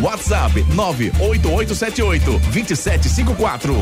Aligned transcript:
WhatsApp 0.00 0.52
98878 0.74 2.40
2754. 2.52 3.74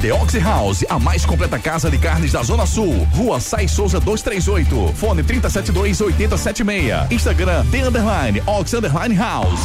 The 0.00 0.12
Ox 0.12 0.34
House, 0.38 0.84
a 0.88 0.98
mais 0.98 1.24
completa 1.24 1.58
casa 1.58 1.90
de 1.90 1.98
carnes 1.98 2.32
da 2.32 2.42
Zona 2.42 2.66
Sul. 2.66 3.06
Rua 3.14 3.40
Sai 3.40 3.68
Souza 3.68 4.00
238. 4.00 4.92
Fone 4.94 5.22
372 5.22 6.00
8076. 6.00 7.10
Instagram 7.10 7.66
The 7.70 7.82
Underline 7.82 8.42
Ox 8.46 8.74
Underline 8.74 9.14
House. 9.14 9.62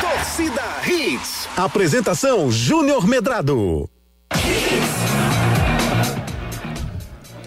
Torcida 0.00 0.62
Hits. 0.86 1.48
Apresentação 1.56 2.50
Júnior 2.50 3.06
Medrado. 3.06 3.88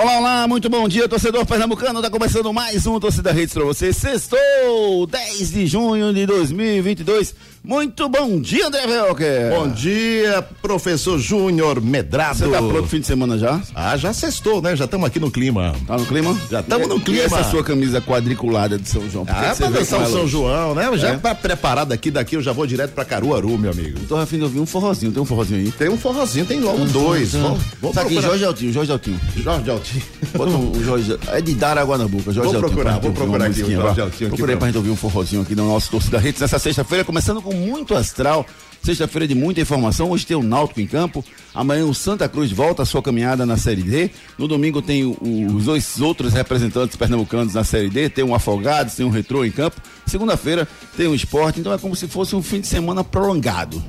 Olá, 0.01 0.17
olá, 0.17 0.47
muito 0.47 0.67
bom 0.67 0.87
dia, 0.87 1.07
torcedor 1.07 1.45
pernambucano. 1.45 2.01
Tá 2.01 2.09
começando 2.09 2.51
mais 2.51 2.87
um 2.87 2.99
Torcida 2.99 3.31
Redes 3.31 3.53
para 3.53 3.63
você. 3.63 3.93
Sextou, 3.93 5.05
10 5.05 5.51
de 5.51 5.67
junho 5.67 6.11
de 6.11 6.25
2022. 6.25 7.35
Muito 7.63 8.09
bom 8.09 8.41
dia, 8.41 8.65
André 8.65 8.87
Velker. 8.87 9.51
Bom 9.51 9.69
dia, 9.69 10.41
professor 10.63 11.19
Júnior 11.19 11.79
Medrado. 11.79 12.39
Você 12.39 12.47
tá 12.47 12.57
pronto 12.57 12.73
pro 12.73 12.87
fim 12.87 12.99
de 12.99 13.05
semana 13.05 13.37
já? 13.37 13.61
Ah, 13.75 13.95
já 13.95 14.11
sextou, 14.11 14.59
né? 14.63 14.75
Já 14.75 14.85
estamos 14.85 15.05
aqui 15.05 15.19
no 15.19 15.29
clima. 15.29 15.75
Tá 15.85 15.95
no 15.95 16.05
clima? 16.07 16.35
Já 16.49 16.61
estamos 16.61 16.87
no 16.87 16.99
clima. 16.99 17.21
E 17.21 17.25
essa 17.25 17.43
sua 17.43 17.63
camisa 17.63 18.01
quadriculada 18.01 18.79
de 18.79 18.89
São 18.89 19.07
João? 19.07 19.27
Ah, 19.29 19.53
pra 19.55 19.69
dançar 19.69 20.01
o 20.01 20.11
São 20.11 20.27
João, 20.27 20.73
né? 20.73 20.97
Já 20.97 21.09
é. 21.09 21.17
tá 21.17 21.35
preparado 21.35 21.91
aqui, 21.91 22.09
daqui 22.09 22.35
eu 22.35 22.41
já 22.41 22.51
vou 22.51 22.65
direto 22.65 22.93
pra 22.93 23.05
Caruaru, 23.05 23.55
meu 23.59 23.69
amigo. 23.69 23.99
Tô 24.07 24.17
afim 24.17 24.37
de 24.37 24.45
ouvir 24.45 24.59
um 24.59 24.65
forrozinho, 24.65 25.11
tem 25.11 25.21
um 25.21 25.25
forrozinho 25.25 25.59
aí? 25.59 25.71
Tem 25.71 25.89
um 25.89 25.97
forrozinho, 25.97 26.47
tem 26.47 26.59
logo 26.59 26.83
dois. 26.85 27.33
Vamos, 27.33 27.61
vamos 27.79 27.97
aqui, 27.99 28.19
Jorge 28.19 28.43
Altinho, 28.43 28.73
Jorge 28.73 28.91
Altinho. 28.91 29.21
Jorge 29.37 29.69
Altinho. 29.69 29.90
Bota 30.35 30.51
um 30.51 30.83
Jorge, 30.83 31.17
é 31.27 31.41
de 31.41 31.53
dar 31.53 31.77
água 31.77 31.97
na 31.97 32.07
boca, 32.07 32.31
Jorge 32.31 32.51
vou 32.51 32.55
Altinho. 32.55 32.61
Procurar, 32.61 32.99
vou 32.99 33.11
procurar 33.11 33.45
aqui 33.45 33.63
o 33.63 33.71
Jorge 33.71 34.01
Altinho. 34.01 34.29
Procurei 34.29 34.55
pra 34.55 34.67
gente 34.67 34.77
ouvir 34.77 34.89
um 34.89 34.95
forrozinho 34.95 35.41
aqui 35.41 35.55
no 35.55 35.67
nosso 35.67 35.91
Torcida 35.91 36.19
Redes 36.19 36.41
nessa 36.41 36.59
sexta-feira, 36.59 37.03
começando 37.03 37.41
com 37.41 37.53
muito 37.53 37.95
astral 37.95 38.45
Sexta-feira 38.83 39.27
de 39.27 39.35
muita 39.35 39.61
informação. 39.61 40.09
Hoje 40.09 40.25
tem 40.25 40.35
o 40.35 40.41
Náutico 40.41 40.81
em 40.81 40.87
campo. 40.87 41.23
Amanhã 41.53 41.85
o 41.85 41.93
Santa 41.93 42.27
Cruz 42.27 42.51
volta 42.51 42.81
a 42.81 42.85
sua 42.85 43.01
caminhada 43.01 43.45
na 43.45 43.55
Série 43.55 43.83
D. 43.83 44.09
No 44.39 44.47
domingo 44.47 44.81
tem 44.81 45.05
os 45.05 45.65
dois 45.65 46.01
outros 46.01 46.33
representantes 46.33 46.95
pernambucanos 46.95 47.53
na 47.53 47.63
Série 47.63 47.91
D. 47.91 48.09
Tem 48.09 48.23
um 48.23 48.33
Afogados, 48.33 48.95
tem 48.95 49.05
um 49.05 49.11
Retrô 49.11 49.45
em 49.45 49.51
campo. 49.51 49.79
Segunda-feira 50.07 50.67
tem 50.97 51.05
o 51.05 51.11
um 51.11 51.15
Esporte. 51.15 51.59
Então 51.59 51.71
é 51.71 51.77
como 51.77 51.95
se 51.95 52.07
fosse 52.07 52.35
um 52.35 52.41
fim 52.41 52.59
de 52.59 52.67
semana 52.67 53.03
prolongado 53.03 53.81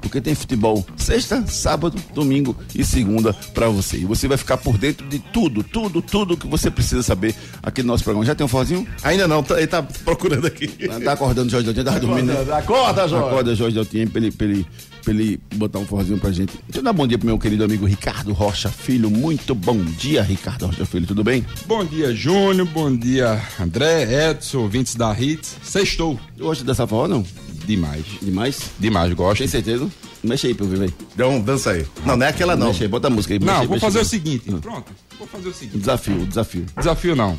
porque 0.00 0.20
tem 0.20 0.34
futebol 0.34 0.84
sexta, 0.96 1.44
sábado, 1.46 1.96
domingo 2.14 2.56
e 2.74 2.84
segunda 2.84 3.32
para 3.32 3.68
você. 3.68 3.98
E 3.98 4.04
você 4.04 4.26
vai 4.26 4.36
ficar 4.36 4.56
por 4.56 4.78
dentro 4.78 5.06
de 5.06 5.18
tudo, 5.18 5.62
tudo, 5.62 6.02
tudo 6.02 6.36
que 6.36 6.46
você 6.46 6.70
precisa 6.70 7.02
saber 7.02 7.34
aqui 7.62 7.82
no 7.82 7.88
nosso 7.88 8.04
programa. 8.04 8.24
Já 8.24 8.34
tem 8.34 8.44
um 8.44 8.48
forzinho? 8.48 8.86
Ainda 9.02 9.28
não, 9.28 9.42
tá, 9.42 9.58
ele 9.58 9.66
tá 9.66 9.82
procurando 9.82 10.46
aqui. 10.46 10.66
Tá, 10.68 11.00
tá 11.00 11.12
acordando 11.12 11.48
o 11.48 11.50
Jorge 11.50 11.72
Daltinho, 11.72 11.84
tá 11.84 11.98
dormindo. 11.98 12.32
Né? 12.32 12.52
Acorda, 12.54 13.08
Jorge. 13.08 13.28
Acorda, 13.28 13.54
Jorge 13.54 13.74
Daltinho, 13.74 14.10
pra 14.10 14.20
ele, 14.20 14.30
pra, 14.30 14.46
ele, 14.46 14.66
pra 15.02 15.12
ele 15.12 15.40
botar 15.54 15.78
um 15.78 15.86
forzinho 15.86 16.18
pra 16.18 16.30
gente. 16.30 16.52
Deixa 16.66 16.78
eu 16.78 16.82
dar 16.82 16.92
bom 16.92 17.06
dia 17.06 17.18
pro 17.18 17.26
meu 17.26 17.38
querido 17.38 17.64
amigo 17.64 17.86
Ricardo 17.86 18.32
Rocha 18.32 18.68
Filho. 18.68 19.10
Muito 19.10 19.54
bom 19.54 19.76
dia, 19.76 20.22
Ricardo 20.22 20.66
Rocha 20.66 20.86
Filho, 20.86 21.06
tudo 21.06 21.22
bem? 21.22 21.44
Bom 21.66 21.84
dia, 21.84 22.14
Júnior, 22.14 22.66
bom 22.68 22.94
dia, 22.94 23.40
André, 23.60 24.30
Edson, 24.30 24.58
ouvintes 24.58 24.94
da 24.94 25.14
Hits. 25.18 25.56
Sextou. 25.62 26.18
Gosta 26.38 26.64
dessa 26.64 26.86
forma, 26.86 27.16
não? 27.16 27.24
Demais. 27.66 28.04
Demais? 28.20 28.70
Demais, 28.78 29.12
gosto. 29.12 29.38
Tem 29.38 29.48
certeza? 29.48 29.88
Mexe 30.22 30.48
aí 30.48 30.54
pra 30.54 30.66
eu 30.66 30.70
ver, 30.70 30.78
velho. 30.80 30.94
Então, 31.14 31.40
dança 31.40 31.70
aí. 31.70 31.86
Não, 32.04 32.16
não 32.16 32.26
é 32.26 32.28
aquela 32.28 32.56
não. 32.56 32.68
Mexe 32.68 32.82
aí, 32.82 32.88
bota 32.88 33.06
a 33.06 33.10
música 33.10 33.34
aí. 33.34 33.40
Não, 33.40 33.66
vou 33.66 33.78
fazer 33.78 33.98
aí. 33.98 34.04
o 34.04 34.08
seguinte. 34.08 34.50
Pronto, 34.60 34.92
vou 35.18 35.26
fazer 35.26 35.48
o 35.48 35.54
seguinte. 35.54 35.78
Desafio, 35.78 36.26
desafio. 36.26 36.66
Desafio 36.76 37.16
não. 37.16 37.38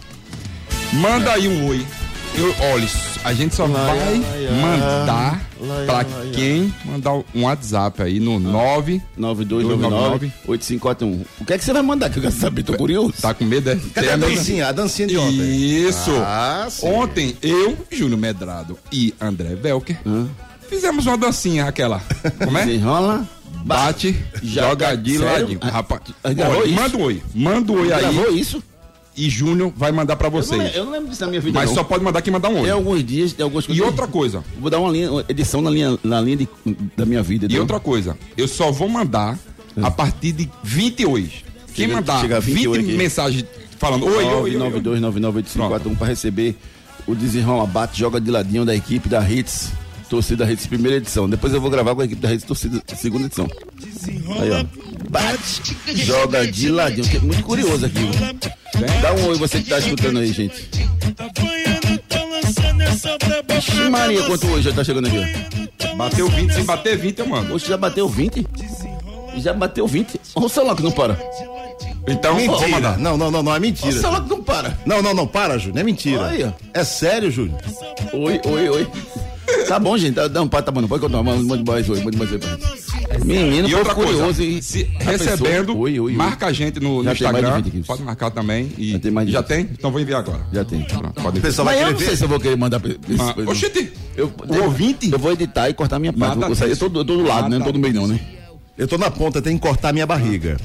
Manda 0.94 1.34
aí 1.34 1.48
um 1.48 1.68
oi. 1.68 1.86
Eu, 2.34 2.56
olha, 2.74 2.88
a 3.24 3.34
gente 3.34 3.54
só 3.56 3.68
vai 3.68 4.22
mandar 4.62 5.42
para 5.86 6.06
quem 6.34 6.74
mandar 6.86 7.14
um 7.36 7.44
WhatsApp 7.44 8.02
aí 8.02 8.20
no 8.20 8.40
992998541. 9.20 11.26
O 11.40 11.46
que 11.46 11.54
é 11.54 11.58
que 11.58 11.64
você 11.66 11.74
vai 11.74 11.82
mandar 11.82 12.10
que 12.10 12.18
eu 12.18 12.22
quero 12.24 12.34
saber? 12.34 12.64
Tô 12.64 12.74
curioso. 12.74 13.14
Tá 13.22 13.34
com 13.34 13.46
medo? 13.46 13.70
É? 13.70 13.78
Cadê 13.94 14.10
a 14.12 14.18
dancinha? 14.18 14.68
A 14.68 14.72
dancinha 14.72 15.08
de 15.08 15.18
ontem. 15.18 15.88
Isso. 15.88 16.12
Ah, 16.18 16.68
ontem 16.82 17.36
eu, 17.42 17.78
Júnior 17.92 18.20
Medrado 18.20 18.78
e 18.92 19.14
André 19.20 19.56
Velker 19.56 19.98
fizemos 20.70 21.06
uma 21.06 21.18
dancinha 21.18 21.66
aquela. 21.66 22.02
Como 22.44 22.58
é? 22.58 22.64
Desenrola. 22.66 23.28
Bate, 23.64 24.16
joga 24.42 24.96
de 24.96 25.20
ladinho. 25.20 25.60
Rapaz, 25.62 26.02
manda 26.74 26.98
um 26.98 27.02
oi. 27.02 27.22
Manda 27.36 27.72
um 27.72 27.82
oi 27.82 27.94
aí. 27.94 28.02
Gravou 28.02 28.34
isso? 28.34 28.64
E 29.22 29.30
Júnior 29.30 29.72
vai 29.78 29.92
mandar 29.92 30.16
para 30.16 30.30
vocês. 30.30 30.60
Eu 30.60 30.68
não, 30.68 30.74
eu 30.74 30.86
não, 30.86 30.92
lembro 30.94 31.10
disso 31.10 31.22
na 31.22 31.28
minha 31.28 31.40
vida. 31.40 31.60
Mas 31.60 31.70
não. 31.70 31.76
só 31.76 31.84
pode 31.84 32.04
mandar 32.04 32.24
quem 32.24 32.34
mandar 32.34 32.50
um 32.50 32.56
oi. 32.56 32.64
Tem 32.64 32.72
alguns 32.72 33.04
dias, 33.04 33.34
tem 33.34 33.44
algumas 33.44 33.68
coisas. 33.68 33.84
E 33.84 33.86
outra 33.86 34.08
coisa. 34.08 34.44
Vou 34.60 34.68
dar 34.68 34.80
uma, 34.80 34.90
linha, 34.90 35.12
uma 35.12 35.26
edição 35.30 35.62
na 35.62 35.70
linha, 35.70 35.96
na 36.04 36.20
linha 36.20 36.38
de, 36.38 36.50
da 36.98 37.06
minha 37.06 37.22
vida. 37.22 37.46
E 37.48 37.60
outra 37.60 37.80
coisa. 37.80 38.18
Eu 38.36 38.48
só 38.48 38.72
vou 38.72 38.90
mandar 38.90 39.38
é. 39.78 39.86
a 39.86 39.92
partir 39.92 40.32
de 40.32 40.50
20 40.64 41.06
hoje. 41.06 41.46
Quem 41.68 41.86
chega, 41.86 41.94
mandar 41.94 42.20
chega 42.20 42.40
20, 42.40 42.68
20 42.68 42.98
mensagens 42.98 43.46
falando 43.78 44.08
oi, 44.08 44.26
oi, 44.26 44.58
oi. 44.58 44.72
992998541 44.82 45.98
para 45.98 46.08
receber 46.08 46.58
o 47.06 47.14
desenrola 47.14 47.68
bate, 47.68 48.00
joga 48.00 48.20
de 48.20 48.32
ladinho 48.32 48.66
da 48.66 48.76
equipe 48.76 49.08
da 49.08 49.22
Hits. 49.22 49.72
Torcida 50.12 50.44
Hits, 50.52 50.68
primeira 50.68 50.98
edição. 50.98 51.30
Depois 51.30 51.54
eu 51.54 51.62
vou 51.62 51.72
gravar 51.72 51.96
com 51.96 52.02
a 52.02 52.06
equipe 52.06 52.22
da 52.22 52.34
Hits 52.34 52.44
Torcida, 52.44 52.84
segunda 52.98 53.28
edição. 53.28 53.48
Aí, 54.42 54.52
ó. 54.52 54.66
Bate, 55.10 55.78
joga 55.96 56.46
de 56.46 56.68
ladinho. 56.68 57.08
É 57.16 57.20
muito 57.20 57.42
curioso 57.44 57.86
aqui. 57.86 58.10
Dá 59.02 59.14
um 59.14 59.28
oi 59.28 59.38
você 59.38 59.62
que 59.62 59.70
tá 59.70 59.80
escutando 59.80 60.20
aí, 60.20 60.34
gente. 60.34 60.70
Ixi, 63.58 63.90
Maria, 63.90 64.24
quanto 64.24 64.48
hoje 64.48 64.64
já 64.64 64.76
tá 64.76 64.84
chegando 64.84 65.08
aqui? 65.08 65.96
Bateu 65.96 66.28
20, 66.28 66.54
se 66.56 66.64
bater 66.64 66.98
20 66.98 67.20
eu 67.20 67.28
mando. 67.28 67.54
Hoje 67.54 67.68
já 67.68 67.78
bateu 67.78 68.10
20? 68.10 68.46
Já 69.38 69.54
bateu 69.54 69.88
20. 69.88 70.20
Olha 70.36 70.46
o 70.46 70.50
celular 70.50 70.76
que 70.76 70.84
não 70.84 70.92
para. 70.92 71.18
Então, 72.06 72.36
mentira. 72.36 72.98
Não, 72.98 73.16
não, 73.16 73.32
não, 73.32 73.44
não, 73.44 73.56
é 73.56 73.60
mentira. 73.62 73.96
O 73.96 74.02
celular 74.02 74.24
que 74.24 74.30
não 74.30 74.44
para. 74.44 74.78
Não, 74.86 75.02
não, 75.02 75.14
não, 75.14 75.26
para, 75.26 75.58
Júnior. 75.58 75.80
É 75.80 75.84
mentira. 75.84 76.22
Olha. 76.24 76.54
É 76.74 76.84
sério, 76.84 77.32
Júnior. 77.32 77.62
Oi, 78.12 78.42
oi, 78.44 78.70
oi. 78.70 78.88
Tá 79.68 79.80
bom, 79.80 79.98
gente. 79.98 80.16
Tá, 80.16 80.28
não, 80.30 80.48
tá 80.48 80.72
bom, 80.72 80.82
não 80.82 80.88
pode 80.88 81.02
contar. 81.02 81.24
Mande 81.24 81.64
mais 81.64 81.90
oi, 81.90 82.04
mande 82.04 82.18
mais 82.18 82.32
oi. 82.32 82.40
Menino, 83.24 83.68
e 83.68 83.76
outra 83.76 83.94
curioso 83.94 84.42
e 84.42 84.62
se 84.62 84.84
recebendo, 85.00 85.78
oi, 85.78 85.92
oi, 85.92 86.00
oi. 86.00 86.14
marca 86.14 86.48
a 86.48 86.54
gente 86.54 86.80
no, 86.80 87.04
no 87.04 87.12
Instagram. 87.12 87.64
Pode 87.86 88.04
marcar 88.04 88.32
também. 88.32 88.72
E 88.78 88.92
já 88.92 89.00
tem? 89.00 89.12
Mais 89.12 89.30
já 89.30 89.44
tem? 89.44 89.62
Então 89.72 89.92
vou 89.92 90.00
enviar 90.00 90.20
agora. 90.20 90.42
Já 90.52 90.64
tem. 90.64 90.84
Pronto, 90.84 91.22
pode 91.22 91.40
Pessoal, 91.40 91.66
Mas 91.66 91.82
eu 91.82 91.92
não 91.92 92.00
sei 92.00 92.16
se 92.16 92.24
eu 92.24 92.30
vou 92.30 92.40
querer 92.40 92.56
mandar. 92.56 92.82
Ah, 93.20 93.50
oxente, 93.50 93.92
eu, 94.16 94.32
o 94.48 94.64
ouvinte? 94.64 95.12
Eu 95.12 95.20
vou 95.20 95.32
editar 95.32 95.70
e 95.70 95.74
cortar 95.74 96.00
minha 96.00 96.14
parte. 96.14 96.42
Eu, 96.42 96.50
eu, 96.50 96.78
tô, 96.78 96.86
eu 96.86 96.92
tô 96.92 97.04
do 97.04 97.24
lado, 97.24 97.50
né? 97.50 97.58
Não 97.58 97.66
tô 97.66 97.72
do 97.72 97.80
meio, 97.80 97.94
não, 97.94 98.08
né? 98.08 98.20
Eu 98.78 98.88
tô 98.88 98.98
na 98.98 99.12
ponta, 99.12 99.42
tem 99.42 99.58
que 99.58 99.62
cortar 99.62 99.94
minha 99.94 100.06
barriga. 100.06 100.58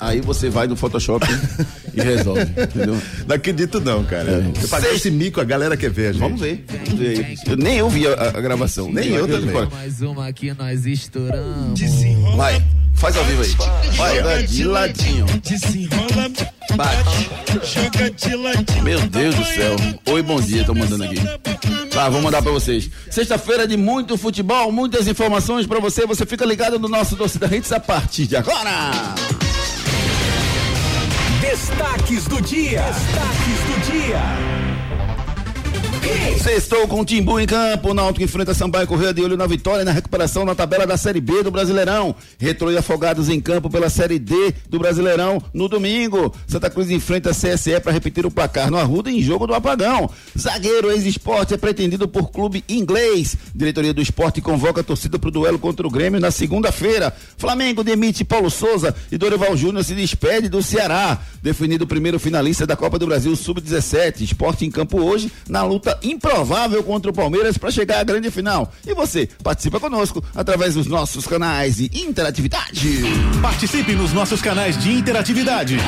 Aí 0.00 0.20
você 0.20 0.48
vai 0.48 0.66
no 0.66 0.74
Photoshop 0.76 1.26
e 1.94 2.00
resolve, 2.00 2.42
entendeu? 2.42 3.00
Não 3.26 3.36
acredito 3.36 3.80
não, 3.80 4.04
cara. 4.04 4.30
É. 4.30 4.62
Eu 4.62 4.68
paguei 4.68 4.94
esse 4.94 5.10
mico, 5.10 5.40
a 5.40 5.44
galera 5.44 5.76
quer 5.76 5.90
ver, 5.90 6.12
gente. 6.12 6.20
Vamos 6.20 6.40
ver. 6.40 6.64
Vamos 6.68 6.98
ver. 6.98 7.38
Eu, 7.46 7.56
nem 7.56 7.78
eu 7.78 7.88
vi 7.88 8.06
a, 8.06 8.12
a 8.12 8.40
gravação. 8.40 8.90
Nem, 8.90 9.10
eu, 9.10 9.26
eu 9.26 9.40
também. 9.40 9.68
Mais 9.70 10.00
uma 10.00 10.26
aqui 10.26 10.52
nós 10.54 10.86
estouramos. 10.86 11.80
Vai. 12.36 12.62
Faz 12.94 13.16
ao 13.16 13.24
vivo 13.24 13.42
aí. 13.42 13.50
Vai, 13.96 14.42
de 14.42 14.64
ladinho. 14.64 15.26
Bate. 16.76 17.30
Meu 18.82 19.00
Deus 19.08 19.34
do 19.34 19.44
céu. 19.44 19.76
Oi, 20.06 20.22
bom 20.22 20.40
dia, 20.40 20.64
tô 20.64 20.74
mandando 20.74 21.04
aqui. 21.04 21.16
Tá, 21.90 22.08
vou 22.08 22.22
mandar 22.22 22.40
pra 22.40 22.52
vocês. 22.52 22.88
Sexta-feira 23.10 23.66
de 23.66 23.76
muito 23.76 24.16
futebol, 24.16 24.70
muitas 24.70 25.08
informações 25.08 25.66
pra 25.66 25.80
você. 25.80 26.06
Você 26.06 26.24
fica 26.24 26.44
ligado 26.44 26.78
no 26.78 26.88
nosso 26.88 27.16
Torcida 27.16 27.46
Hits 27.54 27.72
a 27.72 27.80
partir 27.80 28.26
de 28.26 28.36
agora. 28.36 29.14
Destaques 31.40 32.24
do 32.24 32.40
dia. 32.40 32.82
Destaques 32.82 33.60
do 33.66 33.92
dia. 33.92 34.59
Sextou 36.42 36.88
com 36.88 37.00
o 37.00 37.04
Timbu 37.04 37.38
em 37.38 37.46
campo. 37.46 37.92
Náutico 37.92 38.24
enfrenta 38.24 38.54
Sampaio 38.54 38.86
Correia 38.86 39.12
de 39.12 39.22
olho 39.22 39.36
na 39.36 39.46
vitória 39.46 39.82
e 39.82 39.84
na 39.84 39.92
recuperação 39.92 40.44
na 40.44 40.54
tabela 40.54 40.86
da 40.86 40.96
Série 40.96 41.20
B 41.20 41.42
do 41.42 41.50
Brasileirão. 41.50 42.14
Retro 42.38 42.72
e 42.72 42.76
Afogados 42.76 43.28
em 43.28 43.40
campo 43.40 43.68
pela 43.70 43.90
Série 43.90 44.18
D 44.18 44.54
do 44.68 44.78
Brasileirão 44.78 45.42
no 45.52 45.68
domingo. 45.68 46.34
Santa 46.46 46.68
Cruz 46.68 46.90
enfrenta 46.90 47.30
a 47.30 47.32
CSE 47.32 47.78
para 47.80 47.92
repetir 47.92 48.26
o 48.26 48.30
placar 48.30 48.70
no 48.70 48.78
Arruda 48.78 49.10
em 49.10 49.22
jogo 49.22 49.46
do 49.46 49.54
apagão. 49.54 50.10
Zagueiro 50.36 50.90
ex-esporte 50.90 51.54
é 51.54 51.56
pretendido 51.56 52.08
por 52.08 52.30
clube 52.30 52.64
inglês. 52.68 53.36
Diretoria 53.54 53.94
do 53.94 54.02
esporte 54.02 54.40
convoca 54.40 54.80
a 54.80 54.84
torcida 54.84 55.18
para 55.18 55.28
o 55.28 55.32
duelo 55.32 55.58
contra 55.58 55.86
o 55.86 55.90
Grêmio 55.90 56.18
na 56.18 56.30
segunda-feira. 56.30 57.14
Flamengo 57.36 57.84
demite 57.84 58.24
Paulo 58.24 58.50
Souza 58.50 58.94
e 59.12 59.18
Dorival 59.18 59.56
Júnior 59.56 59.84
se 59.84 59.94
despede 59.94 60.48
do 60.48 60.62
Ceará. 60.62 61.20
Definido 61.42 61.84
o 61.84 61.86
primeiro 61.86 62.18
finalista 62.18 62.66
da 62.66 62.76
Copa 62.76 62.98
do 62.98 63.06
Brasil 63.06 63.36
Sub-17. 63.36 64.22
Esporte 64.22 64.64
em 64.64 64.70
campo 64.70 65.00
hoje 65.00 65.30
na 65.48 65.62
luta 65.62 65.98
improvável 66.02 66.82
contra 66.82 67.10
o 67.10 67.14
Palmeiras 67.14 67.58
para 67.58 67.70
chegar 67.70 68.00
à 68.00 68.04
grande 68.04 68.30
final. 68.30 68.72
E 68.86 68.94
você 68.94 69.28
participa 69.42 69.80
conosco 69.80 70.22
através 70.34 70.74
dos 70.74 70.86
nossos 70.86 71.26
canais 71.26 71.76
de 71.76 71.90
interatividade. 71.94 73.02
Participe 73.40 73.92
nos 73.92 74.12
nossos 74.12 74.40
canais 74.40 74.78
de 74.78 74.92
interatividade 74.92 75.78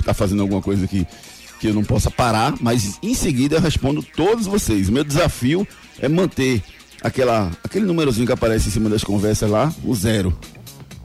tá 0.05 0.13
fazendo 0.13 0.43
alguma 0.43 0.61
coisa 0.61 0.89
que, 0.89 1.07
que 1.61 1.69
eu 1.69 1.75
não 1.75 1.85
possa 1.85 2.11
parar, 2.11 2.55
mas 2.61 2.99
em 3.01 3.15
seguida 3.15 3.57
eu 3.57 3.61
respondo 3.61 4.03
todos 4.03 4.47
vocês. 4.47 4.91
Meu 4.91 5.05
desafio 5.05 5.67
é 6.01 6.09
manter 6.09 6.63
aquela, 7.03 7.51
aquele 7.65 7.85
númerozinho 7.85 8.27
que 8.27 8.33
aparece 8.33 8.69
em 8.69 8.73
cima 8.73 8.89
das 8.89 9.03
conversas 9.03 9.51
lá, 9.51 9.73
o 9.85 9.95
zero. 9.95 10.37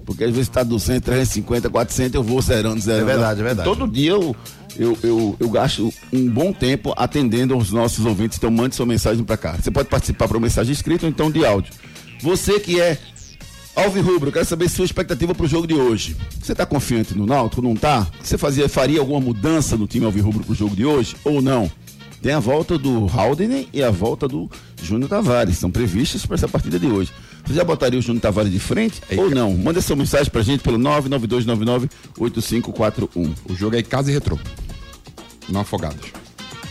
Porque 0.06 0.24
às 0.24 0.32
vezes 0.32 0.48
está 0.48 0.64
200, 0.64 1.04
350, 1.04 1.70
400, 1.70 2.16
eu 2.16 2.24
vou 2.24 2.42
zerando, 2.42 2.80
zerando. 2.80 3.10
É 3.10 3.14
verdade, 3.14 3.42
é 3.42 3.44
verdade. 3.44 3.70
Todo 3.70 3.88
dia 3.88 4.12
eu, 4.12 4.36
eu, 4.78 4.98
eu, 5.04 5.36
eu 5.38 5.50
gasto 5.50 5.94
um 6.14 6.30
bom 6.30 6.54
tempo 6.54 6.94
atendendo 6.96 7.58
os 7.58 7.72
nossos 7.72 8.06
ouvintes, 8.06 8.38
então 8.38 8.50
mande 8.50 8.76
sua 8.76 8.86
mensagem 8.86 9.24
para 9.24 9.36
cá. 9.36 9.58
Você 9.62 9.70
pode 9.70 9.90
participar 9.90 10.28
por 10.28 10.40
mensagem 10.40 10.72
escrita 10.72 11.06
ou 11.06 11.10
então 11.10 11.30
de 11.30 11.46
áudio. 11.46 11.74
Você 12.22 12.60
que 12.60 12.80
é 12.80 12.98
Alvirrubro, 13.76 14.32
quero 14.32 14.46
saber 14.46 14.70
sua 14.70 14.86
expectativa 14.86 15.36
para 15.36 15.46
o 15.46 15.48
jogo 15.48 15.68
de 15.68 15.76
hoje. 15.76 16.16
Você 16.42 16.54
está 16.54 16.66
confiante 16.66 17.16
no 17.16 17.28
Náutico? 17.28 17.62
Não 17.62 17.74
está? 17.74 18.08
Você 18.24 18.36
fazia, 18.36 18.68
faria 18.68 19.00
alguma 19.00 19.20
mudança 19.20 19.78
no 19.78 19.86
time 19.86 20.06
Alvirrubro 20.06 20.44
para 20.44 20.52
o 20.54 20.56
jogo 20.56 20.76
de 20.76 20.84
hoje 20.84 21.16
ou 21.24 21.44
não? 21.44 21.70
Tem 22.22 22.34
a 22.34 22.40
volta 22.40 22.78
do 22.78 23.08
Haldane 23.08 23.68
e 23.72 23.82
a 23.84 23.92
volta 23.92 24.28
do 24.28 24.50
Júnior 24.82 25.10
Tavares. 25.10 25.58
São 25.58 25.72
previstas 25.72 26.26
para 26.26 26.36
essa 26.36 26.48
partida 26.48 26.80
de 26.80 26.88
hoje. 26.88 27.12
Você 27.46 27.54
já 27.54 27.64
botaria 27.64 28.00
o 28.00 28.02
Júnior 28.02 28.22
Tavares 28.22 28.52
de 28.52 28.60
frente 28.60 29.02
Aí, 29.10 29.18
ou 29.18 29.30
não? 29.30 29.54
Manda 29.54 29.82
sua 29.82 29.96
mensagem 29.96 30.32
pra 30.32 30.42
gente 30.42 30.62
pelo 30.62 30.78
992998541. 30.80 33.34
O 33.50 33.56
jogo 33.56 33.76
é 33.76 33.84
casa 33.84 34.12
e 34.12 34.14
retrô. 34.14 34.38
Não 35.48 35.62
afogados. 35.62 36.12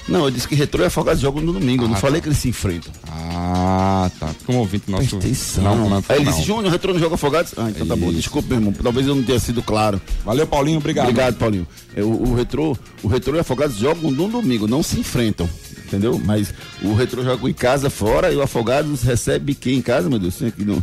Não, 0.08 0.24
eu 0.24 0.30
disse 0.30 0.46
que 0.46 0.54
retrô 0.54 0.82
e 0.82 0.86
afogados 0.86 1.20
jogam 1.20 1.42
no 1.42 1.52
domingo. 1.52 1.82
Ah, 1.82 1.86
eu 1.86 1.88
não 1.88 1.94
tá. 1.94 2.00
falei 2.00 2.20
que 2.20 2.28
eles 2.28 2.38
se 2.38 2.48
enfrentam. 2.48 2.92
Ah, 3.08 4.10
tá. 4.20 4.30
Como 4.44 4.58
ouvinte 4.58 4.90
nosso. 4.90 5.18
Não, 5.60 5.76
não, 5.76 5.90
não. 5.90 6.04
Aí 6.08 6.20
ele 6.20 6.26
disse, 6.26 6.42
Júnior, 6.42 6.70
retrô 6.70 6.92
não 6.92 7.00
joga 7.00 7.16
afogados? 7.16 7.54
Ah, 7.56 7.70
então 7.70 7.86
tá 7.86 7.96
bom. 7.96 8.12
Desculpa, 8.12 8.48
meu 8.50 8.58
irmão. 8.58 8.72
Talvez 8.72 9.06
eu 9.06 9.14
não 9.14 9.22
tenha 9.22 9.38
sido 9.38 9.62
claro. 9.62 10.00
Valeu, 10.24 10.46
Paulinho. 10.46 10.78
Obrigado. 10.78 11.06
Obrigado, 11.06 11.36
Paulinho. 11.36 11.66
É, 11.94 12.02
o, 12.02 12.08
o 12.08 12.34
retrô, 12.34 12.76
o 13.02 13.08
retrô 13.08 13.36
e 13.36 13.40
afogados 13.40 13.76
jogam 13.76 14.10
no 14.10 14.28
domingo, 14.28 14.68
não 14.68 14.82
se 14.82 14.98
enfrentam 14.98 15.48
entendeu? 15.86 16.20
Mas 16.24 16.52
o 16.82 16.94
Retro 16.94 17.22
joga 17.22 17.48
em 17.48 17.52
casa 17.52 17.88
fora 17.88 18.32
e 18.32 18.36
o 18.36 18.42
Afogados 18.42 19.02
recebe 19.02 19.54
quem 19.54 19.76
em 19.76 19.82
casa, 19.82 20.08
meu 20.08 20.18
Deus? 20.18 20.42
Aqui 20.42 20.64
no, 20.64 20.82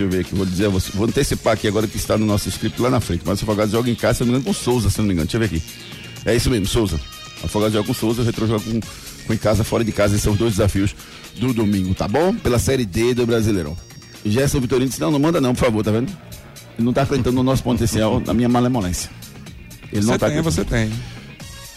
deixa 0.00 0.02
eu 0.02 0.08
ver 0.08 0.20
aqui, 0.20 0.34
vou 0.34 0.46
dizer, 0.46 0.68
vou, 0.68 0.80
vou 0.94 1.06
antecipar 1.06 1.54
aqui 1.54 1.66
agora 1.66 1.86
que 1.86 1.96
está 1.96 2.16
no 2.16 2.26
nosso 2.26 2.48
script 2.48 2.80
lá 2.80 2.90
na 2.90 3.00
frente. 3.00 3.22
Mas 3.24 3.40
o 3.40 3.44
Afogados 3.44 3.72
joga 3.72 3.90
em 3.90 3.94
casa, 3.94 4.18
se 4.18 4.20
não 4.20 4.32
me 4.32 4.38
engano, 4.38 4.44
com 4.44 4.52
Souza, 4.52 4.90
se 4.90 4.98
não 4.98 5.06
me 5.06 5.14
engano. 5.14 5.26
Deixa 5.26 5.36
eu 5.36 5.40
ver 5.40 5.46
aqui. 5.46 5.62
É 6.24 6.34
isso 6.36 6.50
mesmo, 6.50 6.66
Souza. 6.66 7.00
Afogados 7.42 7.74
joga 7.74 7.86
com 7.86 7.94
Souza, 7.94 8.22
o 8.22 8.24
Retro 8.24 8.46
joga 8.46 8.64
com, 8.64 8.80
com 9.26 9.32
em 9.32 9.36
casa, 9.36 9.64
fora 9.64 9.84
de 9.84 9.92
casa. 9.92 10.14
Esses 10.14 10.24
são 10.24 10.32
os 10.32 10.38
dois 10.38 10.52
desafios 10.52 10.94
do 11.36 11.52
domingo, 11.52 11.94
tá 11.94 12.06
bom? 12.06 12.34
Pela 12.34 12.58
Série 12.58 12.84
D 12.84 13.14
do 13.14 13.26
Brasileirão. 13.26 13.76
Gerson 14.24 14.60
Vitorino 14.60 14.88
disse, 14.88 15.00
não, 15.00 15.10
não 15.10 15.18
manda 15.18 15.40
não, 15.40 15.54
por 15.54 15.64
favor, 15.64 15.82
tá 15.82 15.90
vendo? 15.90 16.10
Ele 16.78 16.84
não 16.84 16.92
tá 16.92 17.02
acreditando 17.02 17.36
no 17.36 17.42
nosso 17.42 17.62
potencial, 17.62 18.20
na 18.20 18.34
minha 18.34 18.48
malemolência. 18.48 19.10
Ele 19.92 20.02
você 20.02 20.10
não 20.10 20.18
tá 20.18 20.28
tem, 20.28 20.40
você 20.40 20.64
tem. 20.64 20.90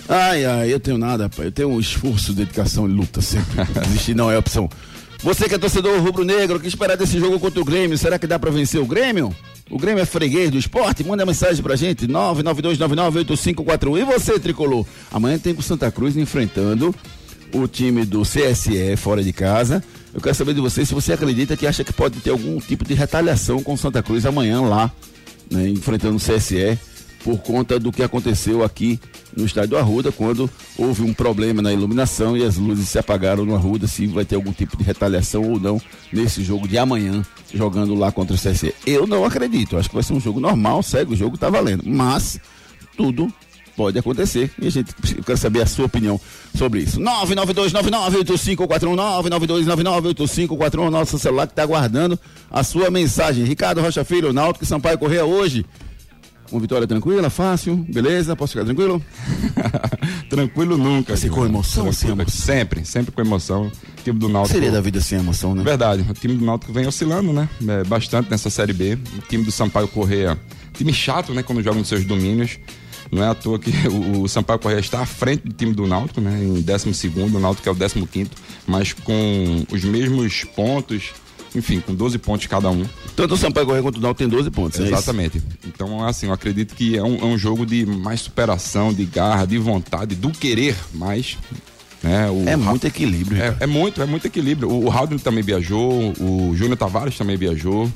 Ai, 0.07 0.45
ai, 0.45 0.73
eu 0.73 0.79
tenho 0.79 0.97
nada, 0.97 1.29
pai. 1.29 1.47
Eu 1.47 1.51
tenho 1.51 1.69
um 1.69 1.79
esforço, 1.79 2.33
dedicação 2.33 2.87
e 2.87 2.91
luta 2.91 3.21
sempre. 3.21 3.63
Desistir 3.85 4.13
não 4.13 4.29
é 4.29 4.37
opção. 4.37 4.69
Você 5.21 5.47
que 5.47 5.55
é 5.55 5.57
torcedor 5.57 5.99
rubro-negro, 6.01 6.57
o 6.57 6.59
que 6.59 6.67
esperar 6.67 6.97
desse 6.97 7.17
jogo 7.17 7.39
contra 7.39 7.61
o 7.61 7.65
Grêmio? 7.65 7.97
Será 7.97 8.19
que 8.19 8.27
dá 8.27 8.37
para 8.37 8.51
vencer 8.51 8.81
o 8.81 8.85
Grêmio? 8.85 9.33
O 9.69 9.77
Grêmio 9.77 10.01
é 10.01 10.05
freguês 10.05 10.51
do 10.51 10.57
esporte? 10.57 11.03
Manda 11.03 11.25
mensagem 11.25 11.63
pra 11.63 11.75
gente, 11.75 12.07
992998541. 12.07 14.01
E 14.01 14.03
você, 14.03 14.39
Tricolor? 14.39 14.85
Amanhã 15.11 15.37
tem 15.39 15.53
com 15.55 15.61
Santa 15.61 15.91
Cruz 15.91 16.17
enfrentando 16.17 16.93
o 17.53 17.67
time 17.67 18.05
do 18.05 18.23
CSE 18.23 18.95
fora 18.97 19.23
de 19.23 19.31
casa. 19.31 19.83
Eu 20.13 20.21
quero 20.21 20.35
saber 20.35 20.53
de 20.53 20.61
você 20.61 20.85
se 20.85 20.93
você 20.93 21.13
acredita 21.13 21.55
que 21.55 21.65
acha 21.65 21.83
que 21.83 21.93
pode 21.93 22.19
ter 22.19 22.29
algum 22.29 22.59
tipo 22.59 22.83
de 22.85 22.93
retaliação 22.93 23.63
com 23.63 23.75
Santa 23.77 24.03
Cruz 24.03 24.25
amanhã 24.25 24.61
lá, 24.61 24.91
né, 25.49 25.69
enfrentando 25.69 26.17
o 26.17 26.19
CSE 26.19 26.77
por 27.23 27.37
conta 27.39 27.79
do 27.79 27.91
que 27.91 28.03
aconteceu 28.03 28.63
aqui 28.63 28.99
no 29.35 29.45
estádio 29.45 29.77
Arruda, 29.77 30.11
quando 30.11 30.49
houve 30.77 31.01
um 31.01 31.13
problema 31.13 31.61
na 31.61 31.71
iluminação 31.71 32.37
e 32.37 32.43
as 32.43 32.57
luzes 32.57 32.89
se 32.89 32.99
apagaram 32.99 33.45
no 33.45 33.55
Arruda, 33.55 33.87
se 33.87 34.05
vai 34.07 34.25
ter 34.25 34.35
algum 34.35 34.51
tipo 34.51 34.75
de 34.77 34.83
retaliação 34.83 35.49
ou 35.49 35.59
não 35.59 35.81
nesse 36.11 36.43
jogo 36.43 36.67
de 36.67 36.77
amanhã, 36.77 37.23
jogando 37.53 37.95
lá 37.95 38.11
contra 38.11 38.35
o 38.35 38.39
CSE. 38.39 38.75
Eu 38.85 39.07
não 39.07 39.23
acredito, 39.23 39.77
acho 39.77 39.89
que 39.89 39.95
vai 39.95 40.03
ser 40.03 40.13
um 40.13 40.19
jogo 40.19 40.39
normal, 40.39 40.83
segue 40.83 41.13
o 41.13 41.15
jogo, 41.15 41.37
tá 41.37 41.49
valendo. 41.49 41.83
Mas 41.85 42.39
tudo 42.97 43.31
pode 43.75 43.97
acontecer. 43.97 44.51
E 44.59 44.67
a 44.67 44.69
gente 44.69 44.93
eu 45.17 45.23
quero 45.23 45.37
saber 45.37 45.61
a 45.61 45.65
sua 45.65 45.85
opinião 45.85 46.19
sobre 46.55 46.81
isso. 46.81 46.99
992998541 46.99 48.95
992998541 49.29 50.89
nosso 50.89 51.17
celular 51.17 51.47
que 51.47 51.53
está 51.53 51.63
aguardando 51.63 52.19
a 52.51 52.63
sua 52.63 52.91
mensagem. 52.91 53.45
Ricardo 53.45 53.81
Rocha 53.81 54.03
Filho, 54.03 54.33
Náutico 54.33 54.65
Sampaio 54.65 54.97
Correia 54.97 55.25
hoje 55.25 55.65
uma 56.53 56.61
vitória 56.61 56.87
tranquila, 56.87 57.29
fácil, 57.29 57.75
beleza? 57.89 58.35
Posso 58.35 58.53
ficar 58.53 58.65
tranquilo? 58.65 59.01
tranquilo 60.29 60.77
nunca. 60.77 61.13
Assim, 61.13 61.29
com 61.29 61.45
emoção, 61.45 61.91
sem 61.91 62.11
emoção. 62.11 62.33
Sempre, 62.33 62.85
sempre 62.85 63.11
com 63.11 63.21
emoção. 63.21 63.67
O 63.67 64.03
time 64.03 64.19
do 64.19 64.29
Náutico. 64.29 64.53
Seria 64.53 64.71
da 64.71 64.79
vida 64.79 65.01
sem 65.01 65.17
emoção, 65.17 65.55
né? 65.55 65.63
Verdade. 65.63 66.05
O 66.07 66.13
time 66.13 66.35
do 66.35 66.45
Náutico 66.45 66.71
vem 66.71 66.85
oscilando, 66.85 67.33
né? 67.33 67.49
É, 67.67 67.83
bastante 67.83 68.29
nessa 68.29 68.49
Série 68.49 68.73
B. 68.73 68.97
O 69.17 69.21
time 69.27 69.43
do 69.43 69.51
Sampaio 69.51 69.87
Correia, 69.87 70.39
time 70.73 70.93
chato, 70.93 71.33
né? 71.33 71.41
Quando 71.41 71.63
joga 71.63 71.79
nos 71.79 71.87
seus 71.87 72.05
domínios. 72.05 72.59
Não 73.11 73.23
é 73.23 73.27
à 73.27 73.35
toa 73.35 73.59
que 73.59 73.71
o, 73.89 74.27
Sampaio 74.27 74.59
Correia 74.59 74.79
está 74.79 75.01
à 75.01 75.05
frente 75.05 75.47
do 75.47 75.53
time 75.53 75.73
do 75.73 75.87
Náutico, 75.87 76.21
né? 76.21 76.39
Em 76.41 76.61
12 76.61 77.11
o 77.15 77.39
Náutico 77.39 77.67
é 77.67 77.71
o 77.71 77.75
15 77.75 78.29
mas 78.65 78.93
com 78.93 79.65
os 79.71 79.83
mesmos 79.83 80.43
pontos 80.55 81.11
enfim, 81.55 81.79
com 81.79 81.93
12 81.93 82.17
pontos 82.17 82.47
cada 82.47 82.69
um. 82.69 82.85
Tanto 83.15 83.35
o 83.35 83.37
Sampaio 83.37 83.65
Correia 83.65 83.83
quanto 83.83 83.97
o 83.97 84.01
Náutico 84.01 84.19
tem 84.19 84.27
12 84.27 84.49
pontos, 84.49 84.79
é 84.79 84.83
Exatamente. 84.83 85.37
Isso? 85.37 85.47
Então, 85.67 86.05
assim, 86.05 86.27
eu 86.27 86.33
acredito 86.33 86.73
que 86.75 86.97
é 86.97 87.03
um, 87.03 87.15
é 87.15 87.25
um, 87.25 87.37
jogo 87.37 87.65
de 87.65 87.85
mais 87.85 88.21
superação, 88.21 88.93
de 88.93 89.05
garra, 89.05 89.45
de 89.45 89.57
vontade, 89.57 90.15
do 90.15 90.31
querer 90.31 90.75
mais. 90.93 91.37
Né? 92.01 92.29
O 92.29 92.47
é 92.47 92.55
muito 92.55 92.87
equilíbrio. 92.87 93.41
É, 93.41 93.55
é, 93.61 93.67
muito, 93.67 94.01
é 94.01 94.05
muito 94.05 94.25
equilíbrio. 94.25 94.69
O, 94.69 94.87
o 94.87 95.19
também 95.19 95.43
viajou, 95.43 96.13
o 96.19 96.53
Júnior 96.55 96.77
Tavares 96.77 97.17
também 97.17 97.37
viajou. 97.37 97.91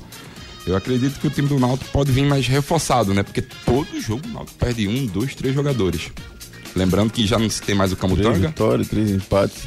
Eu 0.66 0.76
acredito 0.76 1.20
que 1.20 1.28
o 1.28 1.30
time 1.30 1.48
do 1.48 1.60
Náutico 1.60 1.90
pode 1.92 2.12
vir 2.12 2.26
mais 2.26 2.46
reforçado, 2.48 3.14
né? 3.14 3.24
Porque 3.24 3.42
todo 3.42 4.00
jogo 4.00 4.28
o 4.28 4.34
Náutico 4.34 4.58
perde 4.58 4.88
um, 4.88 5.06
dois, 5.06 5.34
três 5.34 5.56
jogadores. 5.56 6.12
Lembrando 6.76 7.12
que 7.12 7.26
já 7.26 7.40
não 7.40 7.50
se 7.50 7.62
tem 7.62 7.74
mais 7.74 7.92
o 7.92 7.96
Camutanga. 7.96 8.32
Três 8.32 8.46
vitórias, 8.48 8.88
três 8.88 9.12
empates 9.12 9.64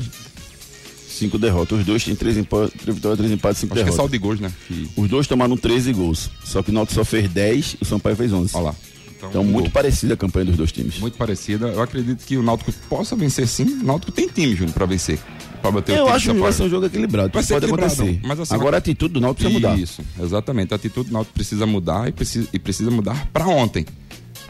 cinco 1.21 1.39
derrotas. 1.39 1.79
Os 1.79 1.87
dois 1.87 2.05
têm 2.05 2.15
três, 2.17 2.35
três 2.35 2.97
vitórias, 2.97 3.19
três 3.19 3.33
empates, 3.33 3.61
cinco 3.61 3.75
Acho 3.75 3.85
derrotas. 3.85 3.85
Que 3.85 3.91
é 3.91 3.97
saldo 3.97 4.13
de 4.13 4.19
gols, 4.19 4.41
né? 4.41 4.53
Que... 4.67 4.89
Os 4.97 5.09
dois 5.09 5.27
tomaram 5.27 5.57
13 5.57 5.93
gols. 5.93 6.31
Só 6.45 6.63
que 6.63 6.71
o 6.71 6.75
Náutico 6.75 6.95
só 6.95 7.05
fez 7.05 7.31
10 7.31 7.77
e 7.81 7.83
o 7.83 7.85
Sampaio 7.85 8.17
fez 8.17 8.33
11. 8.33 8.57
Olha 8.57 8.65
lá. 8.65 8.75
Então, 9.17 9.29
então 9.29 9.45
muito 9.45 9.65
gol. 9.65 9.71
parecida 9.73 10.15
a 10.15 10.17
campanha 10.17 10.47
dos 10.47 10.57
dois 10.57 10.73
times. 10.73 10.99
Muito 10.99 11.17
parecida. 11.17 11.69
Eu 11.69 11.83
acredito 11.83 12.25
que 12.25 12.37
o 12.37 12.43
Náutico 12.43 12.73
possa 12.89 13.15
vencer 13.15 13.47
sim. 13.47 13.65
O 13.65 13.85
Náutico 13.85 14.11
tem 14.11 14.27
time, 14.27 14.55
Júnior, 14.57 14.73
para 14.73 14.87
vencer. 14.87 15.19
Pra 15.61 15.71
bater 15.71 15.99
Eu 15.99 16.09
acho 16.09 16.33
que 16.33 16.39
vai 16.39 16.53
ser 16.53 16.63
um 16.63 16.71
jogo 16.71 16.87
equilibrado. 16.87 17.31
Vai 17.33 17.45
pode 17.45 17.67
acontecer. 17.67 18.19
Mas, 18.25 18.41
assim, 18.41 18.55
Agora 18.55 18.77
a 18.77 18.79
atitude 18.79 19.13
do 19.15 19.21
Náutico 19.21 19.43
precisa 19.43 19.69
mudar. 19.69 19.79
Isso, 19.79 20.03
exatamente. 20.19 20.73
A 20.73 20.77
atitude 20.77 21.11
do 21.11 21.13
Náutico 21.13 21.35
precisa 21.35 21.67
mudar 21.67 22.09
e 22.09 22.13
precisa, 22.13 22.49
e 22.51 22.59
precisa 22.59 22.91
mudar 22.91 23.29
para 23.31 23.47
ontem. 23.47 23.85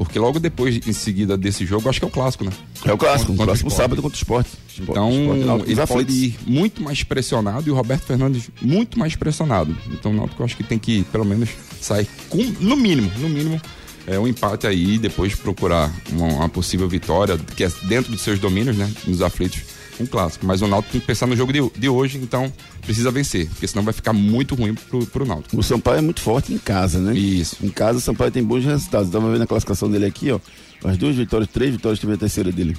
Porque 0.01 0.19
logo 0.19 0.41
depois, 0.41 0.81
em 0.89 0.95
seguida 0.95 1.37
desse 1.37 1.67
jogo, 1.67 1.87
acho 1.87 1.99
que 1.99 2.07
é 2.07 2.09
o 2.09 2.11
clássico, 2.11 2.43
né? 2.43 2.51
É 2.87 2.91
o 2.91 2.97
clássico, 2.97 3.33
o 3.35 3.37
próximo 3.37 3.71
sábado 3.71 4.01
contra 4.01 4.17
o 4.17 4.19
esporte. 4.19 4.49
Então, 4.79 5.11
esporte, 5.11 5.71
ele 5.71 5.87
pode 5.87 6.13
ir 6.15 6.39
muito 6.47 6.83
mais 6.83 7.03
pressionado 7.03 7.69
e 7.69 7.71
o 7.71 7.75
Roberto 7.75 8.05
Fernandes 8.05 8.49
muito 8.63 8.99
mais 8.99 9.15
pressionado. 9.15 9.77
Então, 9.93 10.11
o 10.11 10.15
Náutico 10.15 10.43
acho 10.43 10.57
que 10.57 10.65
tem 10.65 10.79
que, 10.79 11.05
pelo 11.13 11.27
menos, 11.27 11.51
sair 11.83 12.09
com, 12.31 12.39
no 12.61 12.79
mínimo, 12.79 13.13
no 13.19 13.29
mínimo, 13.29 13.61
é, 14.07 14.19
um 14.19 14.27
empate 14.27 14.67
aí 14.67 14.95
e 14.95 14.99
depois 14.99 15.35
procurar 15.35 15.93
uma, 16.13 16.29
uma, 16.29 16.49
possível 16.49 16.89
vitória, 16.89 17.37
que 17.55 17.63
é 17.63 17.71
dentro 17.83 18.11
dos 18.11 18.23
seus 18.23 18.39
domínios, 18.39 18.79
né? 18.79 18.91
Nos 19.07 19.21
aflitos, 19.21 19.61
um 20.03 20.07
clássico. 20.07 20.47
Mas 20.47 20.63
o 20.63 20.67
Náutico 20.67 20.93
tem 20.93 21.01
que 21.01 21.07
pensar 21.07 21.27
no 21.27 21.37
jogo 21.37 21.53
de, 21.53 21.61
de 21.79 21.89
hoje, 21.89 22.19
então 22.19 22.53
precisa 22.83 23.11
vencer, 23.11 23.49
porque 23.49 23.67
senão 23.67 23.85
vai 23.85 23.93
ficar 23.93 24.13
muito 24.13 24.55
ruim 24.55 24.75
pro, 24.75 25.07
pro 25.07 25.27
Náutico. 25.27 25.59
O 25.59 25.63
Sampaio 25.63 25.99
é 25.99 26.03
muito 26.03 26.21
forte 26.21 26.53
em 26.53 26.59
casa, 26.59 26.99
né? 26.99 27.15
Isso. 27.15 27.57
Em 27.63 27.69
casa 27.69 27.99
o 27.99 28.01
Sampaio 28.01 28.31
tem 28.31 28.43
bons 28.43 28.65
resultados. 28.65 29.09
Estava 29.09 29.31
vendo 29.31 29.43
a 29.43 29.47
classificação 29.47 29.91
dele 29.91 30.07
aqui, 30.07 30.31
ó. 30.31 30.41
As 30.83 30.97
duas 30.97 31.15
vitórias, 31.15 31.49
três 31.51 31.73
vitórias 31.73 31.99
teve 31.99 32.15
a 32.15 32.17
terceira 32.17 32.51
dele. 32.51 32.77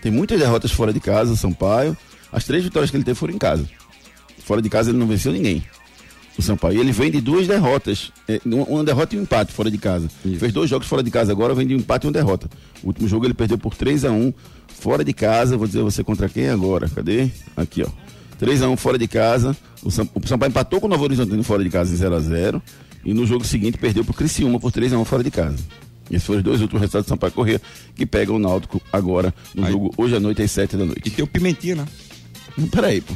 Tem 0.00 0.10
muitas 0.10 0.38
derrotas 0.38 0.70
fora 0.70 0.92
de 0.92 1.00
casa, 1.00 1.32
o 1.32 1.36
Sampaio. 1.36 1.96
As 2.32 2.44
três 2.44 2.62
vitórias 2.62 2.90
que 2.90 2.96
ele 2.96 3.04
teve 3.04 3.18
foram 3.18 3.34
em 3.34 3.38
casa. 3.38 3.68
Fora 4.44 4.62
de 4.62 4.68
casa 4.68 4.90
ele 4.90 4.98
não 4.98 5.06
venceu 5.06 5.32
ninguém. 5.32 5.64
O 6.40 6.42
Sampaio. 6.42 6.78
E 6.78 6.80
ele 6.80 6.90
vem 6.90 7.10
de 7.10 7.20
duas 7.20 7.46
derrotas. 7.46 8.10
É, 8.26 8.40
uma, 8.46 8.82
derrota 8.82 9.14
e 9.14 9.18
um 9.18 9.22
empate 9.22 9.52
fora 9.52 9.70
de 9.70 9.76
casa. 9.76 10.08
Fez 10.38 10.52
dois 10.52 10.70
jogos 10.70 10.86
fora 10.88 11.02
de 11.02 11.10
casa 11.10 11.30
agora, 11.30 11.54
vem 11.54 11.66
de 11.66 11.74
um 11.74 11.78
empate 11.78 12.06
e 12.06 12.08
uma 12.08 12.12
derrota. 12.14 12.48
O 12.82 12.86
último 12.88 13.06
jogo 13.06 13.26
ele 13.26 13.34
perdeu 13.34 13.58
por 13.58 13.74
3 13.74 14.06
a 14.06 14.10
1 14.10 14.32
fora 14.68 15.04
de 15.04 15.12
casa. 15.12 15.56
Vou 15.58 15.66
dizer 15.66 15.82
você 15.82 16.02
contra 16.02 16.28
quem 16.30 16.48
agora? 16.48 16.88
Cadê? 16.88 17.28
Aqui, 17.54 17.82
ó. 17.82 17.88
3 18.38 18.62
a 18.62 18.70
1 18.70 18.76
fora 18.78 18.96
de 18.96 19.06
casa. 19.06 19.54
O, 19.82 19.90
Sam, 19.90 20.08
o 20.14 20.26
Sampaio 20.26 20.48
empatou 20.48 20.80
com 20.80 20.86
o 20.86 20.90
Novo 20.90 21.04
Horizontino 21.04 21.42
fora 21.44 21.62
de 21.62 21.68
casa 21.68 21.92
em 21.92 21.96
0 21.96 22.14
a 22.14 22.20
0 22.20 22.62
E 23.04 23.12
no 23.12 23.26
jogo 23.26 23.44
seguinte 23.44 23.76
perdeu 23.76 24.02
pro 24.02 24.14
Criciúma 24.14 24.58
por 24.58 24.72
3 24.72 24.94
a 24.94 24.98
1 24.98 25.04
fora 25.04 25.22
de 25.22 25.30
casa. 25.30 25.58
Esses 26.10 26.26
foram 26.26 26.38
os 26.38 26.44
dois 26.44 26.60
últimos 26.62 26.80
resultados 26.80 27.06
do 27.06 27.10
Sampaio 27.10 27.32
Corrêa, 27.34 27.60
que 27.94 28.06
pegam 28.06 28.36
o 28.36 28.38
Náutico 28.38 28.80
agora 28.92 29.32
no 29.54 29.64
Aí. 29.66 29.72
jogo 29.72 29.92
hoje 29.96 30.16
à 30.16 30.20
noite 30.20 30.40
às 30.42 30.50
7 30.50 30.76
da 30.76 30.84
E 30.84 30.86
noite. 30.86 31.10
tem 31.10 31.22
o 31.24 31.28
Pimentinha, 31.28 31.76
né? 31.76 31.84
Peraí, 32.72 33.00
pô. 33.02 33.14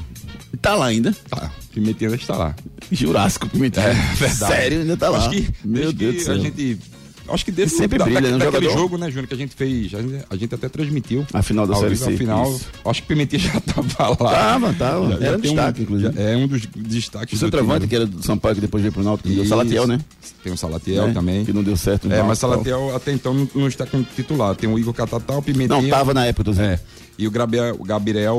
Tá 0.60 0.74
lá 0.74 0.86
ainda? 0.86 1.14
Tá, 1.28 1.50
Pimentinha 1.72 2.08
ainda 2.10 2.20
está 2.20 2.36
lá. 2.36 2.54
Jurássico 2.90 3.48
Pimentel. 3.48 3.82
É 3.84 3.94
verdade. 4.14 4.52
Sério, 4.52 4.80
ainda 4.80 4.96
tá 4.96 5.08
lá. 5.08 5.18
Acho 5.18 5.30
que, 5.30 5.48
Meu 5.64 5.92
desde 5.92 5.94
Deus 5.94 6.12
que 6.14 6.18
do 6.20 6.24
céu. 6.24 6.34
a 6.34 6.38
gente. 6.38 6.78
Acho 7.26 7.42
que 7.46 7.50
desde 7.52 7.74
Sempre 7.78 7.98
da, 7.98 8.04
brilha, 8.04 8.20
da, 8.20 8.28
né, 8.32 8.38
daquele 8.44 8.64
jogador? 8.66 8.78
jogo, 8.82 8.98
né, 8.98 9.06
Júnior, 9.10 9.26
que 9.28 9.32
a 9.32 9.36
gente 9.38 9.54
fez. 9.54 9.94
A 9.94 10.02
gente, 10.02 10.24
a 10.28 10.36
gente 10.36 10.54
até 10.54 10.68
transmitiu. 10.68 11.26
A 11.32 11.40
final 11.42 11.66
da 11.66 11.74
Série 11.76 11.96
C, 11.96 12.12
A 12.12 12.16
final. 12.18 12.52
isso. 12.54 12.66
Acho 12.84 13.00
que 13.00 13.08
Pimentinha 13.08 13.40
já 13.40 13.60
tava 13.64 14.22
lá. 14.22 14.30
Tava, 14.30 14.74
tava. 14.74 15.08
Já- 15.12 15.18
já 15.20 15.26
Era 15.28 15.38
um 15.38 15.40
tem 15.40 15.54
destaque, 15.54 15.82
inclusive. 15.82 16.12
já 16.14 16.20
É 16.20 16.36
um 16.36 16.46
dos 16.46 16.66
destaques 16.66 17.32
O 17.32 17.42
centroavante, 17.42 17.78
time. 17.78 17.88
que 17.88 17.96
era 17.96 18.04
do 18.06 18.22
Sampaio, 18.22 18.54
que 18.56 18.60
depois 18.60 18.82
veio 18.82 18.92
pro 18.92 19.02
Náutico, 19.02 19.26
que 19.30 19.34
deu 19.36 19.44
o 19.44 19.48
Salatiel, 19.48 19.86
né? 19.86 20.00
Tem 20.42 20.52
o 20.52 20.56
Salatiel 20.58 21.08
É, 21.08 21.12
também. 21.14 21.46
Que 21.46 21.52
não 21.54 21.62
deu 21.62 21.78
certo. 21.78 22.04
É, 22.08 22.08
Náutico 22.10 22.28
mas 22.28 22.38
tal. 22.38 22.50
Salatiel 22.50 22.94
até 22.94 23.12
então 23.12 23.32
não, 23.32 23.48
não 23.54 23.68
está 23.68 23.86
como 23.86 24.04
titular. 24.14 24.54
Tem 24.54 24.68
o 24.68 24.78
Igor 24.78 24.92
Catatal, 24.92 25.38
o 25.38 25.42
Pimentinha. 25.42 25.80
Não, 25.80 25.88
tava 25.88 26.12
na 26.12 26.26
época, 26.26 26.44
tô 26.44 26.50
dizendo. 26.50 26.72
É. 26.72 26.80
E 27.16 27.26
o 27.28 27.30
Gabriel, 27.30 27.76
Gabriel 27.78 28.37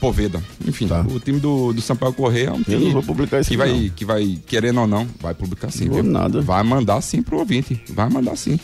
Poveda. 0.00 0.42
Enfim, 0.66 0.88
Tá. 0.88 1.02
o 1.08 1.20
time 1.20 1.38
do, 1.38 1.72
do 1.74 1.80
Sampaio 1.82 2.12
Correia 2.14 2.48
é 2.48 2.52
um 2.52 2.62
time 2.62 2.86
não 2.86 2.92
vou 2.92 3.02
publicar 3.02 3.40
isso 3.40 3.50
que 3.50 3.56
vai, 3.56 3.70
não. 3.70 3.88
que 3.90 4.04
vai, 4.04 4.38
querendo 4.46 4.80
ou 4.80 4.86
não, 4.86 5.06
vai 5.20 5.34
publicar 5.34 5.70
sim. 5.70 5.84
Não 5.86 6.02
nada. 6.02 6.40
Vai 6.40 6.62
mandar 6.62 7.00
sim 7.02 7.20
pro 7.22 7.38
ouvinte. 7.38 7.80
Vai 7.90 8.08
mandar 8.08 8.34
sim. 8.36 8.58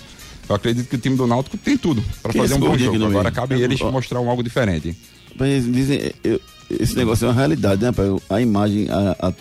Eu 0.49 0.55
acredito 0.57 0.89
que 0.89 0.97
o 0.97 0.99
time 0.99 1.17
do 1.17 1.27
Náutico 1.27 1.57
tem 1.59 1.77
tudo 1.77 2.03
para 2.23 2.33
fazer 2.33 2.55
um 2.55 2.59
bom 2.61 2.77
jogo. 2.79 2.97
Agora 3.05 3.25
meio? 3.25 3.35
cabe 3.35 3.55
É, 3.55 3.59
eles 3.59 3.81
mostrar 3.81 4.21
um 4.21 4.29
algo 4.31 4.43
diferente. 4.43 4.97
Mas 5.39 5.71
dizem, 5.71 6.13
eu- 6.23 6.41
esse 6.71 6.95
negócio 6.97 7.25
é 7.27 7.29
uma 7.29 7.35
realidade, 7.35 7.83
né, 7.83 7.93
pai? 7.93 8.07
A 8.31 8.41
imagem, 8.41 8.89
a, 8.91 9.29
a, 9.29 9.33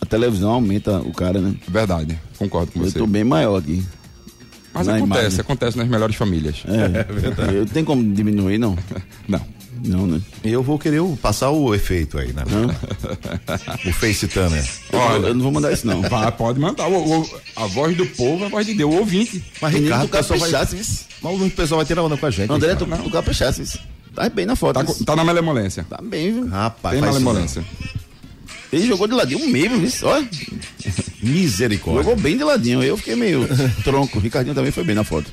a 0.00 0.06
televisão 0.06 0.50
aumenta 0.50 1.00
o 1.00 1.12
cara, 1.12 1.40
né? 1.40 1.54
Verdade. 1.68 2.18
Concordo 2.38 2.70
com 2.72 2.80
Eu 2.80 2.84
você. 2.90 2.98
tô 2.98 3.06
bem 3.06 3.24
maior 3.24 3.56
aqui. 3.58 3.82
Mas 4.72 4.86
na 4.86 4.96
acontece, 4.96 5.20
imagem. 5.20 5.40
acontece 5.40 5.76
nas 5.78 5.88
melhores 5.88 6.16
famílias. 6.16 6.62
É, 6.66 7.52
Eu 7.58 7.66
tenho 7.66 7.84
como 7.86 8.02
diminuir, 8.14 8.58
não? 8.58 8.76
Não. 9.28 9.60
Não, 9.82 10.06
né? 10.06 10.20
Eu 10.44 10.62
vou 10.62 10.78
querer 10.78 11.00
passar 11.22 11.48
o 11.50 11.74
efeito 11.74 12.18
aí, 12.18 12.34
né? 12.34 12.44
o 13.86 13.92
Face 13.94 14.28
Tanner. 14.28 14.62
Olha, 14.92 15.28
eu 15.28 15.34
não 15.34 15.42
vou 15.42 15.52
mandar 15.52 15.72
isso, 15.72 15.86
não. 15.86 16.02
Vai, 16.02 16.30
pode 16.32 16.60
mandar. 16.60 16.86
O- 16.86 17.20
o- 17.22 17.30
a 17.56 17.66
voz 17.66 17.96
do 17.96 18.04
povo 18.04 18.44
é 18.44 18.46
a 18.46 18.50
voz 18.50 18.66
de 18.66 18.74
Deus, 18.74 18.92
o 18.94 18.98
ouvinte. 18.98 19.42
Mas 19.58 19.72
Ricardo, 19.72 20.02
do 20.02 20.06
o 20.06 20.08
pessoal 20.10 20.38
vai, 20.38 20.50
caprichasse, 20.50 20.76
isso. 20.82 21.06
mas 21.22 21.40
o 21.40 21.50
pessoal 21.50 21.78
vai 21.78 21.86
ter 21.86 21.98
onda 21.98 22.14
com 22.14 22.26
a 22.26 22.30
gente. 22.30 22.52
André, 22.52 22.74
tu, 22.74 22.84
tu 22.84 23.10
caprichasse, 23.10 23.62
isso. 23.62 23.78
Tá 24.14 24.28
bem 24.28 24.44
na 24.44 24.54
foto. 24.54 24.84
Tá, 24.84 25.04
tá 25.06 25.16
na 25.16 25.24
malemolência. 25.24 25.86
Tá 25.88 25.98
bem, 26.02 26.30
viu? 26.34 26.48
Rapaz, 26.48 26.94
Tem 26.94 27.02
isso 27.02 27.12
malemolência. 27.12 27.64
Ele 28.70 28.86
jogou 28.86 29.06
de 29.08 29.14
ladinho 29.14 29.48
mesmo, 29.48 29.82
isso. 29.82 30.04
Olha. 30.06 30.28
Misericórdia. 31.22 32.02
Jogou 32.02 32.16
bem 32.16 32.36
de 32.36 32.44
ladinho. 32.44 32.82
Eu 32.82 32.96
fiquei 32.96 33.16
meio 33.16 33.46
tronco. 33.84 34.18
O 34.18 34.20
Ricardinho 34.20 34.54
também 34.54 34.72
foi 34.72 34.84
bem 34.84 34.94
na 34.94 35.04
foto. 35.04 35.30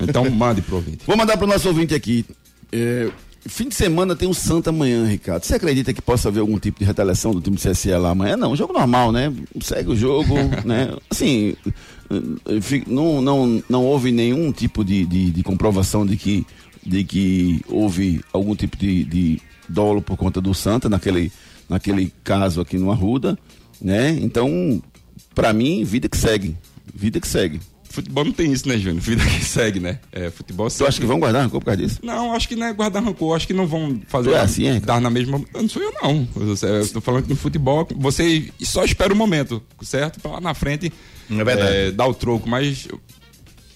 Então 0.00 0.28
mande 0.30 0.62
pro 0.62 0.76
ouvinte. 0.76 1.00
Vou 1.06 1.16
mandar 1.16 1.36
pro 1.36 1.46
nosso 1.46 1.68
ouvinte 1.68 1.94
aqui. 1.94 2.24
É, 2.70 3.10
fim 3.46 3.68
de 3.68 3.74
semana 3.74 4.14
tem 4.14 4.28
o 4.28 4.34
Santa 4.34 4.70
amanhã, 4.70 5.06
Ricardo. 5.06 5.44
Você 5.44 5.54
acredita 5.54 5.92
que 5.92 6.00
possa 6.00 6.28
haver 6.28 6.40
algum 6.40 6.58
tipo 6.58 6.78
de 6.78 6.84
retaliação 6.84 7.32
do 7.32 7.40
time 7.40 7.56
do 7.56 7.62
CSE 7.62 7.90
lá 7.90 8.10
amanhã? 8.10 8.36
Não, 8.36 8.56
jogo 8.56 8.72
normal, 8.72 9.12
né? 9.12 9.32
Segue 9.60 9.90
o 9.90 9.96
jogo, 9.96 10.34
né? 10.64 10.94
Assim, 11.10 11.54
não, 12.86 13.20
não, 13.20 13.62
não 13.68 13.84
houve 13.84 14.12
nenhum 14.12 14.52
tipo 14.52 14.84
de, 14.84 15.04
de, 15.04 15.30
de 15.30 15.42
comprovação 15.42 16.06
de 16.06 16.16
que, 16.16 16.46
de 16.84 17.04
que 17.04 17.60
houve 17.68 18.20
algum 18.32 18.54
tipo 18.54 18.76
de, 18.76 19.04
de 19.04 19.42
dolo 19.68 20.00
por 20.00 20.16
conta 20.16 20.40
do 20.40 20.54
Santa 20.54 20.88
naquele, 20.88 21.32
naquele 21.68 22.12
caso 22.22 22.60
aqui 22.60 22.78
no 22.78 22.90
Arruda, 22.90 23.38
né? 23.80 24.10
Então, 24.20 24.80
pra 25.34 25.52
mim, 25.52 25.84
vida 25.84 26.08
que 26.08 26.16
segue. 26.16 26.56
Vida 26.94 27.20
que 27.20 27.26
segue. 27.28 27.60
Futebol 27.84 28.24
não 28.24 28.32
tem 28.32 28.50
isso, 28.50 28.66
né, 28.66 28.78
Júnior? 28.78 29.00
Vida 29.02 29.22
que 29.22 29.44
segue, 29.44 29.78
né? 29.78 29.98
É, 30.10 30.30
futebol 30.30 30.68
Tu 30.70 30.86
acha 30.86 30.98
que 30.98 31.06
vão 31.06 31.20
guardar 31.20 31.42
rancor 31.42 31.60
por 31.60 31.66
causa 31.66 31.82
disso? 31.82 31.98
Não, 32.02 32.32
acho 32.32 32.48
que 32.48 32.56
não 32.56 32.66
é 32.66 32.72
guardar 32.72 33.02
rancor, 33.04 33.36
acho 33.36 33.46
que 33.46 33.52
não 33.52 33.66
vão 33.66 34.00
fazer 34.08 34.30
Tu 34.30 34.34
é 34.34 34.40
assim, 34.40 34.66
é? 34.66 34.80
dar 34.80 34.98
na 34.98 35.10
mesma. 35.10 35.38
Não 35.54 35.68
sou 35.68 35.82
eu, 35.82 35.92
não. 36.02 36.26
Eu, 36.34 36.56
eu 36.80 36.88
tô 36.88 37.00
falando 37.02 37.24
que 37.24 37.28
no 37.30 37.36
futebol 37.36 37.86
você 37.96 38.50
só 38.62 38.82
espera 38.82 39.12
o 39.12 39.16
momento, 39.16 39.62
certo? 39.82 40.20
Pra 40.20 40.32
lá 40.32 40.40
na 40.40 40.54
frente 40.54 40.90
É 41.30 41.44
verdade. 41.44 41.76
é, 41.76 41.90
dar 41.90 42.06
o 42.06 42.14
troco, 42.14 42.48
mas 42.48 42.88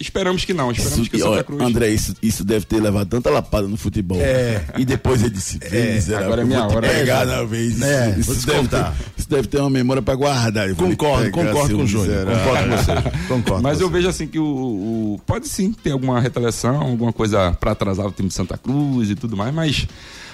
esperamos 0.01 0.45
que 0.45 0.53
não. 0.55 0.71
Esperamos 0.71 0.99
Isso, 1.01 1.11
que 1.11 1.17
o 1.17 1.21
Santa 1.21 1.45
Cruz. 1.45 1.63
André, 1.63 1.89
isso, 1.89 2.15
isso 2.23 2.45
deve 2.45 2.65
ter 2.67 2.81
levado 2.81 3.09
tanta 3.09 3.31
lapada 3.31 3.67
no 3.69 3.77
futebol. 3.77 4.21
É. 4.21 4.65
E 4.79 4.85
depois 4.85 5.21
ele 5.23 5.31
disse: 5.31 5.59
"Vem, 5.59 5.95
miserável, 5.95 6.27
agora 6.27 6.43
é 6.43 6.45
minha 6.45 6.65
hora, 6.67 6.89
pegar 6.89 7.25
né? 7.27 7.37
na 7.37 7.43
vez. 7.45 7.81
É, 7.83 8.17
isso, 8.19 8.33
isso 8.33 8.47
deve 8.47 8.69
ter, 8.69 8.93
isso 9.17 9.29
deve 9.29 9.49
ter 9.49 9.59
uma 9.61 9.71
memória 9.71 10.03
pra 10.03 10.15
guardar. 10.15 10.75
Concordo, 10.75 11.25
pegar, 11.31 11.45
concordo 11.45 11.77
com 11.77 11.83
o 11.83 11.87
Júnior. 11.87 12.27
Concordo 12.27 12.69
com 12.71 12.77
você. 12.77 12.93
Concordo 13.29 13.63
Mas 13.63 13.81
eu 13.81 13.91
vejo 13.91 14.09
assim 14.09 14.27
que 14.27 14.39
o, 14.39 14.45
o- 14.45 15.21
pode 15.27 15.49
sim 15.49 15.73
ter 15.73 15.91
alguma 15.93 16.21
retaliação, 16.21 16.81
alguma 16.81 17.13
coisa 17.13 17.53
pra 17.53 17.73
atrasar 17.73 18.07
o 18.07 18.13
time 18.13 18.29
de 18.29 18.35
Santa 18.35 18.57
Cruz 18.57 19.11
e 19.11 19.15
tudo 19.15 19.37
mais, 19.37 19.53
mas 19.55 19.87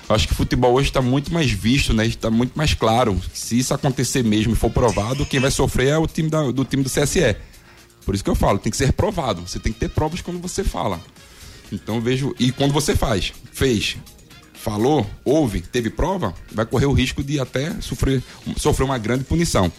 acho 0.09 0.26
que 0.26 0.33
o 0.35 0.37
futebol 0.37 0.75
hoje 0.75 0.88
está 0.88 1.00
muito 1.00 1.33
mais 1.33 1.50
visto, 1.50 1.95
né? 1.95 2.07
Está 2.07 2.31
muito 2.31 2.52
mais 2.54 2.75
claro. 2.75 3.19
Se 3.33 3.59
isso 3.59 3.73
acontecer 3.73 4.23
mesmo 4.23 4.52
e 4.52 4.57
for 4.57 4.71
provado, 4.71 5.25
quem 5.25 5.40
vai 5.40 5.50
sofrer 5.50 5.88
é 5.88 5.99
o 5.99 6.07
time 6.07 6.28
da- 6.28 6.50
do 6.50 6.64
time 6.64 6.83
do 6.83 6.90
CSE. 6.90 7.35
Por 8.04 8.14
isso 8.14 8.25
que 8.25 8.30
eu 8.30 8.35
falo, 8.35 8.59
tem 8.59 8.71
que 8.71 8.76
ser 8.76 8.92
provado. 8.92 9.42
Você 9.47 9.59
tem 9.59 9.73
que 9.73 9.78
ter 9.78 9.88
provas 9.88 10.21
quando 10.21 10.40
você 10.40 10.64
fala. 10.64 11.00
Então 11.71 11.97
eu 11.97 12.00
vejo 12.00 12.35
e 12.38 12.50
quando 12.52 12.73
você 12.73 12.94
faz, 12.97 13.32
fez, 13.52 13.97
falou, 14.52 15.06
houve, 15.25 15.61
teve 15.61 15.88
prova, 15.90 16.35
vai 16.52 16.66
correr 16.66 16.87
o 16.87 16.92
risco 16.92 17.23
de 17.23 17.40
até 17.40 17.73
sofrer, 17.80 18.23
sofrer 18.56 18.85
uma 18.85 18.99
grande 18.99 19.25
punição. 19.25 19.71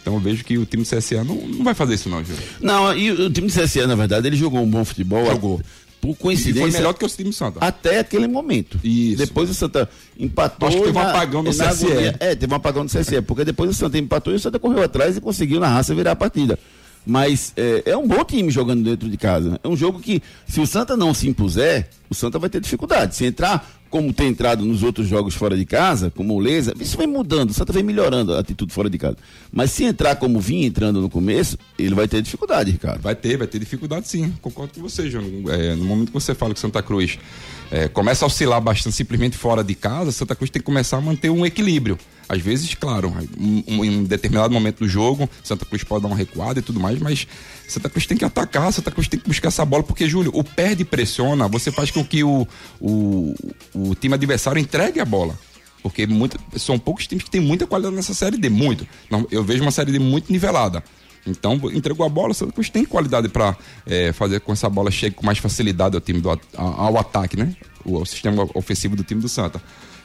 Então 0.00 0.14
eu 0.14 0.20
vejo 0.20 0.44
que 0.44 0.58
o 0.58 0.66
time 0.66 0.82
do 0.84 0.88
CSE 0.88 1.14
não, 1.16 1.34
não 1.36 1.64
vai 1.64 1.74
fazer 1.74 1.94
isso 1.94 2.08
não, 2.08 2.22
Júlio. 2.24 2.42
Não, 2.60 2.94
e 2.96 3.10
o 3.10 3.30
time 3.30 3.48
do 3.48 3.52
CSE, 3.52 3.86
na 3.86 3.94
verdade, 3.94 4.26
ele 4.26 4.36
jogou 4.36 4.62
um 4.62 4.68
bom 4.70 4.84
futebol. 4.84 5.24
Jogou. 5.26 5.60
Por 6.00 6.10
E 6.10 6.14
coincidência. 6.16 6.60
foi 6.60 6.70
melhor 6.70 6.92
do 6.92 6.98
que 6.98 7.04
o 7.06 7.08
time 7.08 7.30
do 7.30 7.34
Santa. 7.34 7.58
Até 7.64 8.00
aquele 8.00 8.28
momento. 8.28 8.78
Isso. 8.84 9.16
Depois 9.16 9.48
o 9.48 9.54
Santa 9.54 9.88
empatou. 10.18 10.68
Acho 10.68 10.76
que 10.76 10.84
teve 10.84 10.98
um 10.98 11.02
na- 11.02 11.08
apagão 11.10 11.42
no 11.42 11.50
CSE. 11.50 11.86
É, 12.20 12.34
teve 12.34 12.52
um 12.52 12.56
apagão 12.56 12.84
no 12.84 12.90
CSE. 12.90 13.22
Porque 13.22 13.42
depois 13.42 13.70
o 13.70 13.72
Santa 13.72 13.96
empatou 13.96 14.34
e 14.34 14.36
o 14.36 14.38
Santa 14.38 14.58
correu 14.58 14.82
atrás 14.82 15.16
e 15.16 15.20
conseguiu 15.22 15.58
na 15.60 15.68
raça 15.68 15.94
virar 15.94 16.12
a 16.12 16.16
partida. 16.16 16.58
Mas 17.06 17.52
é, 17.56 17.82
é 17.86 17.96
um 17.96 18.06
bom 18.06 18.24
time 18.24 18.50
jogando 18.50 18.82
dentro 18.82 19.08
de 19.08 19.16
casa. 19.16 19.60
É 19.62 19.68
um 19.68 19.76
jogo 19.76 20.00
que, 20.00 20.22
se 20.46 20.60
o 20.60 20.66
Santa 20.66 20.96
não 20.96 21.12
se 21.12 21.28
impuser, 21.28 21.88
o 22.08 22.14
Santa 22.14 22.38
vai 22.38 22.48
ter 22.48 22.60
dificuldade. 22.60 23.14
Se 23.14 23.24
entrar 23.26 23.68
como 23.94 24.12
tem 24.12 24.26
entrado 24.26 24.64
nos 24.64 24.82
outros 24.82 25.06
jogos 25.06 25.36
fora 25.36 25.56
de 25.56 25.64
casa, 25.64 26.10
como 26.10 26.34
o 26.34 26.40
Leza, 26.40 26.74
isso 26.80 26.98
vem 26.98 27.06
mudando. 27.06 27.50
O 27.50 27.54
Santa 27.54 27.72
vem 27.72 27.84
melhorando 27.84 28.34
a 28.34 28.40
atitude 28.40 28.72
fora 28.74 28.90
de 28.90 28.98
casa. 28.98 29.16
Mas 29.52 29.70
se 29.70 29.84
entrar 29.84 30.16
como 30.16 30.40
vinha 30.40 30.66
entrando 30.66 31.00
no 31.00 31.08
começo, 31.08 31.56
ele 31.78 31.94
vai 31.94 32.08
ter 32.08 32.20
dificuldade, 32.20 32.72
Ricardo. 32.72 33.00
Vai 33.00 33.14
ter, 33.14 33.36
vai 33.36 33.46
ter 33.46 33.60
dificuldade 33.60 34.08
sim. 34.08 34.34
Concordo 34.42 34.74
com 34.74 34.80
você, 34.80 35.08
Júnior. 35.08 35.54
É, 35.54 35.76
no 35.76 35.84
momento 35.84 36.08
que 36.08 36.14
você 36.14 36.34
fala 36.34 36.52
que 36.52 36.58
Santa 36.58 36.82
Cruz 36.82 37.20
é, 37.70 37.86
começa 37.86 38.24
a 38.24 38.26
oscilar 38.26 38.60
bastante 38.60 38.96
simplesmente 38.96 39.36
fora 39.36 39.62
de 39.62 39.76
casa, 39.76 40.10
Santa 40.10 40.34
Cruz 40.34 40.50
tem 40.50 40.60
que 40.60 40.66
começar 40.66 40.96
a 40.96 41.00
manter 41.00 41.30
um 41.30 41.46
equilíbrio. 41.46 41.96
Às 42.28 42.40
vezes, 42.40 42.74
claro, 42.74 43.12
um- 43.38 43.62
um- 43.68 43.84
em 43.84 43.98
um 43.98 44.04
determinado 44.04 44.52
momento 44.52 44.78
do 44.78 44.88
jogo, 44.88 45.28
Santa 45.42 45.64
Cruz 45.64 45.84
pode 45.84 46.02
dar 46.02 46.08
uma 46.08 46.16
recuada 46.16 46.58
e 46.58 46.62
tudo 46.62 46.80
mais, 46.80 46.98
mas 46.98 47.26
Santa 47.68 47.88
Cruz 47.90 48.06
tem 48.06 48.16
que 48.16 48.24
atacar, 48.24 48.72
Santa 48.72 48.90
Cruz 48.90 49.08
tem 49.08 49.20
que 49.20 49.28
buscar 49.28 49.48
essa 49.48 49.64
bola, 49.64 49.82
porque, 49.82 50.08
Júlio, 50.08 50.30
o 50.34 50.42
perde 50.42 50.82
e 50.82 50.84
pressiona, 50.84 51.46
você 51.48 51.70
faz 51.70 51.90
com 51.90 52.04
que 52.04 52.24
o, 52.24 52.46
o, 52.80 53.34
o 53.74 53.94
time 53.94 54.14
adversário 54.14 54.58
entregue 54.60 55.00
a 55.00 55.04
bola. 55.04 55.38
Porque 55.82 56.06
muito, 56.06 56.38
são 56.56 56.78
poucos 56.78 57.06
times 57.06 57.24
que 57.24 57.30
têm 57.30 57.42
muita 57.42 57.66
qualidade 57.66 57.94
nessa 57.94 58.14
série 58.14 58.38
D, 58.38 58.48
muito. 58.48 58.86
Eu 59.30 59.44
vejo 59.44 59.60
uma 59.62 59.70
série 59.70 59.92
D 59.92 59.98
muito 59.98 60.32
nivelada. 60.32 60.82
Então, 61.26 61.60
entregou 61.74 62.04
a 62.06 62.08
bola, 62.08 62.32
Santa 62.32 62.52
Cruz 62.52 62.70
tem 62.70 62.86
qualidade 62.86 63.28
para 63.28 63.54
fazer 64.14 64.40
com 64.40 64.52
essa 64.52 64.68
bola 64.70 64.90
chegue 64.90 65.14
com 65.14 65.26
mais 65.26 65.36
facilidade 65.38 65.94
ao 65.94 66.00
time 66.00 66.20
do, 66.20 66.30
at- 66.30 66.40
a- 66.56 66.62
ao 66.62 66.96
ataque, 66.98 67.36
né? 67.36 67.54
O, 67.84 67.98
ao 67.98 68.06
sistema 68.06 68.48
ofensivo 68.54 68.96
do 68.96 69.04
time 69.04 69.20
do 69.20 69.28
Santa. 69.28 69.60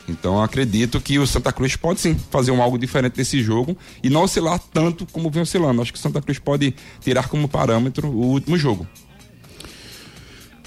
Então, 0.10 0.42
acredito 0.42 1.00
que 1.00 1.20
o 1.20 1.28
Santa 1.28 1.52
Cruz 1.52 1.76
pode 1.76 2.00
sim 2.00 2.16
fazer 2.30 2.52
um 2.52 2.62
algo 2.62 2.78
diferente 2.78 3.18
nesse 3.18 3.42
jogo 3.42 3.78
e 4.04 4.10
não 4.10 4.24
oscilar 4.24 4.60
tanto 4.74 5.06
como 5.06 5.30
vem 5.30 5.44
oscilando. 5.44 5.82
Acho 5.82 5.94
que 5.94 6.00
o 6.00 6.02
Santa 6.02 6.22
Cruz 6.22 6.40
pode 6.40 6.74
tirar 7.02 7.28
como 7.28 7.48
parâmetro 7.48 8.08
o 8.08 8.26
último 8.26 8.58
jogo. 8.58 8.88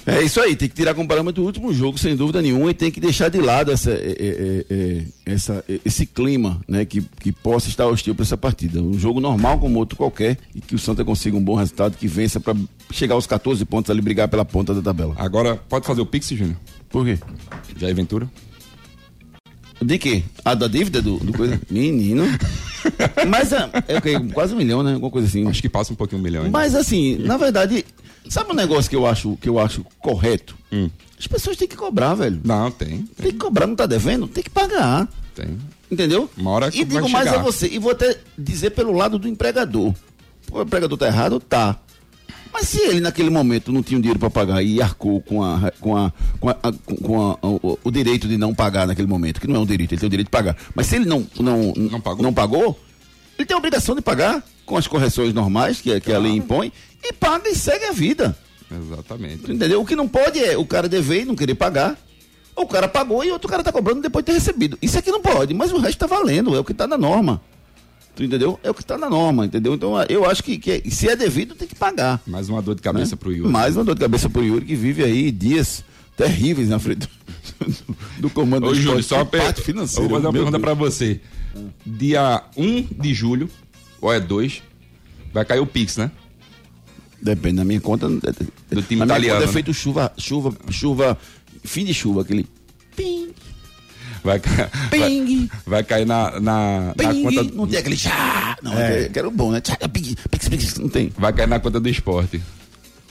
É 0.04 0.20
isso 0.20 0.40
aí, 0.40 0.56
tem 0.56 0.68
que 0.68 0.74
tirar 0.74 0.94
como 0.94 1.06
parâmetro 1.06 1.42
o 1.42 1.46
último 1.46 1.72
jogo, 1.72 1.96
sem 1.96 2.16
dúvida 2.16 2.42
nenhuma, 2.42 2.70
e 2.70 2.74
tem 2.74 2.90
que 2.90 2.98
deixar 2.98 3.28
de 3.28 3.40
lado 3.40 3.70
essa, 3.70 3.92
é, 3.92 4.16
é, 4.18 4.66
é, 4.68 5.04
essa, 5.24 5.64
esse 5.84 6.06
clima 6.06 6.60
né, 6.66 6.84
que, 6.84 7.00
que 7.20 7.30
possa 7.30 7.68
estar 7.68 7.86
hostil 7.86 8.12
para 8.12 8.24
essa 8.24 8.36
partida. 8.36 8.82
Um 8.82 8.98
jogo 8.98 9.20
normal 9.20 9.60
como 9.60 9.78
outro 9.78 9.96
qualquer, 9.96 10.38
e 10.56 10.60
que 10.60 10.74
o 10.74 10.78
Santa 10.78 11.04
consiga 11.04 11.36
um 11.36 11.42
bom 11.42 11.54
resultado, 11.54 11.96
que 11.96 12.08
vença 12.08 12.40
para 12.40 12.56
chegar 12.90 13.14
aos 13.14 13.28
14 13.28 13.64
pontos 13.64 13.92
ali, 13.92 14.00
brigar 14.00 14.26
pela 14.26 14.44
ponta 14.44 14.74
da 14.74 14.82
tabela. 14.82 15.14
Agora, 15.16 15.54
pode 15.54 15.86
fazer 15.86 16.00
o 16.00 16.06
Pix, 16.06 16.30
Júnior? 16.30 16.56
Por 16.88 17.04
quê? 17.04 17.18
Jair 17.76 17.94
Ventura? 17.94 18.28
De 19.84 19.98
quê? 19.98 20.22
A 20.44 20.54
da 20.54 20.66
dívida 20.66 21.00
do, 21.02 21.18
do 21.18 21.32
coisa? 21.32 21.60
Menino. 21.70 22.24
Mas 23.28 23.52
é, 23.52 23.70
é 23.88 23.98
o 23.98 24.02
quê? 24.02 24.18
Quase 24.32 24.54
um 24.54 24.56
milhão, 24.56 24.82
né? 24.82 24.94
Alguma 24.94 25.10
coisa 25.10 25.28
assim. 25.28 25.48
Acho 25.48 25.62
que 25.62 25.68
passa 25.68 25.92
um 25.92 25.96
pouquinho 25.96 26.20
um 26.20 26.24
milhão. 26.24 26.44
Hein? 26.44 26.50
Mas 26.50 26.74
assim, 26.74 27.16
na 27.18 27.36
verdade, 27.36 27.84
sabe 28.28 28.50
um 28.50 28.54
negócio 28.54 28.90
que 28.90 28.96
eu 28.96 29.06
acho, 29.06 29.36
que 29.36 29.48
eu 29.48 29.58
acho 29.58 29.84
correto? 30.00 30.56
As 31.18 31.26
pessoas 31.26 31.56
têm 31.56 31.68
que 31.68 31.76
cobrar, 31.76 32.14
velho. 32.14 32.40
Não, 32.44 32.70
tem. 32.70 33.04
Tem 33.16 33.30
que 33.32 33.38
cobrar, 33.38 33.66
não 33.66 33.76
tá 33.76 33.86
devendo? 33.86 34.26
Tem 34.26 34.42
que 34.42 34.50
pagar. 34.50 35.08
Tem. 35.34 35.56
Entendeu? 35.90 36.28
Uma 36.36 36.50
hora 36.50 36.70
que 36.70 36.80
e 36.80 36.84
vai 36.84 36.96
digo 36.96 37.08
mais 37.10 37.28
chegar. 37.28 37.40
a 37.40 37.42
você, 37.42 37.68
e 37.68 37.78
vou 37.78 37.92
até 37.92 38.18
dizer 38.36 38.70
pelo 38.70 38.92
lado 38.92 39.18
do 39.18 39.28
empregador. 39.28 39.94
O 40.50 40.62
empregador 40.62 40.98
tá 40.98 41.06
errado? 41.06 41.38
Tá. 41.38 41.78
Mas 42.52 42.68
se 42.68 42.80
ele 42.80 43.00
naquele 43.00 43.30
momento 43.30 43.72
não 43.72 43.82
tinha 43.82 43.98
o 43.98 44.00
dinheiro 44.02 44.18
para 44.20 44.28
pagar 44.30 44.62
e 44.62 44.80
arcou 44.82 45.20
com, 45.22 45.42
a, 45.42 45.72
com, 45.80 45.96
a, 45.96 46.12
com, 46.38 46.48
a, 46.50 46.54
com- 46.54 46.96
com 46.96 47.30
a- 47.30 47.38
o, 47.42 47.78
o 47.82 47.90
direito 47.90 48.28
de 48.28 48.36
não 48.36 48.54
pagar 48.54 48.86
naquele 48.86 49.08
momento, 49.08 49.40
que 49.40 49.46
não 49.46 49.56
é 49.56 49.58
um 49.60 49.66
direito, 49.66 49.92
ele 49.92 50.00
tem 50.00 50.06
o 50.06 50.10
direito 50.10 50.26
de 50.28 50.30
pagar. 50.32 50.56
Mas 50.74 50.86
se 50.86 50.96
ele 50.96 51.06
não, 51.06 51.26
não, 51.40 51.72
Não 51.74 52.00
pagou. 52.00 52.22
não 52.22 52.32
pagou, 52.32 52.78
ele 53.38 53.46
tem 53.46 53.54
a 53.54 53.58
obrigação 53.58 53.94
de 53.94 54.02
pagar 54.02 54.44
com 54.66 54.76
as 54.76 54.86
correções 54.86 55.32
normais 55.32 55.80
que, 55.80 55.92
a- 55.94 56.00
que 56.00 56.12
a 56.12 56.18
lei 56.18 56.32
impõe 56.32 56.70
e 57.02 57.12
paga 57.12 57.48
e 57.48 57.54
segue 57.54 57.86
a 57.86 57.92
vida. 57.92 58.36
Exatamente. 58.70 59.50
Entendeu? 59.50 59.80
O 59.80 59.86
que 59.86 59.96
não 59.96 60.06
pode 60.08 60.38
é 60.42 60.56
o 60.56 60.64
cara 60.66 60.88
dever 60.88 61.22
e 61.22 61.24
não 61.24 61.34
querer 61.36 61.54
pagar. 61.54 61.96
Ou 62.54 62.64
o 62.64 62.68
cara 62.68 62.86
pagou 62.86 63.24
e 63.24 63.30
outro 63.32 63.48
cara 63.48 63.62
tá 63.62 63.72
cobrando 63.72 64.02
depois 64.02 64.22
de 64.24 64.30
ter 64.30 64.38
recebido. 64.38 64.78
Isso 64.82 64.98
aqui 64.98 65.10
não 65.10 65.22
pode, 65.22 65.54
mas 65.54 65.72
o 65.72 65.78
resto 65.78 65.98
tá 65.98 66.06
valendo, 66.06 66.54
é 66.54 66.58
o 66.60 66.64
que 66.64 66.74
tá 66.74 66.86
na 66.86 66.98
norma. 66.98 67.40
Tu 68.14 68.24
entendeu? 68.24 68.60
É 68.62 68.70
o 68.70 68.74
que 68.74 68.84
tá 68.84 68.98
na 68.98 69.08
norma, 69.08 69.46
entendeu? 69.46 69.74
Então 69.74 69.94
eu 70.08 70.24
acho 70.28 70.42
que, 70.44 70.58
que 70.58 70.70
é- 70.70 70.82
se 70.90 71.08
é 71.08 71.16
devido, 71.16 71.54
tem 71.54 71.66
que 71.66 71.74
pagar. 71.74 72.20
Mais 72.26 72.48
uma 72.48 72.60
dor 72.60 72.74
de 72.74 72.80
né? 72.80 72.84
cabeça 72.84 73.16
pro 73.16 73.32
Yuri. 73.32 73.48
Mais 73.50 73.76
uma 73.76 73.84
dor 73.84 73.94
de 73.94 74.00
cabeça 74.02 74.28
pro 74.28 74.44
Yuri 74.44 74.66
que 74.66 74.74
vive 74.74 75.02
aí 75.02 75.30
dias 75.30 75.82
terríveis 76.16 76.68
na 76.68 76.78
frente 76.78 77.08
do, 77.58 77.96
do 78.18 78.30
comando 78.30 78.66
Ô, 78.66 78.70
do 78.70 78.74
Júlio, 78.74 79.02
só 79.02 79.24
per... 79.24 79.42
parte 79.42 79.62
financeira. 79.62 80.04
Eu 80.04 80.08
vou 80.10 80.18
fazer 80.18 80.26
uma 80.26 80.32
pergunta 80.32 80.60
pra 80.60 80.74
você. 80.74 81.20
Dia 81.86 82.44
1 82.56 82.88
de 83.00 83.14
julho, 83.14 83.48
ou 84.00 84.12
é 84.12 84.20
2, 84.20 84.62
vai 85.32 85.44
cair 85.44 85.60
o 85.60 85.66
Pix, 85.66 85.96
né? 85.96 86.10
Depende 87.20 87.56
da 87.56 87.64
minha 87.64 87.80
conta. 87.80 88.08
Do 88.08 88.20
time 88.20 88.30
na 89.00 89.04
minha 89.04 89.04
italiano, 89.04 89.34
conta 89.38 89.44
é 89.44 89.46
né? 89.46 89.52
feito 89.52 89.72
chuva, 89.72 90.12
chuva, 90.18 90.52
chuva, 90.70 91.18
fim 91.64 91.84
de 91.84 91.94
chuva, 91.94 92.22
aquele. 92.22 92.46
Ping, 92.96 93.30
Vai, 94.24 94.40
vai, 94.90 95.48
vai 95.66 95.84
cair 95.84 96.06
na, 96.06 96.38
na, 96.40 96.94
na 96.96 97.14
conta. 97.14 97.42
Não 97.54 97.66
tem 97.66 97.78
aquele 97.78 97.96
chá. 97.96 98.56
Não, 98.62 98.72
é. 98.78 99.08
quero 99.08 99.30
bom, 99.30 99.50
né? 99.50 99.60
Tchá, 99.60 99.76
ping, 99.88 100.14
pix, 100.30 100.48
pix, 100.48 100.78
não 100.78 100.88
tem. 100.88 101.12
Vai 101.18 101.32
cair 101.32 101.48
na 101.48 101.58
conta 101.58 101.80
do 101.80 101.88
esporte. 101.88 102.40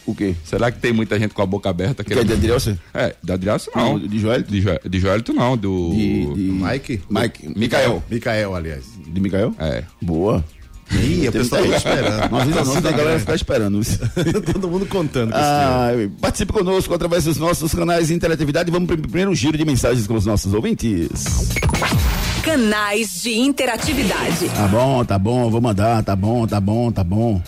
O 0.06 0.16
quê? 0.16 0.36
Será 0.44 0.72
que 0.72 0.80
tem 0.80 0.92
muita 0.92 1.20
gente 1.20 1.34
com 1.34 1.42
a 1.42 1.46
boca 1.46 1.70
aberta 1.70 2.04
Que 2.04 2.14
é 2.14 2.24
de. 2.24 2.34
Adrielson? 2.34 2.78
É, 2.94 3.16
da 3.22 3.36
Adrielson 3.36 3.72
não. 3.76 4.00
De 4.00 4.20
Joelito? 4.20 4.52
De, 4.52 4.62
Jo- 4.62 4.90
de 4.90 5.00
Joelito 5.00 5.34
não, 5.34 5.56
do. 5.56 5.92
De, 5.92 6.34
de... 6.34 6.42
Mike? 6.52 7.02
Mike. 7.10 7.60
Mikael. 7.60 8.04
Micael, 8.10 8.56
aliás. 8.56 8.86
De 9.06 9.20
Mikael? 9.22 9.54
É. 9.60 9.84
Boa. 10.02 10.44
Ih, 10.92 11.28
a 11.28 11.32
pessoa 11.32 11.62
tá 11.62 11.68
gente. 11.68 11.78
esperando. 11.78 12.32
Não 12.32 12.40
avisa 12.40 12.64
não, 12.64 12.78
a 12.78 12.92
galera 12.92 13.20
ficar 13.20 13.36
esperando. 13.36 13.82
Todo 14.52 14.68
mundo 14.68 14.86
contando 14.86 15.32
com 15.32 15.38
Ah, 15.38 15.90
participe 16.20 16.52
conosco 16.52 16.94
através 16.94 17.24
dos 17.24 17.38
nossos 17.38 17.74
canais 17.74 18.08
de 18.08 18.14
interatividade. 18.14 18.70
Vamos 18.72 18.88
para 18.88 18.96
o 18.96 19.02
primeiro 19.02 19.34
giro 19.34 19.58
de 19.58 19.64
mensagens 19.66 20.06
com 20.06 20.16
os 20.16 20.26
nossos 20.26 20.54
ouvintes. 20.54 21.10
Canais 22.44 23.22
de 23.22 23.38
interatividade. 23.38 24.50
Tá 24.50 24.68
bom, 24.68 25.06
tá 25.06 25.18
bom, 25.18 25.50
vou 25.50 25.62
mandar, 25.62 26.04
tá 26.04 26.16
bom, 26.16 26.46
tá 26.48 26.60
bom, 26.60 26.92
tá 26.92 27.04
bom. 27.04 27.42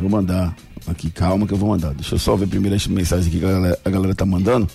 Vou 0.00 0.10
mandar. 0.10 0.54
Aqui, 0.86 1.10
calma 1.10 1.46
que 1.46 1.54
eu 1.54 1.58
vou 1.58 1.70
mandar. 1.70 1.94
Deixa 1.94 2.14
eu 2.14 2.18
só 2.18 2.36
ver 2.36 2.46
primeiro 2.46 2.74
as 2.76 2.86
mensagens 2.86 3.26
aqui 3.28 3.38
que 3.38 3.44
a 3.44 3.50
galera, 3.50 3.78
a 3.84 3.90
galera 3.90 4.14
tá 4.14 4.26
mandando. 4.26 4.68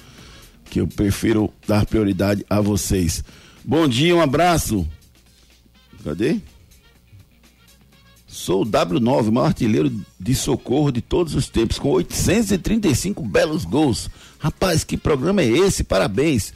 Que 0.69 0.81
eu 0.81 0.87
prefiro 0.87 1.51
dar 1.67 1.85
prioridade 1.85 2.45
a 2.49 2.61
vocês. 2.61 3.23
Bom 3.65 3.87
dia, 3.87 4.15
um 4.15 4.21
abraço. 4.21 4.87
Cadê? 6.03 6.37
Sou 8.31 8.61
o 8.61 8.65
W9, 8.65 9.27
o 9.27 9.31
maior 9.31 9.47
artilheiro 9.47 9.91
de 10.19 10.35
socorro 10.35 10.91
de 10.91 11.01
todos 11.01 11.33
os 11.33 11.49
tempos, 11.49 11.79
com 11.79 11.89
835 11.89 13.23
belos 13.23 13.65
gols. 13.65 14.07
Rapaz, 14.37 14.83
que 14.83 14.95
programa 14.95 15.41
é 15.41 15.47
esse? 15.47 15.83
Parabéns. 15.83 16.53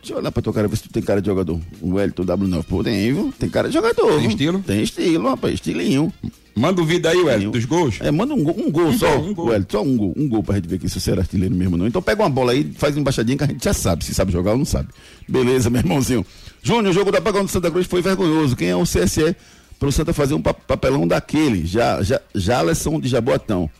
Deixa 0.00 0.14
eu 0.14 0.18
olhar 0.18 0.32
pra 0.32 0.42
tua 0.42 0.52
cara, 0.52 0.66
ver 0.66 0.76
se 0.76 0.82
tu 0.82 0.88
tem 0.90 1.02
cara 1.02 1.20
de 1.22 1.26
jogador. 1.26 1.60
O 1.80 1.94
Wellington 1.94 2.24
W9. 2.24 2.64
Pô, 2.64 2.82
tem, 2.82 3.12
viu? 3.14 3.32
Tem 3.38 3.48
cara 3.48 3.68
de 3.68 3.74
jogador. 3.74 4.10
Tem 4.10 4.20
viu? 4.20 4.30
estilo? 4.30 4.58
Tem 4.60 4.82
estilo, 4.82 5.28
rapaz. 5.28 5.54
Estilinho. 5.54 6.12
Manda 6.56 6.82
o 6.82 6.84
vídeo 6.84 7.08
aí, 7.08 7.38
Nenhum. 7.38 7.52
dos 7.52 7.64
gols. 7.64 7.98
É, 8.00 8.10
manda 8.10 8.34
um 8.34 8.42
gol, 8.42 8.56
um 8.58 8.68
gol 8.68 8.92
só, 8.92 9.18
um 9.20 9.32
gol. 9.32 9.46
Wellington, 9.46 9.78
só 9.78 9.84
um 9.84 9.96
gol. 9.96 10.12
Um 10.16 10.28
gol 10.28 10.42
pra 10.42 10.56
gente 10.56 10.66
ver 10.66 10.78
que 10.80 10.88
se 10.88 11.00
você 11.00 11.12
era 11.12 11.20
artilheiro 11.20 11.54
mesmo 11.54 11.74
ou 11.74 11.78
não. 11.78 11.86
Então 11.86 12.02
pega 12.02 12.22
uma 12.22 12.30
bola 12.30 12.50
aí, 12.50 12.68
faz 12.76 12.96
uma 12.96 13.02
embaixadinha 13.02 13.38
que 13.38 13.44
a 13.44 13.46
gente 13.46 13.64
já 13.64 13.72
sabe 13.72 14.04
se 14.04 14.12
sabe 14.12 14.32
jogar 14.32 14.52
ou 14.52 14.58
não 14.58 14.64
sabe. 14.64 14.88
Beleza, 15.28 15.70
meu 15.70 15.80
irmãozinho. 15.80 16.26
Júnior, 16.60 16.90
o 16.90 16.92
jogo 16.92 17.12
da 17.12 17.20
Pagão 17.20 17.44
do 17.44 17.50
Santa 17.50 17.70
Cruz 17.70 17.86
foi 17.86 18.02
vergonhoso. 18.02 18.56
Quem 18.56 18.68
é 18.68 18.76
o 18.76 18.82
CSE 18.82 19.36
para 19.78 19.88
o 19.88 19.92
Santa 19.92 20.12
fazer 20.12 20.34
um 20.34 20.42
pa- 20.42 20.54
papelão 20.54 21.06
daquele? 21.06 21.64
Já, 21.66 22.02
já, 22.02 22.20
Jaleson 22.34 23.00
de 23.00 23.08
Jaboatão. 23.08 23.70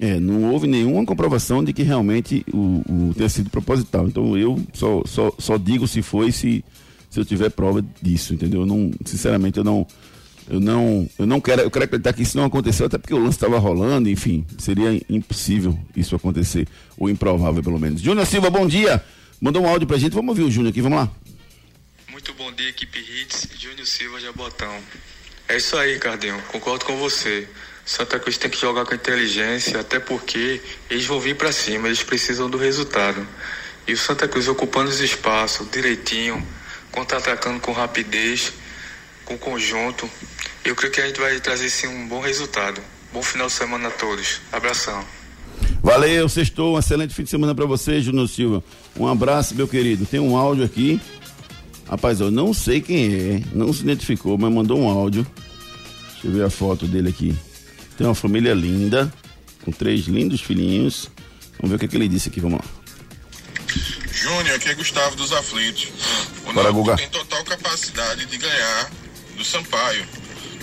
É, 0.00 0.18
não 0.18 0.50
houve 0.50 0.66
nenhuma 0.66 1.04
comprovação 1.04 1.62
de 1.62 1.72
que 1.72 1.82
realmente 1.82 2.44
o, 2.52 2.82
o 3.10 3.14
tenha 3.14 3.28
sido 3.28 3.50
proposital. 3.50 4.06
Então 4.08 4.36
eu 4.36 4.60
só, 4.72 5.02
só, 5.06 5.32
só 5.38 5.56
digo 5.56 5.86
se 5.86 6.02
foi 6.02 6.32
se, 6.32 6.64
se 7.08 7.20
eu 7.20 7.24
tiver 7.24 7.50
prova 7.50 7.84
disso, 8.00 8.34
entendeu? 8.34 8.62
Eu 8.62 8.66
não, 8.66 8.90
sinceramente, 9.04 9.58
eu 9.58 9.64
não. 9.64 9.86
Eu 10.50 10.58
não, 10.58 11.08
eu 11.20 11.24
não 11.24 11.40
quero, 11.40 11.62
eu 11.62 11.70
quero 11.70 11.84
acreditar 11.84 12.12
que 12.12 12.22
isso 12.22 12.36
não 12.36 12.44
aconteceu, 12.44 12.86
até 12.86 12.98
porque 12.98 13.14
o 13.14 13.18
lance 13.18 13.36
estava 13.36 13.60
rolando, 13.60 14.10
enfim, 14.10 14.44
seria 14.58 15.00
impossível 15.08 15.78
isso 15.96 16.16
acontecer, 16.16 16.66
ou 16.98 17.08
improvável 17.08 17.62
pelo 17.62 17.78
menos. 17.78 18.00
Júnior 18.00 18.26
Silva, 18.26 18.50
bom 18.50 18.66
dia. 18.66 19.02
Mandou 19.40 19.62
um 19.62 19.68
áudio 19.68 19.86
pra 19.86 19.96
gente, 19.98 20.12
vamos 20.14 20.30
ouvir 20.30 20.42
o 20.42 20.50
Júnior 20.50 20.70
aqui, 20.72 20.80
vamos 20.82 20.98
lá. 20.98 21.08
Muito 22.10 22.34
bom 22.34 22.50
dia, 22.52 22.68
equipe 22.70 22.98
Hits, 22.98 23.48
Júnior 23.56 23.86
Silva 23.86 24.18
Jabotão. 24.20 24.74
É 25.52 25.56
isso 25.58 25.76
aí, 25.76 25.98
Cardinho, 25.98 26.40
concordo 26.48 26.86
com 26.86 26.96
você. 26.96 27.46
Santa 27.84 28.18
Cruz 28.18 28.38
tem 28.38 28.50
que 28.50 28.58
jogar 28.58 28.86
com 28.86 28.94
inteligência, 28.94 29.80
até 29.80 30.00
porque 30.00 30.62
eles 30.88 31.04
vão 31.04 31.20
vir 31.20 31.36
pra 31.36 31.52
cima, 31.52 31.88
eles 31.88 32.02
precisam 32.02 32.48
do 32.48 32.56
resultado. 32.56 33.28
E 33.86 33.92
o 33.92 33.98
Santa 33.98 34.26
Cruz 34.26 34.48
ocupando 34.48 34.88
os 34.88 34.98
espaços 35.00 35.70
direitinho, 35.70 36.42
contra-atacando 36.90 37.60
com 37.60 37.70
rapidez, 37.70 38.50
com 39.26 39.36
conjunto. 39.36 40.08
Eu 40.64 40.74
creio 40.74 40.90
que 40.90 41.02
a 41.02 41.06
gente 41.06 41.20
vai 41.20 41.38
trazer 41.38 41.68
sim 41.68 41.86
um 41.86 42.08
bom 42.08 42.20
resultado. 42.20 42.80
Bom 43.12 43.22
final 43.22 43.48
de 43.48 43.52
semana 43.52 43.88
a 43.88 43.90
todos. 43.90 44.40
Abração. 44.50 45.04
Valeu, 45.82 46.30
sextou, 46.30 46.76
um 46.76 46.78
excelente 46.78 47.12
fim 47.12 47.24
de 47.24 47.30
semana 47.30 47.54
pra 47.54 47.66
você, 47.66 48.00
Júnior 48.00 48.26
Silva. 48.26 48.64
Um 48.98 49.06
abraço, 49.06 49.54
meu 49.54 49.68
querido. 49.68 50.06
Tem 50.06 50.18
um 50.18 50.34
áudio 50.34 50.64
aqui. 50.64 50.98
Rapaz, 51.92 52.20
eu 52.20 52.30
não 52.30 52.54
sei 52.54 52.80
quem 52.80 53.14
é, 53.14 53.42
não 53.52 53.70
se 53.70 53.82
identificou, 53.82 54.38
mas 54.38 54.50
mandou 54.50 54.80
um 54.80 54.88
áudio. 54.88 55.26
Deixa 56.22 56.26
eu 56.26 56.32
ver 56.32 56.44
a 56.44 56.50
foto 56.50 56.86
dele 56.86 57.08
aqui. 57.08 57.36
Tem 57.98 58.06
uma 58.06 58.14
família 58.14 58.54
linda, 58.54 59.12
com 59.64 59.72
três 59.72 60.06
lindos 60.06 60.40
filhinhos. 60.40 61.10
Vamos 61.58 61.70
ver 61.70 61.76
o 61.76 61.78
que, 61.78 61.84
é 61.86 61.88
que 61.88 61.96
ele 61.96 62.08
disse 62.08 62.28
aqui, 62.28 62.40
vamos 62.40 62.60
lá. 62.60 62.64
Júnior, 64.12 64.54
aqui 64.54 64.68
é 64.68 64.74
Gustavo 64.74 65.16
dos 65.16 65.32
Aflitos. 65.32 65.88
O 66.46 66.52
Bora, 66.52 66.70
Guga. 66.70 66.96
tem 66.96 67.08
total 67.08 67.42
capacidade 67.44 68.26
de 68.26 68.36
ganhar 68.36 68.90
do 69.36 69.44
Sampaio. 69.44 70.06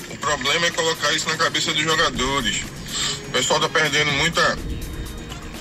O 0.10 0.17
problema 0.17 0.65
é 0.65 0.72
colocar 0.72 1.12
isso 1.13 1.28
na 1.28 1.36
cabeça 1.36 1.74
dos 1.74 1.84
jogadores. 1.84 2.63
O 3.28 3.32
pessoal 3.32 3.60
tá 3.60 3.67
perdendo 3.67 4.12
muita, 4.13 4.58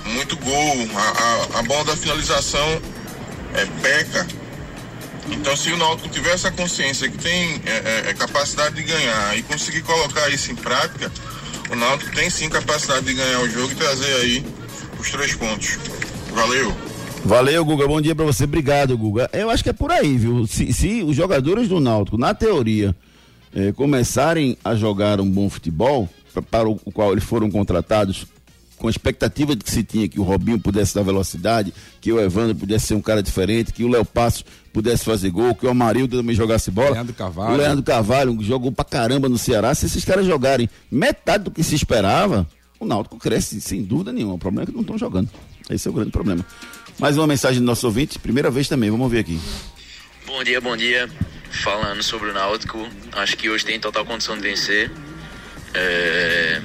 muito 0.04 0.36
gol. 0.36 0.88
A, 0.94 1.56
a, 1.56 1.58
a 1.58 1.62
bola 1.62 1.84
da 1.86 1.96
finalização 1.96 2.80
é 3.54 3.66
peca. 3.82 4.26
Então, 5.30 5.56
se 5.56 5.72
o 5.72 5.76
Náutico 5.76 6.08
tiver 6.08 6.32
essa 6.32 6.50
consciência 6.50 7.10
que 7.10 7.18
tem 7.18 7.60
é, 7.64 8.06
é, 8.06 8.10
é, 8.10 8.14
capacidade 8.14 8.74
de 8.74 8.82
ganhar 8.82 9.36
e 9.38 9.42
conseguir 9.42 9.82
colocar 9.82 10.28
isso 10.30 10.50
em 10.50 10.54
prática, 10.54 11.10
o 11.70 11.76
Náutico 11.76 12.14
tem 12.14 12.28
sim 12.30 12.48
capacidade 12.48 13.06
de 13.06 13.14
ganhar 13.14 13.40
o 13.40 13.48
jogo 13.48 13.72
e 13.72 13.74
trazer 13.74 14.12
aí 14.16 14.44
os 14.98 15.10
três 15.10 15.34
pontos. 15.34 15.78
Valeu! 16.32 16.74
Valeu, 17.24 17.64
Guga. 17.64 17.86
Bom 17.86 18.00
dia 18.00 18.14
pra 18.14 18.24
você. 18.24 18.44
Obrigado, 18.44 18.96
Guga. 18.96 19.28
Eu 19.32 19.50
acho 19.50 19.62
que 19.62 19.70
é 19.70 19.72
por 19.72 19.90
aí, 19.90 20.16
viu? 20.16 20.46
Se, 20.46 20.72
se 20.72 21.02
os 21.02 21.16
jogadores 21.16 21.68
do 21.68 21.80
Náutico, 21.80 22.16
na 22.16 22.32
teoria, 22.32 22.94
eh, 23.54 23.72
começarem 23.72 24.56
a 24.64 24.74
jogar 24.74 25.20
um 25.20 25.28
bom 25.28 25.50
futebol, 25.50 26.08
para 26.50 26.68
o 26.68 26.76
qual 26.92 27.12
eles 27.12 27.24
foram 27.24 27.50
contratados, 27.50 28.26
com 28.78 28.86
a 28.86 28.90
expectativa 28.90 29.54
de 29.54 29.64
que 29.64 29.70
se 29.70 29.82
tinha 29.82 30.08
que 30.08 30.20
o 30.20 30.22
Robinho 30.22 30.58
pudesse 30.58 30.94
dar 30.94 31.02
velocidade, 31.02 31.72
que 32.00 32.12
o 32.12 32.20
Evandro 32.20 32.54
pudesse 32.54 32.86
ser 32.86 32.94
um 32.94 33.02
cara 33.02 33.22
diferente, 33.22 33.72
que 33.72 33.84
o 33.84 33.88
Léo 33.88 34.04
Passos 34.04 34.44
pudesse 34.72 35.04
fazer 35.04 35.30
gol, 35.30 35.54
que 35.54 35.66
o 35.66 35.70
Amarildo 35.70 36.16
também 36.18 36.34
jogasse 36.34 36.70
bola. 36.70 36.90
Leandro 36.90 37.14
Carvalho. 37.14 37.54
O 37.54 37.56
Leandro 37.56 37.82
Carvalho 37.82 38.38
jogou 38.42 38.70
pra 38.72 38.84
caramba 38.84 39.28
no 39.28 39.36
Ceará. 39.36 39.74
Se 39.74 39.86
esses 39.86 40.04
caras 40.04 40.24
jogarem 40.24 40.70
metade 40.90 41.44
do 41.44 41.50
que 41.50 41.62
se 41.62 41.74
esperava, 41.74 42.46
o 42.78 42.86
Náutico 42.86 43.18
cresce 43.18 43.60
sem 43.60 43.82
dúvida 43.82 44.12
nenhuma. 44.12 44.34
O 44.34 44.38
problema 44.38 44.62
é 44.62 44.66
que 44.66 44.72
não 44.72 44.82
estão 44.82 44.96
jogando. 44.96 45.28
Esse 45.68 45.88
é 45.88 45.90
o 45.90 45.94
grande 45.94 46.10
problema. 46.10 46.44
Mais 46.98 47.16
uma 47.16 47.26
mensagem 47.26 47.60
do 47.60 47.66
nosso 47.66 47.86
ouvinte, 47.86 48.18
primeira 48.18 48.50
vez 48.50 48.68
também, 48.68 48.90
vamos 48.90 49.10
ver 49.10 49.20
aqui. 49.20 49.38
Bom 50.26 50.42
dia, 50.44 50.60
bom 50.60 50.76
dia. 50.76 51.08
Falando 51.50 52.02
sobre 52.02 52.30
o 52.30 52.34
Náutico, 52.34 52.86
acho 53.12 53.36
que 53.36 53.48
hoje 53.48 53.64
tem 53.64 53.80
total 53.80 54.04
condição 54.04 54.36
de 54.36 54.42
vencer. 54.42 54.90
É, 55.80 56.60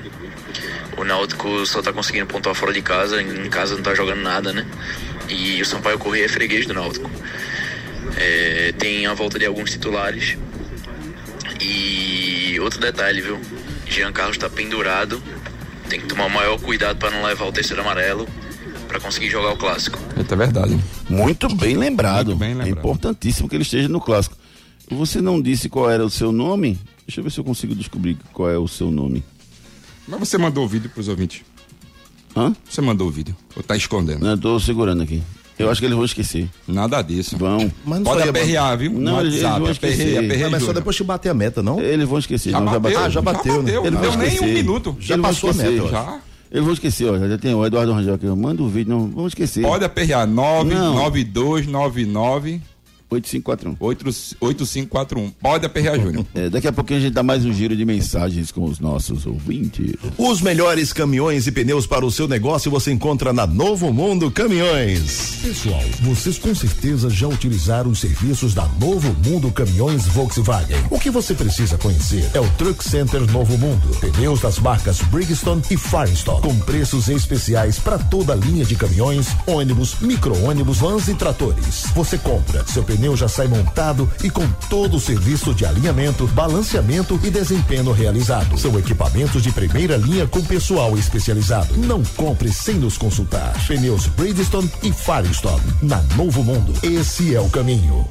O 0.97 1.04
Náutico 1.04 1.65
só 1.65 1.82
tá 1.82 1.91
conseguindo 1.93 2.26
pontuar 2.28 2.56
fora 2.56 2.73
de 2.73 2.82
casa, 2.82 3.21
em 3.21 3.49
casa 3.49 3.76
não 3.76 3.84
tá 3.84 3.93
jogando 3.93 4.21
nada, 4.21 4.52
né? 4.54 4.65
E 5.30 5.62
o 5.62 5.65
Sampaio 5.65 5.97
Corrêa 5.99 6.26
é 6.26 6.28
freguês 6.28 6.65
do 6.65 6.73
Náutico. 6.73 7.10
É, 8.17 8.73
tem 8.78 9.06
a 9.06 9.13
volta 9.13 9.38
de 9.39 9.45
alguns 9.45 9.71
titulares. 9.71 10.38
E 11.62 12.60
outro 12.60 12.80
detalhe, 12.80 13.21
viu? 13.21 13.39
Jean 13.88 14.12
Carlos 14.12 14.38
tá 14.38 14.49
pendurado. 14.49 15.21
Tem 15.89 15.99
que 15.99 16.08
tomar 16.08 16.26
o 16.26 16.30
maior 16.30 16.60
cuidado 16.60 16.97
para 16.97 17.12
não 17.12 17.23
levar 17.23 17.45
o 17.45 17.52
terceiro 17.52 17.82
amarelo 17.82 18.28
para 18.88 18.99
conseguir 18.99 19.30
jogar 19.30 19.54
o 19.54 19.58
clássico. 19.58 19.97
É 20.17 20.36
verdade. 20.36 20.78
Muito 21.10 21.54
bem 21.56 21.78
lembrado. 21.78 22.28
Muito 22.28 22.39
bem 22.39 22.52
É 22.52 22.56
lembrado. 22.56 22.78
importantíssimo 22.80 23.47
que 23.49 23.56
ele 23.56 23.63
esteja 23.63 23.88
no 23.88 23.99
clássico. 24.02 24.36
Você 24.91 25.21
não 25.21 25.41
disse 25.41 25.69
qual 25.69 25.89
era 25.89 26.04
o 26.06 26.10
seu 26.10 26.32
nome? 26.32 26.80
Deixa 27.08 27.20
eu 27.20 27.24
ver 27.24 27.32
se 27.32 27.39
eu 27.39 27.44
consigo 27.44 27.76
descobrir 27.76 28.18
qual 28.32 28.50
é 28.50 28.58
o 28.58 28.68
seu 28.68 28.89
nome. 28.92 29.24
Mas 30.08 30.20
você 30.20 30.38
mandou 30.38 30.66
o 30.66 30.68
vídeo 30.68 30.89
pros 30.89 31.08
ouvintes. 31.08 31.42
Hã? 32.36 32.54
Você 32.70 32.82
mandou 32.82 33.08
o 33.08 33.12
vídeo. 33.12 33.36
Ou 33.56 33.62
tá 33.63 33.76
escondendo? 33.76 34.22
Não, 34.24 34.32
eu 34.32 34.38
tô 34.38 34.60
segurando 34.60 35.04
aqui. 35.04 35.22
Eu 35.60 35.70
acho 35.70 35.80
que 35.80 35.86
eles 35.86 35.96
vão 35.96 36.04
esquecer. 36.06 36.50
Nada 36.68 37.00
disso. 37.04 37.38
Vão. 37.38 37.72
Mas 37.86 38.00
não 38.00 38.06
Pode 38.06 38.28
aperrear, 38.28 38.76
viu? 38.78 38.92
Não, 38.92 39.20
eles- 39.20 39.36
eles 39.36 39.44
vão 39.48 39.70
esquecer. 39.70 40.18
aperreia, 40.18 40.48
Ah, 40.48 40.50
mas 40.50 40.63
só 40.63 40.74
depois 40.74 40.98
que 40.98 41.04
bater 41.04 41.30
a 41.30 41.34
meta, 41.34 41.62
não? 41.62 41.80
Eles 41.80 42.08
vão 42.10 42.18
esquecer. 42.18 42.50
Já 42.52 42.60
não, 42.60 42.72
já 42.72 42.80
bateu, 42.80 42.98
bateu. 43.00 43.06
Ah, 43.06 43.10
já 43.10 43.22
bateu, 43.22 43.62
né? 43.62 43.72
bateu. 43.74 43.82
Ele 43.86 43.92
Não 43.96 44.02
deu 44.02 44.18
nem 44.18 44.39
um 44.42 44.54
minuto. 44.54 44.98
Já 45.00 45.13
Eles 45.13 45.26
passou 45.26 45.52
a 45.52 45.54
meta, 45.54 45.88
Já. 45.89 46.20
Eles 46.52 46.63
vão 46.63 46.74
esquecer, 46.74 47.06
ó. 47.10 47.18
Já 47.28 47.38
tem 47.38 47.54
o 47.54 47.63
Eduardo 47.66 47.94
Rangel 47.94 48.16
aqui. 48.16 48.28
ó. 48.28 48.36
Manda 48.36 48.63
o 48.63 48.68
vídeo, 48.68 48.89
não. 48.96 49.08
Vamos 49.10 49.32
esquecer. 49.32 49.62
Pode 49.62 49.86
aperrear. 49.86 50.26
Não. 50.28 50.63
99299 50.63 52.62
8541. 53.13 53.78
8541. 54.39 55.32
Pode 55.41 55.65
aperrear, 55.65 55.99
Júnior. 55.99 56.26
É, 56.34 56.49
daqui 56.49 56.67
a 56.67 56.73
pouquinho 56.73 56.99
a 56.99 57.02
gente 57.02 57.13
dá 57.13 57.21
mais 57.21 57.45
um 57.45 57.54
giro 57.54 57.76
de 57.76 57.86
mensagens 57.86 58.52
com 58.52 58.63
os 58.63 58.80
nossos 58.80 59.26
ouvintes. 59.26 59.93
Os 60.17 60.41
melhores 60.41 60.91
caminhões 60.91 61.45
e 61.45 61.52
pneus 61.52 61.86
para 61.86 62.06
o 62.06 62.12
seu 62.12 62.28
negócio 62.28 62.71
você 62.71 62.91
encontra 62.91 63.32
na 63.32 63.45
Novo 63.45 63.93
Mundo 63.93 64.32
Caminhões. 64.32 65.39
Pessoal, 65.43 65.84
vocês 66.02 66.38
com 66.39 66.56
certeza 66.56 67.10
já 67.10 67.28
utilizaram 67.28 67.91
os 67.91 67.99
serviços 67.99 68.54
da 68.54 68.67
Novo 68.80 69.15
Mundo 69.28 69.52
Caminhões 69.52 70.08
Volkswagen. 70.08 70.78
O 70.89 70.99
que 70.99 71.12
você 71.12 71.34
precisa 71.36 71.78
conhecer 71.78 72.30
é 72.34 72.39
o 72.39 72.49
Truck 72.52 72.84
Center 72.84 73.21
Novo 73.32 73.58
Mundo. 73.58 73.88
Pneus 73.99 74.41
das 74.41 74.58
marcas 74.58 75.02
Bridgestone 75.02 75.62
e 75.69 75.78
Firestone, 75.78 76.41
com 76.41 76.58
preços 76.60 77.10
especiais 77.10 77.78
para 77.78 77.99
toda 77.99 78.34
a 78.34 78.36
linha 78.36 78.65
de 78.65 78.76
caminhões, 78.76 79.28
ônibus, 79.45 79.99
micro-ônibus, 80.02 80.78
vans 80.78 81.08
e 81.08 81.13
tratores. 81.13 81.86
Você 81.93 82.17
compra, 82.17 82.65
seu 82.67 82.84
pneu 82.84 83.03
já 83.16 83.28
sai 83.28 83.48
montado 83.48 84.10
e 84.24 84.30
com 84.30 84.48
todo 84.70 84.98
o 84.98 85.00
serviço 85.00 85.54
de 85.54 85.66
alinhamento, 85.66 86.26
balanceamento 86.28 87.20
e 87.24 87.30
desempenho 87.30 87.92
realizado. 87.92 88.58
São 88.58 88.80
equipamentos 88.80 89.44
de 89.44 89.52
primeira 89.52 89.98
linha 89.98 90.26
com 90.26 90.42
pessoal 90.42 90.98
especializado. 90.98 91.78
Não 91.78 92.04
compre 92.16 92.52
sem 92.52 92.76
nos 92.76 92.98
consultar. 92.98 93.54
Pneus 93.68 94.08
Bridgestone 94.08 94.72
e 94.82 94.92
Firestone. 94.92 95.63
Na 95.82 96.02
Novo 96.16 96.44
Mundo. 96.44 96.74
Esse 96.82 97.36
é 97.36 97.42
o 97.42 97.50
caminho. 97.50 98.08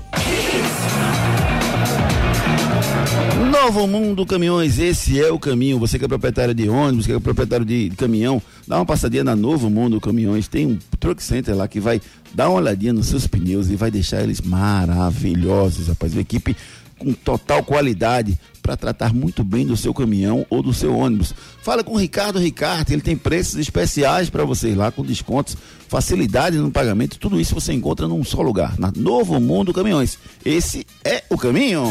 Novo 3.51 3.87
Mundo 3.87 4.27
Caminhões, 4.27 4.79
esse 4.79 5.21
é 5.21 5.31
o 5.31 5.39
caminho. 5.39 5.79
Você 5.79 5.99
que 5.99 6.05
é 6.05 6.09
proprietário 6.09 6.55
de 6.55 6.69
ônibus, 6.69 7.07
que 7.07 7.13
é 7.13 7.21
proprietário 7.21 7.65
de 7.65 7.91
caminhão, 7.97 8.43
dá 8.67 8.77
uma 8.77 8.87
passadinha 8.87 9.23
na 9.23 9.37
Novo 9.37 9.71
Mundo 9.71 10.01
Caminhões. 10.01 10.49
Tem 10.49 10.67
um 10.67 10.79
truck 10.99 11.23
center 11.23 11.57
lá 11.57 11.69
que 11.69 11.81
vai 11.81 12.01
dar 12.35 12.49
uma 12.49 12.59
olhadinha 12.59 12.93
nos 12.93 13.07
seus 13.07 13.27
pneus 13.27 13.71
e 13.71 13.77
vai 13.77 13.91
deixar 13.91 14.23
eles 14.23 14.41
maravilhosos, 14.41 15.89
rapaz. 15.89 16.13
Uma 16.13 16.21
equipe 16.21 16.57
com 16.99 17.13
total 17.13 17.63
qualidade 17.65 18.39
para 18.63 18.77
tratar 18.77 19.13
muito 19.13 19.43
bem 19.43 19.67
do 19.67 19.77
seu 19.77 19.93
caminhão 19.93 20.47
ou 20.49 20.63
do 20.63 20.73
seu 20.73 20.97
ônibus. 20.97 21.35
Fala 21.63 21.83
com 21.83 21.95
o 21.95 21.99
Ricardo 21.99 22.39
Ricardo, 22.39 22.93
ele 22.93 23.03
tem 23.03 23.17
preços 23.17 23.57
especiais 23.57 24.31
para 24.31 24.45
vocês 24.45 24.77
lá, 24.77 24.93
com 24.93 25.05
descontos, 25.05 25.57
facilidade 25.89 26.59
no 26.59 26.71
pagamento, 26.71 27.19
tudo 27.19 27.41
isso 27.41 27.55
você 27.55 27.73
encontra 27.73 28.07
num 28.07 28.23
só 28.23 28.41
lugar, 28.41 28.79
na 28.79 28.93
Novo 28.95 29.41
Mundo 29.41 29.73
Caminhões. 29.73 30.17
Esse 30.45 30.87
é 31.05 31.25
o 31.29 31.37
caminho. 31.37 31.83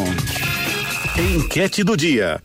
Enquete 1.17 1.83
do 1.83 1.97
dia. 1.97 2.41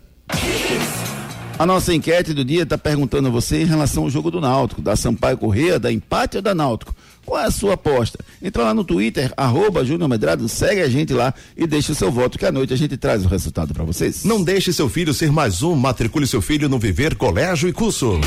A 1.58 1.64
nossa 1.64 1.94
enquete 1.94 2.34
do 2.34 2.44
dia 2.44 2.64
está 2.64 2.76
perguntando 2.76 3.28
a 3.28 3.30
você 3.30 3.62
em 3.62 3.64
relação 3.64 4.02
ao 4.02 4.10
jogo 4.10 4.30
do 4.30 4.40
Náutico, 4.40 4.82
da 4.82 4.96
Sampaio 4.96 5.38
Correia, 5.38 5.78
da 5.78 5.90
empate 5.90 6.36
ou 6.36 6.42
da 6.42 6.54
Náutico. 6.54 6.94
Qual 7.26 7.42
é 7.42 7.46
a 7.46 7.50
sua 7.50 7.74
aposta? 7.74 8.20
Entra 8.40 8.62
lá 8.62 8.72
no 8.72 8.84
Twitter, 8.84 9.32
arroba 9.36 9.84
Júnior 9.84 10.08
Medrado, 10.08 10.48
segue 10.48 10.80
a 10.80 10.88
gente 10.88 11.12
lá 11.12 11.34
e 11.56 11.66
deixa 11.66 11.90
o 11.90 11.94
seu 11.94 12.10
voto, 12.10 12.38
que 12.38 12.46
à 12.46 12.52
noite 12.52 12.72
a 12.72 12.76
gente 12.76 12.96
traz 12.96 13.24
o 13.24 13.28
resultado 13.28 13.74
para 13.74 13.82
vocês. 13.82 14.24
Não 14.24 14.42
deixe 14.42 14.72
seu 14.72 14.88
filho 14.88 15.12
ser 15.12 15.32
mais 15.32 15.60
um. 15.60 15.74
Matricule 15.74 16.24
seu 16.24 16.40
filho 16.40 16.68
no 16.68 16.78
Viver 16.78 17.16
Colégio 17.16 17.68
e 17.68 17.72
Curso. 17.72 18.20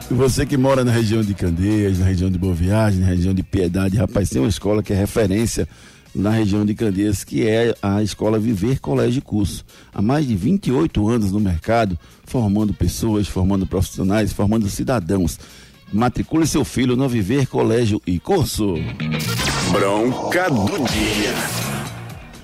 E 0.08 0.14
você 0.14 0.46
que 0.46 0.56
mora 0.56 0.84
na 0.84 0.92
região 0.92 1.22
de 1.22 1.34
Candeias, 1.34 1.98
na 1.98 2.06
região 2.06 2.30
de 2.30 2.38
Boa 2.38 2.54
Viagem, 2.54 3.00
na 3.00 3.08
região 3.08 3.34
de 3.34 3.42
Piedade, 3.42 3.96
rapaz, 3.96 4.30
tem 4.30 4.40
uma 4.40 4.48
escola 4.48 4.80
que 4.80 4.92
é 4.92 4.96
referência 4.96 5.66
na 6.14 6.30
região 6.30 6.64
de 6.64 6.74
Candeias, 6.74 7.24
que 7.24 7.46
é 7.46 7.74
a 7.80 8.02
escola 8.02 8.38
Viver 8.38 8.80
Colégio 8.80 9.18
e 9.18 9.22
Curso. 9.22 9.64
Há 9.92 10.02
mais 10.02 10.26
de 10.26 10.34
28 10.34 11.08
anos 11.08 11.32
no 11.32 11.40
mercado, 11.40 11.98
formando 12.24 12.74
pessoas, 12.74 13.28
formando 13.28 13.66
profissionais, 13.66 14.32
formando 14.32 14.68
cidadãos. 14.68 15.38
Matricule 15.92 16.46
seu 16.46 16.64
filho 16.64 16.96
no 16.96 17.08
Viver 17.08 17.46
Colégio 17.46 18.00
e 18.06 18.18
Curso. 18.18 18.74
Bronca 19.72 20.48
do 20.50 20.84
dia. 20.84 21.69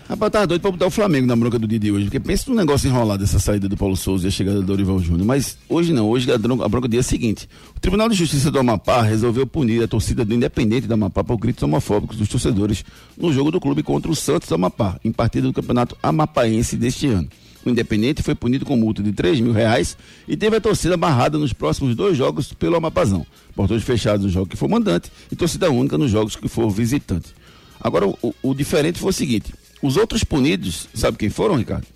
Rapaz, 0.08 0.30
tava 0.30 0.46
doido 0.46 0.62
pra 0.62 0.70
botar 0.70 0.86
o 0.86 0.90
Flamengo 0.90 1.26
na 1.26 1.34
bronca 1.34 1.58
do 1.58 1.66
dia 1.66 1.80
de 1.80 1.90
hoje, 1.90 2.04
porque 2.04 2.20
pensa 2.20 2.48
num 2.48 2.56
negócio 2.56 2.86
enrolado 2.86 3.24
essa 3.24 3.40
saída 3.40 3.68
do 3.68 3.76
Paulo 3.76 3.96
Souza 3.96 4.24
e 4.24 4.28
a 4.28 4.30
chegada 4.30 4.60
do 4.60 4.62
Dorival 4.64 5.00
Júnior. 5.00 5.26
Mas 5.26 5.58
hoje 5.68 5.92
não, 5.92 6.08
hoje 6.08 6.30
a 6.30 6.38
bronca, 6.38 6.64
a 6.64 6.68
bronca 6.68 6.86
do 6.86 6.92
dia 6.92 7.00
é 7.00 7.02
a 7.02 7.04
seguinte: 7.04 7.48
o 7.76 7.80
Tribunal 7.80 8.08
de 8.08 8.14
Justiça 8.14 8.48
do 8.48 8.56
Amapá 8.56 9.02
resolveu 9.02 9.44
punir 9.48 9.82
a 9.82 9.88
torcida 9.88 10.24
do 10.24 10.32
Independente 10.32 10.86
do 10.86 10.94
Amapá 10.94 11.24
por 11.24 11.36
gritos 11.38 11.60
homofóbicos 11.64 12.16
dos 12.18 12.28
torcedores 12.28 12.84
no 13.18 13.32
jogo 13.32 13.50
do 13.50 13.58
clube 13.60 13.82
contra 13.82 14.08
o 14.08 14.14
Santos 14.14 14.48
do 14.48 14.54
Amapá, 14.54 14.96
em 15.04 15.10
partida 15.10 15.48
do 15.48 15.52
Campeonato 15.52 15.96
Amapaense 16.00 16.76
deste 16.76 17.08
ano. 17.08 17.28
O 17.64 17.70
Independente 17.70 18.22
foi 18.22 18.36
punido 18.36 18.64
com 18.64 18.76
multa 18.76 19.02
de 19.02 19.10
3 19.10 19.40
mil 19.40 19.52
reais 19.52 19.96
e 20.28 20.36
teve 20.36 20.56
a 20.56 20.60
torcida 20.60 20.96
barrada 20.96 21.36
nos 21.36 21.52
próximos 21.52 21.96
dois 21.96 22.16
jogos 22.16 22.52
pelo 22.52 22.76
Amapazão. 22.76 23.26
Portões 23.56 23.82
fechados 23.82 24.24
no 24.24 24.30
jogo 24.30 24.46
que 24.46 24.56
for 24.56 24.68
mandante 24.68 25.10
e 25.32 25.34
torcida 25.34 25.68
única 25.68 25.98
nos 25.98 26.12
jogos 26.12 26.36
que 26.36 26.46
for 26.46 26.70
visitante. 26.70 27.34
Agora, 27.80 28.06
o, 28.06 28.34
o 28.40 28.54
diferente 28.54 29.00
foi 29.00 29.10
o 29.10 29.12
seguinte: 29.12 29.52
os 29.82 29.96
outros 29.96 30.24
punidos, 30.24 30.88
sabe 30.94 31.16
quem 31.16 31.30
foram, 31.30 31.56
Ricardo? 31.56 31.86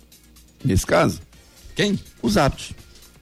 Nesse 0.63 0.85
caso? 0.85 1.21
Quem? 1.75 1.99
Os 2.21 2.37
árbitros. 2.37 2.73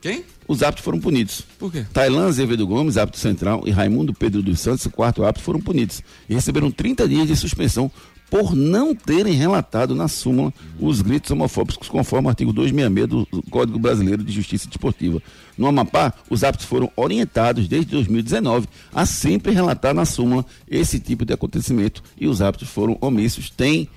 Quem? 0.02 0.24
Os 0.48 0.64
árbitros 0.64 0.84
foram 0.84 1.00
punidos. 1.00 1.44
Por 1.58 1.72
quê? 1.72 1.86
Tailan 1.94 2.28
Azevedo 2.28 2.66
Gomes, 2.66 2.98
árbitro 2.98 3.20
central, 3.20 3.64
e 3.66 3.72
Raimundo 3.72 4.14
Pedro 4.14 4.42
dos 4.42 4.60
Santos, 4.60 4.86
o 4.86 4.90
quarto 4.90 5.24
árbitro, 5.24 5.44
foram 5.44 5.62
punidos. 5.62 6.02
E 6.28 6.34
receberam 6.34 6.72
30 6.72 7.08
dias 7.08 7.28
de 7.28 7.36
suspensão 7.36 7.92
por 8.30 8.56
não 8.56 8.94
terem 8.94 9.34
relatado 9.34 9.96
na 9.96 10.08
súmula 10.08 10.54
os 10.80 11.02
gritos 11.02 11.32
homofóbicos, 11.32 11.88
conforme 11.88 12.28
o 12.28 12.30
artigo 12.30 12.54
266 12.54 13.28
do 13.32 13.50
Código 13.50 13.80
Brasileiro 13.80 14.24
de 14.24 14.32
Justiça 14.32 14.68
Desportiva. 14.68 15.22
No 15.58 15.68
Amapá, 15.68 16.14
os 16.30 16.44
árbitros 16.44 16.70
foram 16.70 16.92
orientados 16.96 17.68
desde 17.68 17.92
2019 17.92 18.68
a 18.94 19.06
sempre 19.06 19.52
relatar 19.52 19.94
na 19.94 20.06
súmula 20.06 20.46
esse 20.70 21.00
tipo 21.00 21.26
de 21.26 21.34
acontecimento 21.34 22.04
e 22.20 22.28
os 22.28 22.42
árbitros 22.42 22.70
foram 22.70 22.98
omissos. 23.02 23.50
Tem 23.50 23.90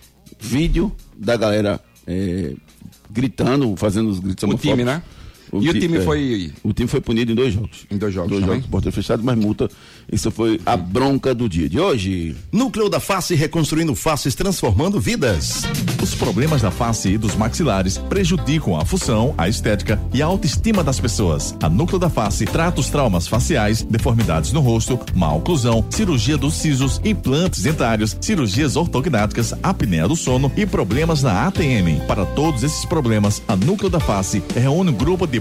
vídeo 0.42 0.92
da 1.16 1.36
galera 1.36 1.80
eh, 2.06 2.54
gritando, 3.08 3.74
fazendo 3.76 4.10
os 4.10 4.18
gritos 4.18 4.42
O 4.50 4.58
time, 4.58 4.84
né? 4.84 5.02
E 5.60 5.68
o 5.68 5.72
ti- 5.72 5.80
time 5.80 5.98
é, 5.98 6.00
foi- 6.00 6.50
O 6.62 6.72
time 6.72 6.88
foi 6.88 7.00
punido 7.00 7.32
em 7.32 7.34
dois 7.34 7.52
jogos. 7.54 7.86
Em 7.90 7.98
dois 7.98 8.14
jogos 8.14 8.30
Dois 8.30 8.40
também? 8.42 8.56
jogos, 8.56 8.70
portão 8.70 8.92
fechado, 8.92 9.22
mas 9.22 9.36
multa 9.36 9.68
Isso 10.10 10.30
foi 10.30 10.60
a 10.66 10.76
bronca 10.76 11.34
do 11.34 11.48
dia 11.48 11.68
de 11.68 11.78
hoje. 11.78 12.34
Núcleo 12.50 12.88
da 12.88 12.98
Face 13.00 13.34
reconstruindo 13.34 13.94
faces, 13.94 14.34
transformando 14.34 14.98
vidas. 15.00 15.62
Os 16.02 16.14
problemas 16.14 16.62
da 16.62 16.70
face 16.70 17.10
e 17.10 17.18
dos 17.18 17.36
maxilares 17.36 17.96
prejudicam 17.98 18.76
a 18.76 18.84
função, 18.84 19.34
a 19.38 19.48
estética 19.48 20.00
e 20.12 20.20
a 20.20 20.26
autoestima 20.26 20.82
das 20.82 20.98
pessoas. 20.98 21.54
A 21.62 21.68
Núcleo 21.68 21.98
da 21.98 22.10
Face 22.10 22.44
trata 22.44 22.80
os 22.80 22.88
traumas 22.90 23.28
faciais, 23.28 23.82
deformidades 23.82 24.52
no 24.52 24.60
rosto, 24.60 24.98
má 25.14 25.32
oclusão, 25.32 25.84
cirurgia 25.90 26.36
dos 26.36 26.54
sisos, 26.54 27.00
implantes 27.04 27.62
dentários, 27.62 28.16
cirurgias 28.20 28.74
ortognáticas, 28.76 29.54
apneia 29.62 30.08
do 30.08 30.16
sono 30.16 30.50
e 30.56 30.66
problemas 30.66 31.22
na 31.22 31.46
ATM. 31.46 32.00
Para 32.06 32.24
todos 32.26 32.62
esses 32.64 32.84
problemas, 32.84 33.40
a 33.46 33.54
Núcleo 33.56 33.88
da 33.90 34.00
Face 34.00 34.42
reúne 34.54 34.90
um 34.90 34.94
grupo 34.94 35.26
de 35.26 35.40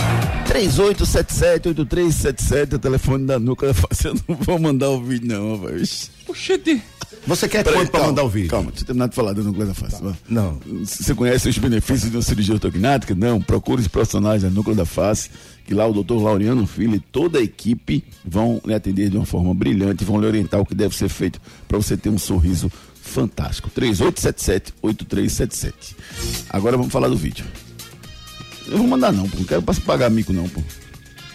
3877-8377 0.51 2.73
é 2.73 2.75
o 2.75 2.79
telefone 2.79 3.25
da 3.25 3.39
Núcleo 3.39 3.73
da 3.73 3.79
Face. 3.79 4.07
Eu 4.07 4.15
não 4.27 4.35
vou 4.35 4.59
mandar 4.59 4.89
o 4.89 5.01
vídeo, 5.01 5.25
não, 5.27 5.57
velho. 5.57 5.81
Oxente. 6.27 6.81
Você 7.25 7.47
quer 7.47 7.63
Peraí, 7.63 7.79
quanto 7.79 7.91
pra 7.91 7.99
calma, 7.99 8.11
mandar 8.13 8.23
o 8.23 8.29
vídeo? 8.29 8.49
Calma, 8.49 8.71
deixa 8.71 8.83
eu 8.83 8.87
terminar 8.87 9.07
de 9.07 9.15
falar 9.15 9.31
da 9.33 9.41
Núcleo 9.43 9.65
da 9.67 9.73
Face. 9.73 10.01
vai. 10.01 10.13
Não. 10.27 10.59
Você 10.83 11.15
conhece 11.15 11.47
os 11.47 11.57
benefícios 11.57 12.11
de 12.11 12.17
uma 12.17 12.23
cirurgia 12.23 12.55
ortognática? 12.55 13.15
Não, 13.15 13.39
procure 13.39 13.79
os 13.81 13.87
profissionais 13.87 14.41
da 14.41 14.49
Núcleo 14.49 14.75
da 14.75 14.85
Face, 14.85 15.29
que 15.65 15.73
lá 15.73 15.87
o 15.87 15.93
doutor 15.93 16.21
Laureano 16.21 16.67
Filho 16.67 16.95
e 16.95 16.99
toda 16.99 17.39
a 17.39 17.41
equipe 17.41 18.03
vão 18.25 18.59
lhe 18.65 18.73
atender 18.73 19.09
de 19.09 19.15
uma 19.17 19.25
forma 19.25 19.53
brilhante, 19.53 20.03
vão 20.03 20.19
lhe 20.19 20.27
orientar 20.27 20.59
o 20.59 20.65
que 20.65 20.75
deve 20.75 20.93
ser 20.95 21.07
feito 21.09 21.39
para 21.67 21.77
você 21.77 21.95
ter 21.95 22.09
um 22.09 22.17
sorriso 22.17 22.69
fantástico. 23.01 23.69
3877-8377. 23.69 25.73
Agora 26.49 26.75
vamos 26.75 26.91
falar 26.91 27.07
do 27.07 27.15
vídeo. 27.15 27.45
Eu 28.71 28.77
vou 28.77 28.87
mandar 28.87 29.11
não, 29.11 29.27
pô. 29.29 29.37
Não 29.37 29.45
quero 29.45 29.61
pagar 29.61 30.09
mico 30.09 30.31
não, 30.33 30.47
pô. 30.49 30.61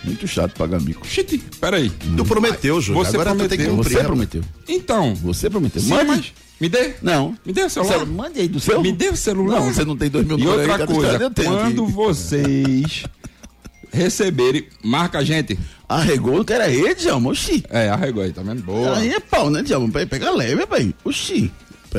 Muito 0.03 0.27
chato 0.29 0.53
pagar 0.57 0.81
mico. 0.81 1.03
Oxente, 1.05 1.39
peraí. 1.61 1.91
Tu 1.91 2.25
prometeu, 2.25 2.81
Júlio. 2.81 3.05
Você 3.05 3.17
Agora 3.17 3.35
tem 3.35 3.49
que 3.49 3.57
prometeu. 3.57 3.77
cumprir. 3.77 3.97
Você 3.99 4.05
prometeu. 4.05 4.43
Então. 4.69 5.15
Você 5.17 5.51
prometeu. 5.51 5.83
Sim, 5.83 5.89
Mande. 5.91 6.07
mas 6.07 6.33
me 6.61 6.69
dê. 6.69 6.95
Não. 7.03 7.37
Me 7.45 7.53
dê 7.53 7.65
o 7.65 7.71
celular. 7.71 7.99
Você- 7.99 8.05
Mande 8.05 8.41
aí 8.41 8.49
do 8.49 8.61
seu. 8.61 8.81
Me 8.81 8.93
dê 8.93 9.09
o 9.09 9.17
celular. 9.17 9.61
Não, 9.61 9.73
você 9.73 9.85
não 9.85 9.97
tem 9.97 10.09
dois 10.09 10.25
mil 10.27 10.39
E 10.39 10.43
dólares 10.43 10.65
aí, 10.65 10.71
outra 10.71 10.87
cada 10.87 10.93
coisa, 10.93 11.07
história 11.13 11.25
eu 11.25 11.31
tenho 11.31 11.51
quando 11.51 11.83
aqui. 11.85 11.93
vocês 11.93 13.05
receberem, 13.93 14.67
marca 14.83 15.19
a 15.19 15.25
gente. 15.25 15.59
Arregou 15.89 16.45
que 16.45 16.53
era 16.53 16.67
rede, 16.69 17.03
Djalma. 17.03 17.31
Oxi. 17.31 17.65
É, 17.71 17.89
arregou 17.89 18.23
aí, 18.23 18.33
tá 18.33 18.43
vendo? 18.43 18.63
Boa. 18.63 18.99
Aí 18.99 19.09
é 19.11 19.21
pau, 19.21 19.51
né, 19.51 19.63
Djalma? 19.63 19.89
Pega- 19.89 20.07
Pega 20.07 20.31
leve, 20.31 20.67
pai. 20.67 20.95
Oxi. 21.05 21.51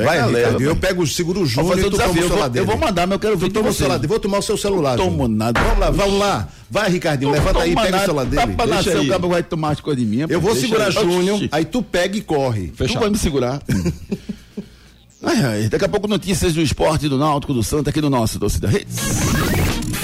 Pega 0.04 0.26
Vai. 0.26 0.34
Ricardo, 0.34 0.62
eu 0.62 0.76
pego 0.76 1.02
o 1.02 1.06
seguro 1.06 1.38
Vou 1.40 1.46
Júnior 1.46 1.68
fazer 1.70 1.82
e 1.82 1.84
o 1.86 1.90
tu 1.90 1.96
toma 1.96 2.08
o 2.08 2.16
Eu 2.16 2.22
celular 2.22 2.40
vou, 2.40 2.48
dele. 2.50 2.62
eu 2.62 2.66
vou 2.66 2.76
mandar, 2.78 3.06
mas 3.06 3.12
eu 3.14 3.18
quero 3.20 3.36
ver 3.36 3.46
Tu 3.48 3.52
toma 3.52 3.68
o 3.68 3.72
celular 3.72 3.96
dele. 3.96 4.08
Vou 4.08 4.18
tomar 4.20 4.38
o 4.38 4.42
seu 4.42 4.56
celular. 4.56 4.96
Tomo 4.96 5.10
Júnior. 5.10 5.28
nada. 5.28 5.60
Vamos 5.60 5.78
lá, 5.78 5.90
vamos 5.90 6.18
lá. 6.18 6.48
Vai, 6.70 6.90
Ricardinho, 6.90 7.30
levanta 7.30 7.60
aí, 7.60 7.74
pega 7.74 7.88
o 7.88 7.90
nada. 7.90 8.04
celular 8.04 8.24
dele. 8.24 8.36
Tá 8.36 8.46
pra 8.46 8.66
Deixa 8.66 8.76
nascer, 8.90 8.96
aí. 8.98 9.06
o 9.06 9.08
cabo 9.10 9.28
vai 9.28 9.42
tomar 9.42 9.70
as 9.70 9.80
coisas 9.80 10.02
de 10.02 10.08
mim. 10.08 10.26
Eu 10.28 10.40
vou 10.40 10.54
segurar. 10.54 10.90
Júnior, 10.90 11.48
aí 11.50 11.64
tu 11.64 11.82
pega 11.82 12.16
e 12.16 12.20
corre. 12.20 12.68
Tu 12.76 12.98
vai 12.98 13.10
me 13.10 13.18
segurar. 13.18 13.62
ai, 15.22 15.42
ai. 15.44 15.68
Daqui 15.68 15.84
a 15.84 15.88
pouco 15.88 16.06
notícias 16.08 16.52
do 16.54 16.60
esporte, 16.62 17.08
do 17.08 17.18
Náutico, 17.18 17.52
do 17.52 17.62
Santa, 17.62 17.90
aqui 17.90 18.00
no 18.00 18.10
nosso 18.10 18.38
Torcida 18.38 18.68
Redes. 18.68 18.96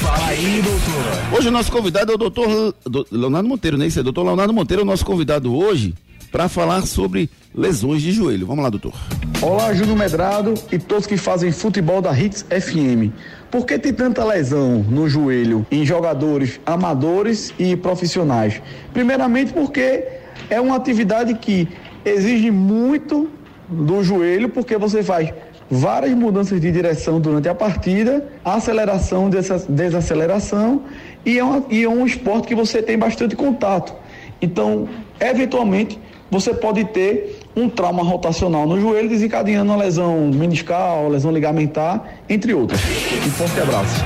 Fala 0.01 0.27
aí, 0.27 0.61
doutor. 0.63 1.39
Hoje 1.39 1.49
o 1.49 1.51
nosso 1.51 1.71
convidado 1.73 2.13
é 2.13 2.15
o 2.15 2.19
doutor 2.19 2.75
do- 2.85 3.07
Leonardo 3.11 3.49
Monteiro, 3.49 3.77
né? 3.79 3.87
Isso 3.87 3.99
é 3.99 4.03
doutor 4.03 4.23
Leonardo 4.25 4.53
Monteiro, 4.53 4.83
o 4.83 4.85
nosso 4.87 5.05
convidado 5.05 5.55
hoje 5.55 5.95
para 6.35 6.49
falar 6.49 6.83
sobre 6.85 7.31
lesões 7.55 8.03
de 8.03 8.11
joelho. 8.11 8.45
Vamos 8.45 8.65
lá, 8.65 8.69
doutor. 8.69 8.93
Olá, 9.41 9.73
Júnior 9.73 9.97
Medrado 9.97 10.55
e 10.73 10.81
todos 10.81 11.07
que 11.07 11.17
fazem 11.17 11.53
futebol 11.53 12.03
da 12.03 12.11
Hits 12.13 12.45
FM. 12.51 13.13
Por 13.53 13.65
que 13.65 13.79
tem 13.79 13.93
tanta 13.95 14.25
lesão 14.25 14.79
no 14.83 15.09
joelho 15.09 15.65
em 15.71 15.87
jogadores 15.87 16.59
amadores 16.67 17.55
e 17.57 17.77
profissionais? 17.77 18.61
Primeiramente 18.93 19.53
porque 19.53 20.09
é 20.51 20.61
uma 20.61 20.75
atividade 20.75 21.35
que 21.35 21.69
exige 22.05 22.51
muito 22.51 23.31
do 23.69 24.03
joelho, 24.03 24.49
porque 24.49 24.77
você 24.77 25.05
faz 25.05 25.33
várias 25.71 26.15
mudanças 26.15 26.61
de 26.61 26.73
direção 26.73 27.21
durante 27.21 27.49
a 27.49 27.55
partida, 27.55 28.27
aceleração, 28.45 29.31
desa- 29.31 29.65
desaceleração, 29.69 30.83
e 31.25 31.39
é, 31.39 31.45
uma- 31.45 31.65
e 31.71 31.85
é 31.85 31.89
um 31.89 32.05
esporte 32.05 32.49
que 32.49 32.57
você 32.57 32.83
tem 32.83 32.99
bastante 32.99 33.37
contato. 33.37 33.95
Então, 34.43 34.89
eventualmente, 35.21 35.97
você 36.35 36.53
pode 36.53 36.85
ter 36.87 37.39
um 37.55 37.69
trauma 37.69 38.03
rotacional 38.03 38.67
no 38.67 38.81
joelho, 38.81 39.09
desencadeando 39.09 39.71
uma 39.71 39.81
lesão 39.81 40.33
meniscal, 40.33 41.09
lesão 41.09 41.31
ligamentar, 41.31 42.19
entre 42.29 42.53
outras. 42.53 42.81
Um 43.25 43.31
forte 43.31 43.61
abraço. 43.61 44.05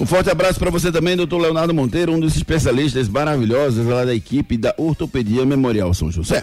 Um 0.00 0.06
forte 0.06 0.30
abraço 0.30 0.58
para 0.58 0.70
você 0.70 0.90
também, 0.90 1.16
doutor 1.16 1.38
Leonardo 1.38 1.74
Monteiro, 1.74 2.12
um 2.12 2.18
dos 2.18 2.34
especialistas 2.34 3.10
maravilhosos 3.10 3.84
lá 3.84 4.06
da 4.06 4.14
equipe 4.14 4.56
da 4.56 4.74
Ortopedia 4.78 5.44
Memorial 5.44 5.92
São 5.92 6.10
José. 6.10 6.42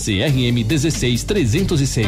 CRM 0.03 0.63
16306. 0.67 2.07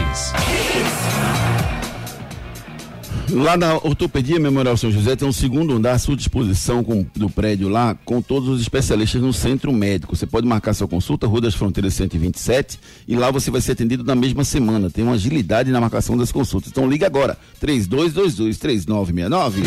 Lá 3.29 3.55
na 3.57 3.75
Ortopedia 3.77 4.39
Memorial 4.39 4.75
São 4.77 4.91
José 4.91 5.15
tem 5.15 5.27
um 5.27 5.31
segundo 5.31 5.73
andar 5.75 5.93
à 5.93 5.99
sua 5.99 6.15
disposição 6.15 6.83
com- 6.83 7.05
do 7.15 7.29
prédio 7.29 7.67
lá, 7.69 7.95
com 8.05 8.21
todos 8.21 8.47
os 8.49 8.61
especialistas 8.61 9.21
no 9.21 9.33
centro 9.33 9.71
médico. 9.73 10.15
Você 10.15 10.27
pode 10.27 10.45
marcar 10.47 10.73
sua 10.73 10.87
consulta, 10.87 11.25
Rua 11.25 11.41
das 11.41 11.55
Fronteiras 11.55 11.93
127, 11.95 12.79
e 13.07 13.15
lá 13.15 13.31
você 13.31 13.49
vai 13.49 13.61
ser 13.61 13.71
atendido 13.71 14.03
na 14.03 14.13
mesma 14.15 14.43
semana. 14.43 14.89
Tem 14.89 15.03
uma 15.03 15.13
agilidade 15.13 15.71
na 15.71 15.81
marcação 15.81 16.15
das 16.17 16.31
consultas. 16.31 16.69
Então 16.71 16.87
liga 16.87 17.07
agora, 17.07 17.37
3222-3969. 17.59 19.63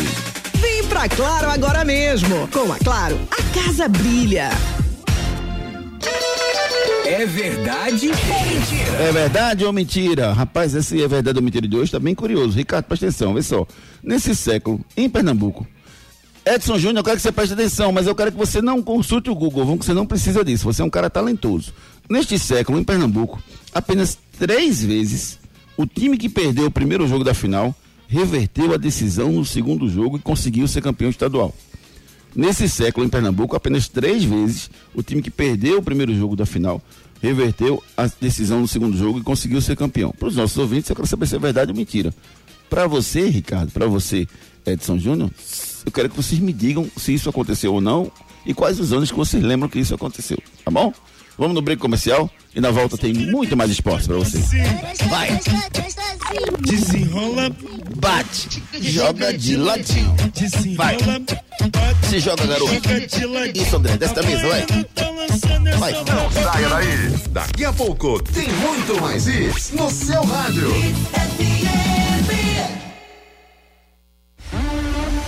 Vem 0.60 0.84
pra 0.88 1.08
Claro 1.08 1.50
agora 1.50 1.84
mesmo. 1.84 2.46
Com 2.48 2.72
a 2.72 2.78
Claro, 2.78 3.18
a 3.30 3.42
casa 3.58 3.88
brilha. 3.88 4.50
É 7.06 7.24
verdade 7.24 8.08
ou 8.08 8.14
mentira? 8.14 8.90
É 8.98 9.12
verdade 9.12 9.64
ou 9.64 9.72
mentira? 9.72 10.32
Rapaz, 10.32 10.74
esse 10.74 11.00
é 11.00 11.06
verdade 11.06 11.38
ou 11.38 11.44
mentira 11.44 11.68
de 11.68 11.76
hoje 11.76 11.92
tá 11.92 12.00
bem 12.00 12.16
curioso. 12.16 12.58
Ricardo, 12.58 12.86
presta 12.86 13.06
atenção, 13.06 13.32
vê 13.32 13.42
só. 13.42 13.64
Nesse 14.02 14.34
século, 14.34 14.84
em 14.96 15.08
Pernambuco, 15.08 15.64
Edson 16.44 16.76
Júnior, 16.78 16.98
eu 16.98 17.04
quero 17.04 17.16
que 17.16 17.22
você 17.22 17.30
preste 17.30 17.52
atenção, 17.52 17.92
mas 17.92 18.08
eu 18.08 18.14
quero 18.14 18.32
que 18.32 18.36
você 18.38 18.60
não 18.60 18.82
consulte 18.82 19.30
o 19.30 19.36
Google, 19.36 19.64
vamos 19.64 19.80
que 19.80 19.86
você 19.86 19.94
não 19.94 20.04
precisa 20.04 20.44
disso. 20.44 20.64
Você 20.64 20.82
é 20.82 20.84
um 20.84 20.90
cara 20.90 21.08
talentoso. 21.08 21.72
Neste 22.10 22.40
século, 22.40 22.76
em 22.76 22.82
Pernambuco, 22.82 23.40
apenas 23.72 24.18
três 24.36 24.82
vezes 24.82 25.38
o 25.76 25.86
time 25.86 26.18
que 26.18 26.28
perdeu 26.28 26.66
o 26.66 26.70
primeiro 26.72 27.06
jogo 27.06 27.22
da 27.22 27.34
final 27.34 27.72
reverteu 28.08 28.74
a 28.74 28.76
decisão 28.76 29.30
no 29.30 29.44
segundo 29.44 29.88
jogo 29.88 30.16
e 30.16 30.20
conseguiu 30.20 30.66
ser 30.66 30.82
campeão 30.82 31.10
estadual. 31.10 31.54
Nesse 32.36 32.68
século, 32.68 33.06
em 33.06 33.08
Pernambuco, 33.08 33.56
apenas 33.56 33.88
três 33.88 34.22
vezes 34.22 34.70
o 34.94 35.02
time 35.02 35.22
que 35.22 35.30
perdeu 35.30 35.78
o 35.78 35.82
primeiro 35.82 36.14
jogo 36.14 36.36
da 36.36 36.44
final 36.44 36.82
reverteu 37.22 37.82
a 37.96 38.06
decisão 38.20 38.60
no 38.60 38.68
segundo 38.68 38.94
jogo 38.94 39.18
e 39.18 39.22
conseguiu 39.22 39.58
ser 39.62 39.74
campeão. 39.74 40.12
Para 40.12 40.28
os 40.28 40.36
nossos 40.36 40.58
ouvintes, 40.58 40.90
eu 40.90 40.94
quero 40.94 41.08
saber 41.08 41.26
se 41.26 41.34
é 41.34 41.38
verdade 41.38 41.70
ou 41.70 41.76
mentira. 41.76 42.14
Para 42.68 42.86
você, 42.86 43.26
Ricardo, 43.26 43.72
para 43.72 43.86
você, 43.86 44.28
Edson 44.66 44.98
Júnior, 44.98 45.30
eu 45.86 45.90
quero 45.90 46.10
que 46.10 46.16
vocês 46.16 46.38
me 46.38 46.52
digam 46.52 46.86
se 46.98 47.14
isso 47.14 47.30
aconteceu 47.30 47.72
ou 47.72 47.80
não 47.80 48.12
e 48.44 48.52
quais 48.52 48.78
os 48.78 48.92
anos 48.92 49.10
que 49.10 49.16
vocês 49.16 49.42
lembram 49.42 49.66
que 49.66 49.78
isso 49.78 49.94
aconteceu, 49.94 50.38
tá 50.62 50.70
bom? 50.70 50.92
Vamos 51.38 51.54
no 51.54 51.60
break 51.62 51.80
comercial 51.80 52.30
e 52.54 52.60
na 52.60 52.70
volta 52.70 52.96
tem 52.96 53.12
muito 53.12 53.56
mais 53.56 53.70
esporte 53.70 54.06
para 54.06 54.16
você. 54.16 54.38
Vai. 55.08 55.38
Desenrola. 56.60 57.50
Bate. 57.96 58.62
Joga 58.80 59.36
de 59.36 59.56
ladinho. 59.56 60.14
Vai. 60.76 60.96
Se 62.08 62.20
joga, 62.20 62.46
garoto. 62.46 62.72
Isso, 63.54 63.76
André, 63.76 63.96
desta 63.98 64.22
mesa, 64.22 64.48
vai. 64.48 64.66
Vai. 65.78 65.92
Não 65.92 66.30
saia 66.30 66.68
daí. 66.68 67.08
Daqui 67.30 67.64
a 67.64 67.72
pouco 67.72 68.22
tem 68.22 68.48
muito 68.48 69.00
mais 69.00 69.26
isso 69.26 69.76
no 69.76 69.90
seu 69.90 70.24
rádio. 70.24 70.70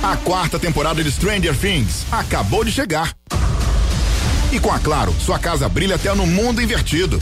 A 0.03 0.16
quarta 0.18 0.59
temporada 0.59 1.03
de 1.03 1.11
Stranger 1.11 1.55
Things 1.59 2.07
acabou 2.11 2.64
de 2.64 2.73
chegar. 2.73 3.14
E 4.50 4.58
com 4.58 4.72
a 4.72 4.78
Claro, 4.78 5.14
sua 5.20 5.38
casa 5.38 5.68
brilha 5.68 5.96
até 5.96 6.14
no 6.14 6.26
mundo 6.26 6.62
invertido. 6.62 7.20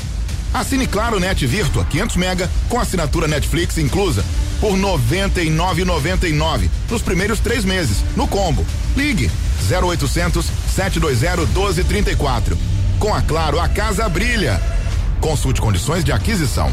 Assine 0.54 0.86
Claro 0.86 1.18
Net 1.18 1.44
Virtua 1.46 1.84
500 1.84 2.16
mega 2.16 2.50
com 2.68 2.78
assinatura 2.78 3.26
Netflix 3.26 3.76
inclusa 3.78 4.24
por 4.60 4.72
99,99 4.72 6.70
nos 6.88 7.02
primeiros 7.02 7.40
três 7.40 7.64
meses 7.64 7.98
no 8.16 8.28
combo. 8.28 8.64
Ligue 8.96 9.30
0800 9.68 10.46
720 10.74 11.48
1234. 11.48 12.56
Com 12.98 13.12
a 13.12 13.20
Claro, 13.20 13.60
a 13.60 13.68
casa 13.68 14.08
brilha. 14.08 14.60
Consulte 15.20 15.60
condições 15.60 16.04
de 16.04 16.12
aquisição. 16.12 16.72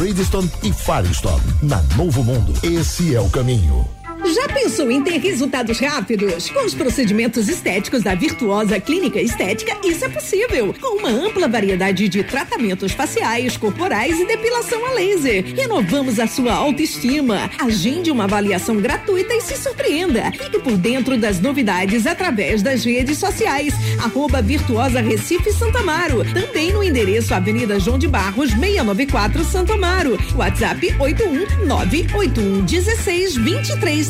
Bridgestone 0.00 0.50
e 0.62 0.72
Firestone. 0.72 1.42
Na 1.60 1.82
Novo 1.94 2.24
Mundo, 2.24 2.54
esse 2.62 3.14
é 3.14 3.20
o 3.20 3.28
caminho. 3.28 3.99
Já 4.24 4.48
pensou 4.48 4.90
em 4.90 5.02
ter 5.02 5.18
resultados 5.18 5.78
rápidos? 5.78 6.50
Com 6.50 6.64
os 6.64 6.74
procedimentos 6.74 7.48
estéticos 7.48 8.02
da 8.02 8.14
Virtuosa 8.14 8.78
Clínica 8.78 9.20
Estética, 9.20 9.76
isso 9.82 10.04
é 10.04 10.08
possível. 10.08 10.74
Com 10.78 10.98
uma 10.98 11.08
ampla 11.08 11.48
variedade 11.48 12.08
de 12.08 12.22
tratamentos 12.22 12.92
faciais, 12.92 13.56
corporais 13.56 14.20
e 14.20 14.26
depilação 14.26 14.84
a 14.86 14.92
laser. 14.92 15.54
Renovamos 15.56 16.20
a 16.20 16.26
sua 16.26 16.52
autoestima. 16.52 17.50
Agende 17.58 18.10
uma 18.10 18.24
avaliação 18.24 18.76
gratuita 18.76 19.34
e 19.34 19.40
se 19.40 19.56
surpreenda. 19.56 20.30
Fique 20.32 20.58
por 20.60 20.76
dentro 20.76 21.16
das 21.16 21.40
novidades 21.40 22.06
através 22.06 22.62
das 22.62 22.84
redes 22.84 23.18
sociais. 23.18 23.74
Arroba 24.02 24.42
Virtuosa 24.42 25.00
Recife 25.00 25.52
Santa 25.52 25.80
Amaro. 25.80 26.24
Também 26.32 26.72
no 26.72 26.84
endereço 26.84 27.34
Avenida 27.34 27.80
João 27.80 27.98
de 27.98 28.06
Barros, 28.06 28.50
694 28.50 29.44
Santo 29.44 29.72
Amaro. 29.72 30.18
WhatsApp 30.36 30.94
81981 30.98 32.64
16 32.64 33.36
23 33.36 34.09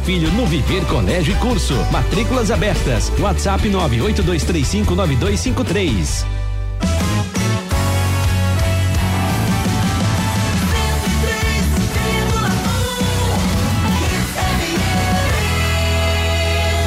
filho 0.01 0.29
no 0.31 0.45
Viver 0.45 0.85
Colégio 0.85 1.33
e 1.33 1.37
Curso. 1.37 1.73
Matrículas 1.91 2.51
abertas. 2.51 3.11
WhatsApp 3.19 3.67
982359253. 3.69 6.25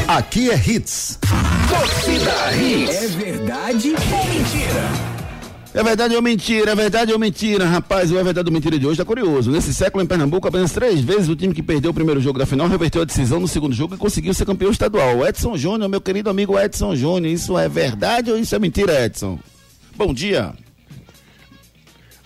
Aqui 0.06 0.50
é 0.50 0.54
Hits. 0.54 1.18
Torcida 1.68 2.54
Hits. 2.54 2.94
É 2.94 3.08
verdade 3.08 3.94
ou 4.12 4.24
mentira? 4.26 5.03
É 5.76 5.82
verdade 5.82 6.14
ou 6.14 6.22
mentira? 6.22 6.70
É 6.70 6.74
verdade 6.76 7.12
ou 7.12 7.18
mentira? 7.18 7.64
Rapaz, 7.66 8.12
o 8.12 8.16
é 8.18 8.22
verdade 8.22 8.48
ou 8.48 8.52
mentira 8.52 8.78
de 8.78 8.86
hoje 8.86 8.96
tá 8.98 9.04
curioso. 9.04 9.50
Nesse 9.50 9.74
século 9.74 10.04
em 10.04 10.06
Pernambuco, 10.06 10.46
apenas 10.46 10.70
três 10.70 11.00
vezes 11.00 11.28
o 11.28 11.34
time 11.34 11.52
que 11.52 11.64
perdeu 11.64 11.90
o 11.90 11.94
primeiro 11.94 12.20
jogo 12.20 12.38
da 12.38 12.46
final 12.46 12.68
reverteu 12.68 13.02
a 13.02 13.04
decisão 13.04 13.40
no 13.40 13.48
segundo 13.48 13.74
jogo 13.74 13.96
e 13.96 13.98
conseguiu 13.98 14.32
ser 14.32 14.44
campeão 14.46 14.70
estadual. 14.70 15.26
Edson 15.26 15.56
Júnior, 15.56 15.88
meu 15.90 16.00
querido 16.00 16.30
amigo 16.30 16.56
Edson 16.56 16.94
Júnior. 16.94 17.32
Isso 17.32 17.58
é 17.58 17.68
verdade 17.68 18.30
ou 18.30 18.38
isso 18.38 18.54
é 18.54 18.58
mentira, 18.60 19.04
Edson? 19.04 19.36
Bom 19.96 20.14
dia. 20.14 20.52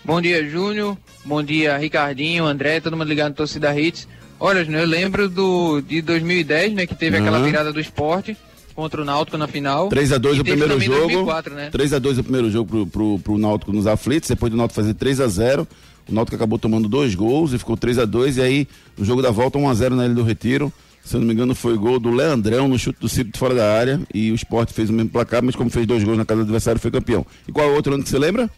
Bom 0.05 0.21
dia, 0.21 0.47
Júnior. 0.47 0.95
Bom 1.25 1.41
dia, 1.41 1.75
Ricardinho, 1.77 2.45
André, 2.45 2.79
todo 2.79 2.95
mundo 2.95 3.07
ligado 3.07 3.29
no 3.29 3.35
Torcida 3.35 3.77
Hits. 3.79 4.07
Olha, 4.39 4.63
Júnior, 4.63 4.83
eu 4.83 4.87
lembro 4.87 5.27
do, 5.27 5.81
de 5.81 6.03
2010, 6.03 6.73
né, 6.73 6.85
que 6.85 6.95
teve 6.95 7.17
Uhum. 7.17 7.23
aquela 7.23 7.43
virada 7.43 7.73
do 7.73 7.79
esporte 7.79 8.37
contra 8.79 9.01
o 9.01 9.05
Náutico 9.05 9.37
na 9.37 9.47
final. 9.47 9.89
3x2 9.89 10.35
E 10.37 10.39
o 10.39 10.43
primeiro 10.43 10.79
jogo. 10.79 11.07
2004, 11.07 11.53
né? 11.53 11.69
3x2 11.71 12.19
o 12.19 12.23
primeiro 12.23 12.49
jogo 12.49 12.69
pro, 12.69 12.87
pro, 12.87 13.19
pro 13.19 13.37
Náutico 13.37 13.73
nos 13.73 13.85
aflitos. 13.85 14.29
Depois 14.29 14.51
do 14.51 14.57
Náutico 14.57 14.81
fazer 14.81 14.93
3x0. 14.93 15.67
O 16.09 16.13
Náutico 16.13 16.35
acabou 16.35 16.57
tomando 16.57 16.87
dois 16.87 17.13
gols 17.13 17.53
e 17.53 17.57
ficou 17.57 17.77
3x2. 17.77 18.37
E 18.37 18.41
aí, 18.41 18.67
no 18.97 19.05
jogo 19.05 19.21
da 19.21 19.31
volta, 19.31 19.59
1x0 19.59 19.89
na 19.89 20.05
Ilha 20.05 20.15
do 20.15 20.23
Retiro. 20.23 20.71
Se 21.03 21.15
eu 21.15 21.19
não 21.19 21.27
me 21.27 21.33
engano, 21.33 21.55
foi 21.55 21.77
gol 21.77 21.99
do 21.99 22.11
Leandrão 22.11 22.67
no 22.67 22.77
chute 22.77 22.99
do 22.99 23.09
Ciro 23.09 23.29
de 23.31 23.37
fora 23.37 23.55
da 23.55 23.73
área. 23.73 23.99
E 24.13 24.31
o 24.31 24.35
Sport 24.35 24.71
fez 24.71 24.89
o 24.89 24.93
mesmo 24.93 25.09
placar, 25.09 25.43
mas 25.43 25.55
como 25.55 25.69
fez 25.69 25.85
dois 25.85 26.03
gols 26.03 26.17
na 26.17 26.25
casa 26.25 26.41
do 26.41 26.43
adversário, 26.43 26.79
foi 26.79 26.91
campeão. 26.91 27.25
E 27.47 27.51
qual 27.51 27.67
é 27.67 27.71
o 27.71 27.75
outro 27.75 27.93
ano 27.93 28.03
que 28.03 28.09
você 28.09 28.19
lembra? 28.19 28.49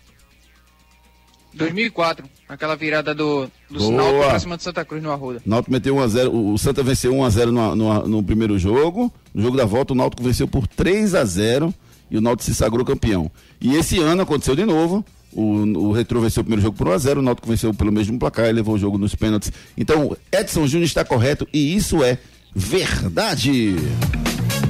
2004, 1.54 2.26
aquela 2.47 2.76
virada 2.76 3.14
do, 3.14 3.49
do 3.70 3.80
Boa. 3.80 3.91
Náutico 3.91 4.30
pra 4.30 4.39
cima 4.39 4.58
de 4.58 4.64
Santa 4.64 4.86
Cruz 4.86 5.04
no 5.04 5.12
Arruda. 5.12 5.41
O 5.45 5.49
Náutico 5.49 5.72
meteu 5.72 5.95
1x0. 5.95 6.30
O, 6.30 6.54
o 6.54 6.58
Santa 6.58 6.84
venceu 6.84 7.14
1x0 7.14 7.45
no, 7.47 7.76
no, 7.76 8.08
no 8.08 8.24
primeiro 8.24 8.58
jogo. 8.58 9.12
No 9.34 9.41
jogo 9.41 9.58
da 9.58 9.66
volta, 9.66 9.93
o 9.93 9.95
Náutico 9.95 10.24
venceu 10.24 10.47
por 10.47 10.68
3x0 10.68 11.74
e 12.10 12.18
o 12.18 12.22
Náutico 12.22 12.43
se 12.43 12.56
sagrou 12.56 12.86
campeão. 12.86 13.30
E 13.60 13.76
esse 13.76 13.99
ano 13.99 14.22
aconteceu 14.22 14.56
de 14.56 14.66
novo. 14.66 15.04
O, 15.34 15.43
o 15.43 15.91
Retro 15.93 16.20
venceu 16.20 16.41
o 16.41 16.43
primeiro 16.43 16.62
jogo 16.62 16.78
por 16.78 16.88
1x0, 16.88 17.20
o 17.20 17.22
Náutico 17.22 17.47
venceu 17.47 17.74
pelo 17.74 17.91
mesmo 17.91 18.20
placar 18.20 18.49
e 18.49 18.52
levou 18.52 18.76
o 18.76 18.80
jogo 18.80 18.97
nos 18.97 19.16
pênaltis. 19.16 19.52
Então, 19.78 20.16
Edson 20.32 20.68
Júnior 20.68 20.86
está 20.86 21.06
correto 21.06 21.47
e 21.54 21.76
isso 21.76 22.04
é 22.04 22.18
verdade. 22.54 23.76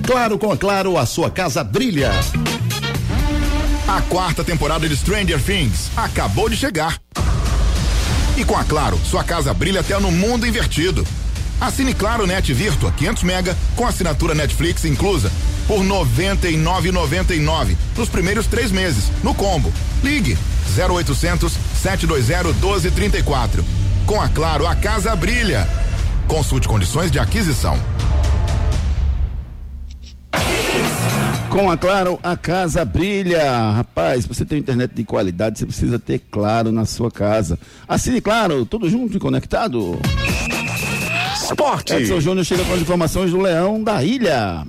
Claro 0.06 0.38
com 0.38 0.52
a 0.52 0.58
Claro, 0.58 0.98
a 0.98 1.06
sua 1.06 1.32
casa 1.32 1.64
brilha. 1.64 2.12
A 3.92 4.02
quarta 4.04 4.42
temporada 4.42 4.88
de 4.88 4.96
Stranger 4.96 5.38
Things 5.44 5.92
acabou 5.98 6.48
de 6.48 6.56
chegar. 6.56 6.98
E 8.38 8.46
com 8.46 8.56
a 8.56 8.64
Claro, 8.64 8.98
sua 9.04 9.22
casa 9.22 9.54
brilha 9.54 9.82
até 9.82 10.00
no 10.00 10.10
mundo 10.10 10.48
invertido. 10.48 11.06
Assine 11.60 11.94
Claro 11.94 12.26
Net 12.26 12.54
Virtua 12.54 12.90
500 12.94 13.24
mega 13.24 13.58
com 13.76 13.86
assinatura 13.86 14.34
Netflix 14.34 14.86
inclusa 14.86 15.30
por 15.68 15.80
R$ 15.80 15.90
99,99 15.90 17.76
nos 17.98 18.08
primeiros 18.08 18.48
três 18.48 18.72
meses 18.72 19.12
no 19.22 19.36
combo. 19.36 19.74
Ligue 20.02 20.38
0800 20.74 21.52
720 21.82 22.62
1234. 22.62 23.66
Com 24.06 24.22
a 24.22 24.30
Claro, 24.30 24.68
a 24.68 24.74
casa 24.74 25.14
brilha. 25.18 25.68
Consulte 26.30 26.66
condições 26.66 27.12
de 27.12 27.20
aquisição. 27.20 27.78
Com 31.52 31.70
a 31.70 31.76
Claro, 31.76 32.18
a 32.24 32.38
casa 32.38 32.86
brilha. 32.86 33.72
Rapaz, 33.72 34.26
você 34.26 34.46
ter 34.46 34.58
internet 34.58 34.94
de 34.94 35.04
qualidade, 35.04 35.60
você 35.60 35.66
precisa 35.66 36.00
ter 36.00 36.20
Claro 36.32 36.72
na 36.72 36.86
sua 36.86 37.12
casa. 37.12 37.60
Assine 37.86 38.22
Claro, 38.22 38.66
tudo 38.66 38.90
junto 38.90 39.18
e 39.18 39.20
conectado. 39.20 40.00
Esporte. 41.36 41.94
Edson 41.94 42.22
Júnior 42.22 42.46
chega 42.46 42.64
com 42.64 42.72
as 42.72 42.80
informações 42.80 43.32
do 43.32 43.42
Leão 43.42 43.84
da 43.84 44.02
Ilha. 44.02 44.66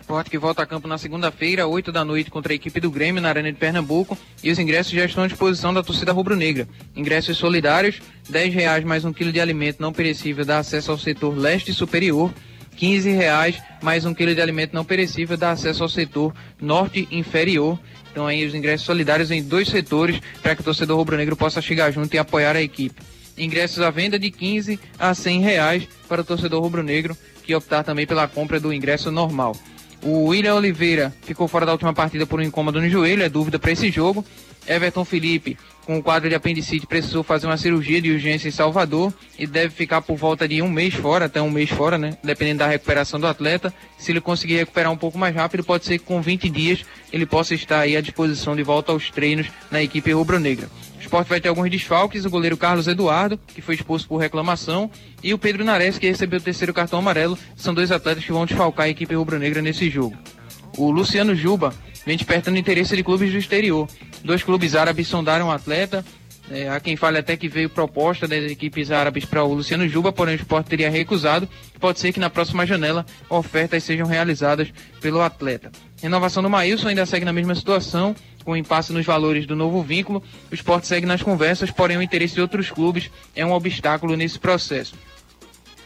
Esporte 0.00 0.30
que 0.30 0.38
volta 0.38 0.62
a 0.62 0.66
campo 0.66 0.88
na 0.88 0.96
segunda-feira, 0.96 1.66
8 1.66 1.92
da 1.92 2.02
noite, 2.02 2.30
contra 2.30 2.54
a 2.54 2.56
equipe 2.56 2.80
do 2.80 2.90
Grêmio 2.90 3.20
na 3.20 3.28
Arena 3.28 3.52
de 3.52 3.58
Pernambuco. 3.58 4.16
E 4.42 4.50
os 4.50 4.58
ingressos 4.58 4.92
já 4.92 5.04
estão 5.04 5.24
à 5.24 5.26
disposição 5.26 5.74
da 5.74 5.82
torcida 5.82 6.12
rubro-negra. 6.12 6.66
Ingressos 6.96 7.36
solidários, 7.36 8.00
R$ 8.26 8.48
reais 8.48 8.84
mais 8.84 9.04
um 9.04 9.12
quilo 9.12 9.32
de 9.32 9.38
alimento 9.38 9.82
não 9.82 9.92
perecível 9.92 10.46
dá 10.46 10.56
acesso 10.56 10.90
ao 10.90 10.96
setor 10.96 11.36
leste 11.36 11.74
superior. 11.74 12.32
R$ 12.86 13.12
reais 13.12 13.60
mais 13.82 14.04
um 14.04 14.14
quilo 14.14 14.34
de 14.34 14.40
alimento 14.40 14.74
não 14.74 14.84
perecível 14.84 15.36
dá 15.36 15.50
acesso 15.50 15.82
ao 15.82 15.88
setor 15.88 16.34
norte 16.60 17.08
inferior. 17.10 17.78
Então 18.10 18.26
aí 18.26 18.44
os 18.44 18.54
ingressos 18.54 18.86
solidários 18.86 19.30
em 19.30 19.42
dois 19.42 19.68
setores 19.68 20.20
para 20.42 20.54
que 20.54 20.60
o 20.60 20.64
torcedor 20.64 20.96
rubro-negro 20.96 21.36
possa 21.36 21.60
chegar 21.60 21.90
junto 21.90 22.14
e 22.14 22.18
apoiar 22.18 22.56
a 22.56 22.62
equipe. 22.62 23.00
Ingressos 23.36 23.80
à 23.80 23.90
venda 23.90 24.18
de 24.18 24.30
15 24.30 24.80
a 24.98 25.14
100 25.14 25.40
reais 25.40 25.88
para 26.08 26.22
o 26.22 26.24
torcedor 26.24 26.62
rubro-negro 26.62 27.16
que 27.44 27.54
optar 27.54 27.82
também 27.82 28.06
pela 28.06 28.26
compra 28.26 28.58
do 28.58 28.72
ingresso 28.72 29.10
normal. 29.10 29.56
O 30.02 30.26
William 30.26 30.54
Oliveira 30.54 31.12
ficou 31.22 31.48
fora 31.48 31.66
da 31.66 31.72
última 31.72 31.92
partida 31.92 32.26
por 32.26 32.38
um 32.38 32.42
incômodo 32.42 32.80
no 32.80 32.88
joelho, 32.88 33.22
é 33.22 33.28
dúvida 33.28 33.58
para 33.58 33.72
esse 33.72 33.90
jogo. 33.90 34.24
Everton 34.68 35.04
Felipe, 35.04 35.56
com 35.86 35.98
o 35.98 36.02
quadro 36.02 36.28
de 36.28 36.34
apendicite, 36.34 36.86
precisou 36.86 37.22
fazer 37.22 37.46
uma 37.46 37.56
cirurgia 37.56 38.00
de 38.00 38.10
urgência 38.10 38.48
em 38.48 38.52
Salvador 38.52 39.12
e 39.38 39.46
deve 39.46 39.74
ficar 39.74 40.02
por 40.02 40.16
volta 40.16 40.46
de 40.46 40.60
um 40.60 40.70
mês 40.70 40.92
fora, 40.92 41.24
até 41.24 41.40
um 41.40 41.50
mês 41.50 41.70
fora, 41.70 41.96
né? 41.96 42.18
Dependendo 42.22 42.58
da 42.58 42.66
recuperação 42.66 43.18
do 43.18 43.26
atleta. 43.26 43.72
Se 43.96 44.12
ele 44.12 44.20
conseguir 44.20 44.56
recuperar 44.56 44.92
um 44.92 44.96
pouco 44.96 45.16
mais 45.16 45.34
rápido, 45.34 45.64
pode 45.64 45.86
ser 45.86 45.98
que 45.98 46.04
com 46.04 46.20
20 46.20 46.50
dias 46.50 46.84
ele 47.10 47.24
possa 47.24 47.54
estar 47.54 47.80
aí 47.80 47.96
à 47.96 48.02
disposição 48.02 48.54
de 48.54 48.62
volta 48.62 48.92
aos 48.92 49.10
treinos 49.10 49.46
na 49.70 49.82
equipe 49.82 50.12
rubro-negra. 50.12 50.68
O 50.98 51.00
esporte 51.00 51.28
vai 51.28 51.40
ter 51.40 51.48
alguns 51.48 51.70
desfalques, 51.70 52.26
o 52.26 52.30
goleiro 52.30 52.56
Carlos 52.56 52.86
Eduardo, 52.86 53.40
que 53.46 53.62
foi 53.62 53.76
expulso 53.76 54.06
por 54.06 54.18
reclamação, 54.18 54.90
e 55.22 55.32
o 55.32 55.38
Pedro 55.38 55.64
Nares, 55.64 55.96
que 55.96 56.06
recebeu 56.06 56.38
o 56.38 56.42
terceiro 56.42 56.74
cartão 56.74 56.98
amarelo. 56.98 57.38
São 57.56 57.72
dois 57.72 57.90
atletas 57.90 58.24
que 58.24 58.32
vão 58.32 58.44
desfalcar 58.44 58.86
a 58.86 58.90
equipe 58.90 59.14
rubro-negra 59.14 59.62
nesse 59.62 59.88
jogo. 59.88 60.16
O 60.76 60.90
Luciano 60.90 61.34
Juba 61.34 61.72
vem 62.04 62.16
despertando 62.16 62.58
interesse 62.58 62.94
de 62.94 63.02
clubes 63.02 63.30
do 63.30 63.38
exterior. 63.38 63.88
Dois 64.24 64.42
clubes 64.42 64.74
árabes 64.74 65.08
sondaram 65.08 65.48
o 65.48 65.50
atleta. 65.50 66.04
É, 66.50 66.68
há 66.68 66.80
quem 66.80 66.96
fale 66.96 67.18
até 67.18 67.36
que 67.36 67.46
veio 67.46 67.68
proposta 67.68 68.26
das 68.26 68.50
equipes 68.50 68.90
árabes 68.90 69.24
para 69.24 69.44
o 69.44 69.52
Luciano 69.52 69.86
Juba, 69.86 70.10
porém 70.10 70.34
o 70.34 70.36
esporte 70.36 70.70
teria 70.70 70.88
recusado. 70.88 71.48
Pode 71.78 72.00
ser 72.00 72.12
que 72.12 72.20
na 72.20 72.30
próxima 72.30 72.66
janela 72.66 73.04
ofertas 73.28 73.84
sejam 73.84 74.06
realizadas 74.06 74.72
pelo 75.00 75.20
atleta. 75.20 75.70
Renovação 76.00 76.42
do 76.42 76.48
Maílson 76.48 76.88
ainda 76.88 77.04
segue 77.04 77.24
na 77.24 77.32
mesma 77.32 77.54
situação, 77.54 78.16
com 78.44 78.56
impasse 78.56 78.92
nos 78.94 79.04
valores 79.04 79.46
do 79.46 79.54
novo 79.54 79.82
vínculo. 79.82 80.22
O 80.50 80.54
esporte 80.54 80.86
segue 80.86 81.06
nas 81.06 81.22
conversas, 81.22 81.70
porém 81.70 81.98
o 81.98 82.02
interesse 82.02 82.34
de 82.34 82.40
outros 82.40 82.70
clubes 82.70 83.10
é 83.36 83.44
um 83.44 83.52
obstáculo 83.52 84.16
nesse 84.16 84.38
processo. 84.38 84.94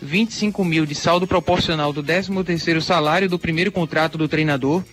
25 0.03 0.65
mil 0.65 0.87
de 0.87 0.95
saldo 0.95 1.27
proporcional 1.27 1.93
do 1.93 2.03
13º 2.03 2.81
salário 2.81 3.29
do 3.29 3.39
primeiro 3.39 3.71
contrato 3.71 4.17
do 4.17 4.27
treinador, 4.27 4.81
R$ 4.81 4.87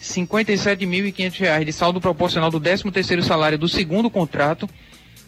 57.500 0.00 1.64
de 1.64 1.72
saldo 1.72 2.00
proporcional 2.00 2.48
do 2.50 2.60
13º 2.60 3.20
salário 3.22 3.58
do 3.58 3.68
segundo 3.68 4.08
contrato 4.08 4.70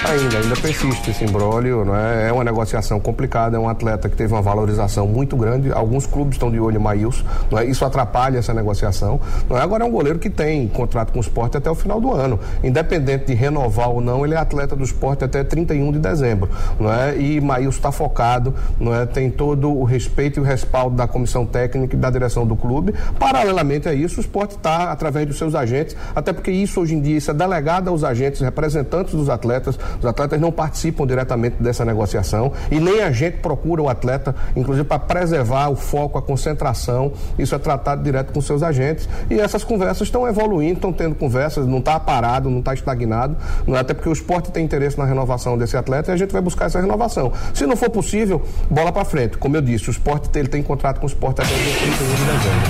Ainda, 0.07 0.37
ainda 0.37 0.55
persiste 0.55 1.09
esse 1.09 1.23
imbróglio, 1.23 1.83
é? 1.95 2.29
é 2.29 2.31
uma 2.31 2.43
negociação 2.43 2.99
complicada, 2.99 3.57
é 3.57 3.59
um 3.59 3.67
atleta 3.67 4.07
que 4.07 4.15
teve 4.15 4.31
uma 4.31 4.41
valorização 4.41 5.07
muito 5.07 5.35
grande, 5.35 5.71
alguns 5.71 6.05
clubes 6.05 6.35
estão 6.35 6.51
de 6.51 6.59
olho 6.59 6.77
em 6.77 6.79
Maílson, 6.79 7.23
é? 7.57 7.65
Isso 7.65 7.83
atrapalha 7.83 8.37
essa 8.37 8.53
negociação, 8.53 9.19
não 9.49 9.57
é? 9.57 9.61
Agora 9.61 9.83
é 9.83 9.87
um 9.87 9.91
goleiro 9.91 10.19
que 10.19 10.29
tem 10.29 10.67
contrato 10.67 11.11
com 11.11 11.17
o 11.17 11.21
esporte 11.21 11.57
até 11.57 11.71
o 11.71 11.75
final 11.75 11.99
do 11.99 12.13
ano, 12.13 12.39
independente 12.63 13.25
de 13.25 13.33
renovar 13.33 13.89
ou 13.89 13.99
não, 13.99 14.23
ele 14.23 14.35
é 14.35 14.37
atleta 14.37 14.75
do 14.75 14.83
esporte 14.83 15.23
até 15.23 15.43
31 15.43 15.93
de 15.93 15.97
dezembro, 15.97 16.51
não 16.79 16.93
é? 16.93 17.17
E 17.17 17.41
Maílson 17.41 17.77
está 17.77 17.91
focado, 17.91 18.53
não 18.79 18.93
é? 18.93 19.07
Tem 19.07 19.31
todo 19.31 19.71
o 19.71 19.83
respeito 19.83 20.39
e 20.39 20.41
o 20.41 20.43
respaldo 20.43 20.95
da 20.95 21.07
comissão 21.07 21.47
técnica 21.47 21.95
e 21.95 21.99
da 21.99 22.11
direção 22.11 22.45
do 22.45 22.55
clube. 22.55 22.74
Paralelamente 23.19 23.87
a 23.87 23.93
isso, 23.93 24.17
o 24.17 24.21
esporte 24.21 24.55
está, 24.55 24.91
através 24.91 25.27
dos 25.27 25.37
seus 25.37 25.55
agentes, 25.55 25.95
até 26.15 26.33
porque 26.33 26.51
isso 26.51 26.79
hoje 26.81 26.95
em 26.95 27.01
dia 27.01 27.17
isso 27.17 27.31
é 27.31 27.33
delegado 27.33 27.89
aos 27.89 28.03
agentes, 28.03 28.41
representantes 28.41 29.13
dos 29.13 29.29
atletas, 29.29 29.77
os 29.99 30.05
atletas 30.05 30.39
não 30.39 30.51
participam 30.51 31.05
diretamente 31.05 31.61
dessa 31.61 31.85
negociação 31.85 32.51
e 32.71 32.79
nem 32.79 33.01
a 33.01 33.11
gente 33.11 33.37
procura 33.37 33.81
o 33.81 33.89
atleta, 33.89 34.35
inclusive 34.55 34.85
para 34.85 34.99
preservar 34.99 35.69
o 35.69 35.75
foco, 35.75 36.17
a 36.17 36.21
concentração. 36.21 37.11
Isso 37.37 37.55
é 37.55 37.59
tratado 37.59 38.03
direto 38.03 38.33
com 38.33 38.41
seus 38.41 38.63
agentes 38.63 39.07
e 39.29 39.39
essas 39.39 39.63
conversas 39.63 40.07
estão 40.07 40.27
evoluindo, 40.27 40.73
estão 40.73 40.93
tendo 40.93 41.15
conversas, 41.15 41.67
não 41.67 41.79
está 41.79 41.99
parado, 41.99 42.49
não 42.49 42.59
está 42.59 42.73
estagnado, 42.73 43.35
não 43.65 43.75
é? 43.75 43.79
até 43.79 43.93
porque 43.93 44.09
o 44.09 44.13
esporte 44.13 44.51
tem 44.51 44.65
interesse 44.65 44.97
na 44.97 45.05
renovação 45.05 45.57
desse 45.57 45.77
atleta 45.77 46.11
e 46.11 46.13
a 46.13 46.17
gente 46.17 46.31
vai 46.31 46.41
buscar 46.41 46.65
essa 46.65 46.79
renovação. 46.79 47.31
Se 47.53 47.65
não 47.65 47.75
for 47.75 47.89
possível, 47.89 48.41
bola 48.69 48.91
para 48.91 49.05
frente. 49.05 49.37
Como 49.37 49.55
eu 49.55 49.61
disse, 49.61 49.89
o 49.89 49.91
esporte 49.91 50.29
ele 50.37 50.47
tem 50.47 50.61
contrato 50.63 50.99
com 50.99 51.05
o 51.05 51.09
esporte 51.09 51.41
até 51.41 51.53
o 51.53 51.57
dia 51.57 51.73
31 51.77 52.07
de 52.07 52.23
dezembro. 52.25 52.64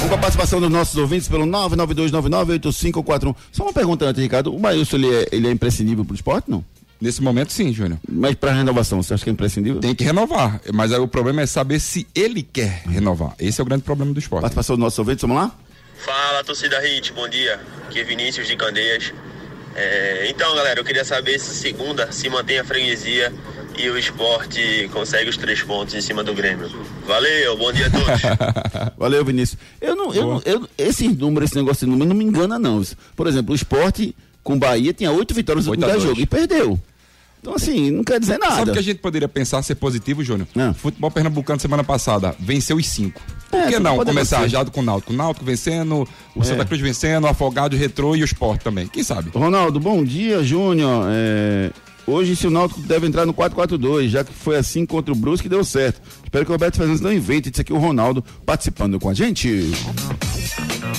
Vamos 0.00 0.08
com 0.08 0.14
a 0.14 0.18
participação 0.18 0.60
dos 0.60 0.70
nossos 0.70 0.96
ouvintes 0.96 1.28
pelo 1.28 1.44
992998541. 1.46 3.36
Só 3.52 3.64
uma 3.64 3.72
pergunta 3.72 4.06
antes, 4.06 4.22
Ricardo. 4.22 4.54
O 4.54 4.58
Maílson, 4.58 4.96
ele 4.96 5.14
é, 5.14 5.28
ele 5.32 5.48
é 5.48 5.50
imprescindível 5.50 6.04
para 6.04 6.12
o 6.12 6.14
esporte, 6.14 6.50
não? 6.50 6.64
Nesse 7.00 7.22
momento, 7.22 7.50
sim, 7.52 7.72
Júnior. 7.72 7.98
Mas 8.06 8.34
para 8.34 8.52
renovação, 8.52 9.02
você 9.02 9.14
acha 9.14 9.24
que 9.24 9.30
é 9.30 9.32
imprescindível? 9.32 9.80
Tem 9.80 9.94
que 9.94 10.04
renovar. 10.04 10.60
Mas 10.72 10.92
aí 10.92 10.98
o 10.98 11.08
problema 11.08 11.40
é 11.40 11.46
saber 11.46 11.80
se 11.80 12.06
ele 12.14 12.42
quer 12.42 12.82
renovar. 12.86 13.34
Esse 13.38 13.60
é 13.60 13.62
o 13.62 13.66
grande 13.66 13.82
problema 13.82 14.12
do 14.12 14.18
esporte. 14.18 14.42
Participação 14.42 14.76
dos 14.76 14.84
nossos 14.84 14.98
ouvintes, 14.98 15.22
vamos 15.22 15.36
lá? 15.36 15.50
Fala, 15.96 16.44
torcida 16.44 16.78
Hit, 16.80 17.12
bom 17.12 17.28
dia. 17.28 17.58
Aqui 17.86 18.00
é 18.00 18.04
Vinícius 18.04 18.46
de 18.46 18.56
Candeias. 18.56 19.14
É, 19.74 20.28
então, 20.30 20.54
galera, 20.54 20.80
eu 20.80 20.84
queria 20.84 21.04
saber 21.04 21.38
se 21.38 21.54
segunda 21.54 22.10
se 22.12 22.28
mantém 22.28 22.58
a 22.58 22.64
freguesia 22.64 23.32
e 23.82 23.90
o 23.90 23.98
esporte 23.98 24.88
consegue 24.92 25.30
os 25.30 25.36
três 25.36 25.62
pontos 25.62 25.94
em 25.94 26.00
cima 26.00 26.22
do 26.24 26.34
Grêmio. 26.34 26.68
Valeu, 27.06 27.56
bom 27.56 27.72
dia 27.72 27.86
a 27.86 27.90
todos. 27.90 28.92
Valeu, 28.98 29.24
Vinícius. 29.24 29.58
Eu 29.80 29.94
não, 29.96 30.14
eu, 30.14 30.26
não- 30.26 30.42
eu, 30.44 30.68
esse 30.78 31.08
número, 31.08 31.44
esse 31.44 31.56
negócio 31.56 31.86
de 31.86 31.90
número 31.90 32.08
não 32.08 32.16
me 32.16 32.24
engana, 32.24 32.58
não. 32.58 32.82
Por 33.16 33.26
exemplo, 33.26 33.52
o 33.52 33.56
esporte 33.56 34.14
com 34.42 34.58
Bahia 34.58 34.92
tinha 34.92 35.10
oito 35.12 35.34
vitórias 35.34 35.66
no 35.66 35.72
últimos 35.72 36.02
jogo 36.02 36.20
e 36.20 36.26
perdeu. 36.26 36.78
Então, 37.42 37.54
assim, 37.54 37.90
não 37.90 38.04
quer 38.04 38.20
dizer 38.20 38.38
nada. 38.38 38.56
Sabe 38.56 38.70
o 38.70 38.72
que 38.74 38.78
a 38.78 38.82
gente 38.82 38.98
poderia 38.98 39.26
pensar 39.26 39.62
ser 39.62 39.74
positivo, 39.76 40.22
Júnior? 40.22 40.46
Futebol 40.76 41.10
pernambucano 41.10 41.58
semana 41.58 41.82
passada 41.82 42.34
venceu 42.38 42.76
os 42.76 42.86
cinco. 42.86 43.20
Por 43.50 43.58
É, 43.58 43.68
que 43.72 43.78
não 43.78 43.96
começar 44.04 44.46
já 44.46 44.62
com 44.66 44.80
o 44.80 44.82
Náutico? 44.82 45.12
O 45.12 45.16
Náutico 45.16 45.44
vencendo, 45.44 46.06
o 46.36 46.42
É. 46.42 46.44
Santa 46.44 46.66
Cruz 46.66 46.80
vencendo, 46.82 47.24
o 47.24 47.28
Afogado, 47.28 47.74
o 47.74 47.78
Retrô 47.78 48.14
e 48.14 48.22
o 48.22 48.26
Sport 48.26 48.62
também. 48.62 48.86
Quem 48.88 49.02
sabe? 49.02 49.30
Ronaldo, 49.30 49.80
bom 49.80 50.04
dia, 50.04 50.42
Júnior. 50.44 51.06
É, 51.10 51.70
Hoje, 52.06 52.34
se 52.34 52.46
o 52.46 52.50
Náutico 52.50 52.80
deve 52.80 53.06
entrar 53.06 53.24
no 53.24 53.32
4-4-2, 53.34 54.08
já 54.08 54.24
que 54.24 54.32
foi 54.32 54.56
assim 54.56 54.84
contra 54.84 55.12
o 55.12 55.16
Brusque 55.16 55.48
deu 55.48 55.64
certo. 55.64 56.00
Espero 56.24 56.44
que 56.44 56.50
o 56.50 56.54
Roberto 56.54 56.76
Fernandes 56.76 57.00
não 57.00 57.12
invente. 57.12 57.50
Disse 57.50 57.60
aqui 57.60 57.72
o 57.72 57.78
Ronaldo 57.78 58.24
participando 58.44 58.98
com 58.98 59.08
a 59.08 59.14
gente. 59.14 59.70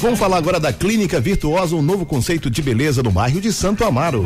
Vamos 0.02 0.20
falar 0.20 0.38
agora 0.38 0.60
da 0.60 0.72
Clínica 0.72 1.20
Virtuosa, 1.20 1.76
um 1.76 1.82
novo 1.82 2.06
conceito 2.06 2.50
de 2.50 2.62
beleza 2.62 3.04
no 3.04 3.12
bairro 3.12 3.42
de 3.42 3.52
Santo 3.52 3.84
Amaro. 3.84 4.26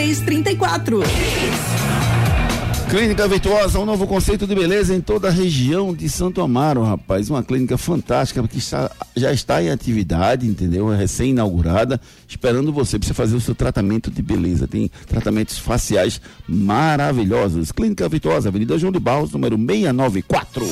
34. 0.00 1.02
Clínica 2.88 3.28
Virtuosa, 3.28 3.78
um 3.78 3.84
novo 3.84 4.06
conceito 4.06 4.46
de 4.46 4.54
beleza 4.54 4.94
em 4.94 5.00
toda 5.00 5.28
a 5.28 5.30
região 5.30 5.94
de 5.94 6.08
Santo 6.08 6.40
Amaro, 6.40 6.82
rapaz. 6.82 7.28
Uma 7.28 7.42
clínica 7.42 7.76
fantástica 7.76 8.42
que 8.48 8.56
está, 8.56 8.90
já 9.14 9.30
está 9.30 9.62
em 9.62 9.68
atividade, 9.68 10.46
entendeu? 10.46 10.90
É 10.90 10.96
recém-inaugurada, 10.96 12.00
esperando 12.26 12.72
você 12.72 12.98
para 12.98 13.08
você 13.08 13.14
fazer 13.14 13.36
o 13.36 13.40
seu 13.40 13.54
tratamento 13.54 14.10
de 14.10 14.22
beleza. 14.22 14.66
Tem 14.66 14.90
tratamentos 15.06 15.58
faciais 15.58 16.20
maravilhosos. 16.48 17.70
Clínica 17.70 18.08
Virtuosa, 18.08 18.48
Avenida 18.48 18.78
João 18.78 18.92
de 18.92 18.98
Barros, 18.98 19.32
número 19.32 19.56
694. 19.56 20.66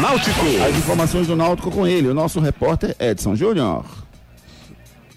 Náutico. 0.00 0.46
As 0.68 0.76
informações 0.76 1.26
do 1.26 1.34
Náutico 1.34 1.70
com 1.70 1.86
ele, 1.86 2.08
o 2.08 2.14
nosso 2.14 2.38
repórter 2.38 2.94
Edson 3.00 3.34
Júnior. 3.34 4.05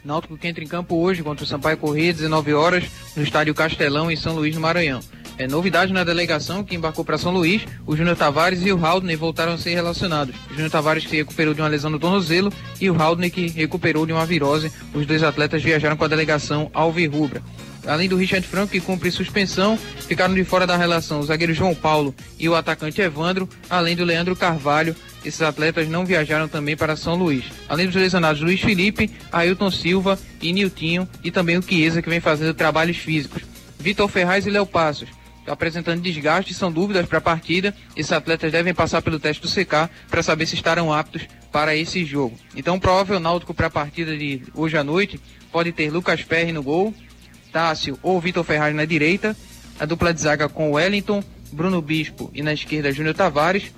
Náutico 0.03 0.37
que 0.37 0.47
entra 0.47 0.63
em 0.63 0.67
campo 0.67 0.95
hoje 0.95 1.21
contra 1.21 1.43
o 1.43 1.47
Sampaio 1.47 1.77
Corrêa, 1.77 2.13
19 2.13 2.53
horas, 2.53 2.85
no 3.15 3.23
estádio 3.23 3.53
Castelão, 3.53 4.09
em 4.09 4.15
São 4.15 4.35
Luís, 4.35 4.55
no 4.55 4.61
Maranhão. 4.61 5.01
É 5.37 5.47
novidade 5.47 5.93
na 5.93 6.03
delegação 6.03 6.63
que 6.63 6.75
embarcou 6.75 7.05
para 7.05 7.17
São 7.17 7.31
Luís, 7.31 7.65
o 7.87 7.95
Júnior 7.95 8.17
Tavares 8.17 8.65
e 8.65 8.73
o 8.73 8.85
Haldner 8.85 9.17
voltaram 9.17 9.53
a 9.53 9.57
ser 9.57 9.73
relacionados. 9.73 10.35
O 10.47 10.53
Júnior 10.53 10.69
Tavares 10.69 11.05
que 11.05 11.15
recuperou 11.15 11.53
de 11.53 11.61
uma 11.61 11.67
lesão 11.69 11.89
no 11.89 11.97
tornozelo 11.97 12.51
e 12.79 12.89
o 12.89 13.01
Haldner 13.01 13.31
que 13.31 13.47
recuperou 13.47 14.05
de 14.05 14.11
uma 14.11 14.25
virose. 14.25 14.71
Os 14.93 15.05
dois 15.05 15.23
atletas 15.23 15.63
viajaram 15.63 15.95
com 15.95 16.03
a 16.03 16.09
delegação 16.09 16.69
Alvirrubra. 16.73 17.41
Além 17.85 18.09
do 18.09 18.17
Richard 18.17 18.45
Franco, 18.47 18.71
que 18.71 18.79
cumpre 18.79 19.11
suspensão, 19.11 19.77
ficaram 19.77 20.33
de 20.33 20.43
fora 20.43 20.67
da 20.67 20.77
relação 20.77 21.19
o 21.19 21.23
zagueiro 21.23 21.53
João 21.53 21.73
Paulo 21.73 22.13
e 22.37 22.47
o 22.47 22.55
atacante 22.55 23.01
Evandro, 23.01 23.47
além 23.69 23.95
do 23.95 24.03
Leandro 24.03 24.35
Carvalho. 24.35 24.95
Esses 25.23 25.41
atletas 25.41 25.87
não 25.87 26.05
viajaram 26.05 26.47
também 26.47 26.77
para 26.77 26.95
São 26.95 27.15
Luís. 27.15 27.45
Além 27.67 27.87
dos 27.87 27.95
lesionados 27.95 28.41
Luiz 28.41 28.61
Felipe, 28.61 29.09
Ailton 29.31 29.71
Silva 29.71 30.19
e 30.41 30.53
Niltinho, 30.53 31.07
e 31.23 31.31
também 31.31 31.57
o 31.57 31.61
Chiesa, 31.61 32.01
que 32.01 32.09
vem 32.09 32.19
fazendo 32.19 32.53
trabalhos 32.53 32.97
físicos. 32.97 33.43
Vitor 33.79 34.07
Ferraz 34.07 34.45
e 34.45 34.49
Léo 34.49 34.65
Passos. 34.65 35.09
Apresentando 35.47 36.01
desgaste, 36.01 36.53
são 36.53 36.71
dúvidas 36.71 37.07
para 37.07 37.17
a 37.17 37.21
partida. 37.21 37.75
Esses 37.95 38.11
atletas 38.11 38.51
devem 38.51 38.73
passar 38.73 39.01
pelo 39.01 39.19
teste 39.19 39.41
do 39.41 39.49
CK 39.49 39.89
para 40.07 40.21
saber 40.21 40.45
se 40.45 40.53
estarão 40.53 40.93
aptos 40.93 41.23
para 41.51 41.75
esse 41.75 42.05
jogo. 42.05 42.37
Então, 42.55 42.79
provável 42.79 43.19
náutico 43.19 43.53
para 43.53 43.67
a 43.67 43.71
partida 43.71 44.15
de 44.15 44.43
hoje 44.53 44.77
à 44.77 44.83
noite 44.83 45.19
pode 45.51 45.71
ter 45.71 45.89
Lucas 45.89 46.21
Perry 46.21 46.51
no 46.51 46.61
gol, 46.61 46.93
Tássio 47.51 47.97
ou 48.01 48.19
Vitor 48.19 48.43
Ferraz 48.43 48.75
na 48.75 48.85
direita, 48.85 49.35
a 49.79 49.85
dupla 49.85 50.13
de 50.13 50.21
zaga 50.21 50.49
com 50.49 50.71
Wellington, 50.71 51.23
Bruno 51.51 51.81
Bispo 51.81 52.29
e 52.33 52.41
na 52.41 52.53
esquerda 52.53 52.91
Júnior 52.91 53.15
Tavares, 53.15 53.71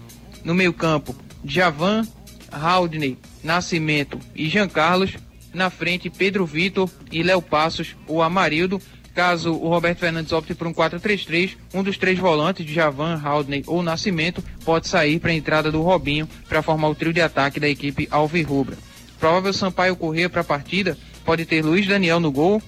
no 0.44 0.54
meio-campo 0.54 1.16
Javan, 1.46 2.08
Haldney, 2.52 3.18
Nascimento 3.44 4.20
e 4.36 4.50
Jean 4.50 4.68
Carlos, 4.68 5.16
na 5.54 5.70
frente 5.70 6.10
Pedro 6.10 6.46
Vitor 6.46 6.90
e 7.12 7.24
Léo 7.24 7.42
Passos 7.42 7.96
ou 8.08 8.22
Amarildo. 8.22 8.82
Caso 9.14 9.52
o 9.52 9.68
Roberto 9.68 10.00
Fernandes 10.00 10.32
opte 10.32 10.56
por 10.56 10.68
um 10.68 10.74
4-3-3, 10.74 11.58
um 11.74 11.84
dos 11.84 11.98
três 11.98 12.18
volantes, 12.18 12.66
Javan, 12.66 13.20
Haldney 13.22 13.62
ou 13.68 13.84
Nascimento, 13.84 14.42
pode 14.64 14.88
sair 14.88 15.20
para 15.20 15.32
a 15.32 15.36
entrada 15.36 15.70
do 15.70 15.82
Robinho 15.82 16.30
para 16.48 16.62
formar 16.62 16.88
o 16.88 16.96
trio 16.96 17.12
de 17.12 17.20
ataque 17.20 17.60
da 17.60 17.68
equipe 17.68 18.08
Alvirrubra. 18.10 18.78
Provável 19.20 19.52
Sampaio 19.52 19.98
Corrêa 19.98 20.30
para 20.30 20.42
a 20.42 20.46
partida 20.46 20.98
pode 21.26 21.46
ter 21.46 21.64
Luiz 21.64 21.88
Daniel 21.88 22.20
no 22.20 22.32
gol, 22.32 22.62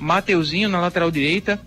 Mateuzinho 0.00 0.68
na 0.68 0.80
lateral 0.80 1.10
direita, 1.10 1.60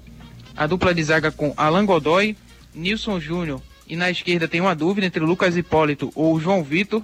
a 0.56 0.68
dupla 0.68 0.94
de 0.94 1.04
zaga 1.04 1.32
com 1.32 1.54
Alan 1.56 1.86
Godoy, 1.86 2.36
Nilson 2.74 3.20
Júnior 3.20 3.62
e 3.90 3.96
na 3.96 4.12
esquerda 4.12 4.48
tem 4.48 4.62
uma 4.62 4.76
dúvida 4.76 5.08
entre 5.08 5.20
Lucas 5.20 5.58
Hipólito 5.58 6.12
ou 6.14 6.40
João 6.40 6.64
Vitor. 6.64 7.02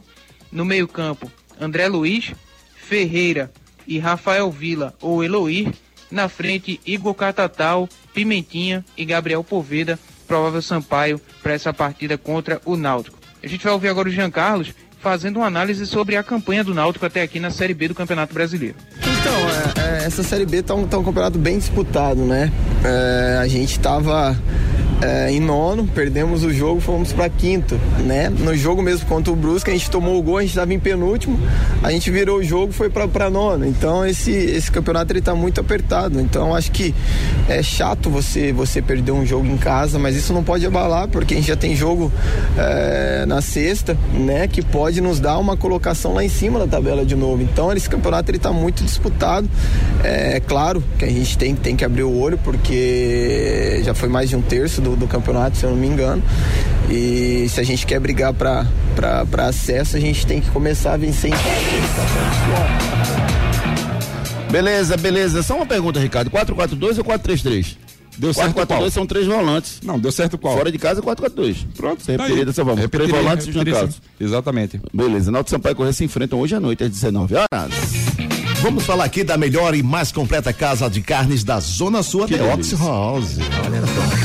No 0.52 0.64
meio-campo, 0.64 1.32
André 1.60 1.88
Luiz, 1.88 2.34
Ferreira 2.76 3.52
e 3.88 3.98
Rafael 3.98 4.50
Vila 4.52 4.94
ou 5.02 5.24
Eloir. 5.24 5.74
Na 6.12 6.30
frente, 6.30 6.80
Igor 6.86 7.16
Catatal, 7.16 7.90
Pimentinha 8.14 8.86
e 8.96 9.04
Gabriel 9.04 9.44
Poveda, 9.44 10.00
provável 10.28 10.62
Sampaio 10.62 11.20
para 11.42 11.54
essa 11.54 11.74
partida 11.74 12.18
contra 12.18 12.62
o 12.64 12.78
Náutico. 12.78 13.18
A 13.44 13.48
gente 13.48 13.64
vai 13.64 13.74
ouvir 13.74 13.90
agora 13.90 14.08
o 14.08 14.12
Jean 14.12 14.30
Carlos 14.30 14.74
fazendo 15.00 15.38
uma 15.38 15.48
análise 15.48 15.86
sobre 15.86 16.16
a 16.16 16.24
campanha 16.24 16.64
do 16.64 16.74
Náutico 16.74 17.06
até 17.06 17.24
aqui 17.24 17.40
na 17.40 17.50
Série 17.50 17.74
B 17.74 17.88
do 17.88 17.96
Campeonato 17.96 18.34
Brasileiro. 18.34 18.76
Então, 19.26 19.84
é, 19.84 20.04
é, 20.04 20.06
essa 20.06 20.22
Série 20.22 20.46
B 20.46 20.62
tá 20.62 20.76
um, 20.76 20.86
tá 20.86 21.00
um 21.00 21.04
campeonato 21.04 21.40
bem 21.40 21.58
disputado, 21.58 22.22
né? 22.22 22.52
É, 22.84 23.40
a 23.42 23.48
gente 23.48 23.80
tava 23.80 24.38
é, 25.02 25.30
em 25.32 25.40
nono, 25.40 25.86
perdemos 25.86 26.44
o 26.44 26.54
jogo, 26.54 26.80
fomos 26.80 27.12
para 27.12 27.30
quinto, 27.30 27.76
né? 28.06 28.30
No 28.30 28.56
jogo 28.56 28.82
mesmo 28.82 29.06
contra 29.08 29.32
o 29.32 29.36
Brusque, 29.36 29.70
a 29.70 29.74
gente 29.74 29.90
tomou 29.90 30.18
o 30.18 30.22
gol, 30.22 30.38
a 30.38 30.42
gente 30.42 30.52
estava 30.52 30.74
em 30.74 30.80
penúltimo, 30.80 31.40
a 31.84 31.92
gente 31.92 32.10
virou 32.10 32.40
o 32.40 32.44
jogo, 32.44 32.72
foi 32.72 32.90
para 32.90 33.30
nono. 33.30 33.66
Então 33.66 34.06
esse 34.06 34.32
esse 34.32 34.72
campeonato 34.72 35.12
ele 35.12 35.22
tá 35.22 35.36
muito 35.36 35.60
apertado. 35.60 36.20
Então 36.20 36.56
acho 36.56 36.72
que 36.72 36.96
é 37.50 37.62
chato 37.62 38.10
você 38.10 38.54
você 38.54 38.82
perder 38.82 39.12
um 39.12 39.26
jogo 39.26 39.46
em 39.46 39.58
casa, 39.58 40.00
mas 40.00 40.16
isso 40.16 40.32
não 40.34 40.44
pode 40.44 40.66
abalar 40.66 41.08
porque 41.08 41.34
a 41.34 41.38
gente 41.38 41.48
já 41.48 41.58
tem 41.58 41.76
jogo 41.76 42.12
é, 42.58 43.26
na 43.26 43.42
sexta, 43.42 43.98
né? 44.14 44.48
Que 44.48 44.62
pode 44.62 45.02
nos 45.02 45.20
dar 45.20 45.38
uma 45.38 45.58
colocação 45.58 46.14
lá 46.14 46.24
em 46.24 46.30
cima 46.30 46.60
da 46.60 46.68
tabela 46.68 47.06
de 47.06 47.16
novo. 47.16 47.42
Então 47.42 47.72
esse 47.74 47.90
campeonato 47.90 48.32
ele 48.32 48.40
tá 48.40 48.52
muito 48.52 48.84
disputado. 48.84 49.50
É 50.04 50.40
claro 50.40 50.84
que 50.98 51.06
a 51.06 51.10
gente 51.10 51.38
tem 51.38 51.54
tem 51.54 51.76
que 51.76 51.84
abrir 51.84 52.04
o 52.04 52.18
olho 52.18 52.38
porque 52.38 53.82
já 53.84 53.94
foi 53.94 54.08
mais 54.08 54.30
de 54.30 54.36
um 54.36 54.42
terço 54.42 54.85
do, 54.86 54.96
do 54.96 55.08
campeonato, 55.08 55.58
se 55.58 55.64
eu 55.66 55.72
não 55.72 55.78
me 55.78 55.88
engano. 55.88 56.22
E 56.90 57.48
se 57.50 57.60
a 57.60 57.64
gente 57.64 57.86
quer 57.86 58.00
brigar 58.00 58.34
para 58.34 58.66
acesso, 59.48 59.98
a 59.98 60.00
gente 60.00 60.26
tem 60.26 60.40
que 60.40 60.50
começar 60.52 60.94
a 60.94 60.98
vencer 60.98 61.32
em 61.32 61.36
Beleza, 64.52 64.96
beleza. 64.96 65.44
Só 65.44 65.56
uma 65.56 65.66
pergunta, 65.66 66.00
Ricardo. 66.00 66.30
442 66.30 66.98
ou 67.00 67.04
433? 67.04 67.78
Deu 68.18 68.34
certo 68.34 68.54
442 68.54 68.94
são 68.94 69.06
três 69.06 69.28
volantes. 69.28 69.80
Não, 69.84 70.00
deu 70.00 70.10
certo 70.12 70.38
qual? 70.38 70.56
Fora 70.58 70.72
de 70.72 70.78
casa, 70.78 71.02
442. 71.02 71.68
Pronto, 71.76 72.02
Você 72.02 72.16
tá 72.16 72.24
aí. 72.24 72.30
repetiria 72.30 72.46
dessa 72.46 72.64
forma. 72.64 72.88
Três 72.88 73.10
volantes 73.10 73.46
e 73.48 73.50
repetiria, 73.50 73.74
Carlos. 73.74 74.02
Exatamente. 74.20 74.82
Beleza. 74.94 75.32
Náutico 75.32 75.50
e 75.50 75.52
Sampaio 75.58 75.76
Correia 75.76 75.94
se 75.94 76.06
enfrentam 76.06 76.40
hoje 76.40 76.56
à 76.56 76.60
noite 76.62 76.84
às 76.84 76.90
19 76.90 77.36
horas. 77.36 77.74
Vamos 78.62 78.86
falar 78.86 79.04
aqui 79.04 79.24
da 79.24 79.38
melhor 79.38 79.76
e 79.76 79.84
mais 79.84 80.12
completa 80.14 80.54
casa 80.54 80.90
de 80.90 81.02
carnes 81.02 81.44
da 81.44 81.60
Zona 81.60 82.02
Sul, 82.02 82.26
Que 82.26 82.38
The 82.38 82.54
Ox. 82.54 82.72
House. 82.80 83.38
Olha 83.66 83.82
só. 83.82 84.25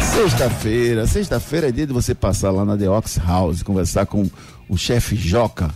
Sexta-feira, 0.00 1.06
sexta-feira 1.06 1.68
é 1.68 1.72
dia 1.72 1.86
de 1.86 1.92
você 1.92 2.14
passar 2.14 2.50
lá 2.50 2.64
na 2.64 2.76
The 2.76 2.88
Ox 2.88 3.18
House, 3.18 3.62
conversar 3.62 4.06
com 4.06 4.28
o 4.68 4.76
chefe 4.76 5.16
Joca. 5.16 5.70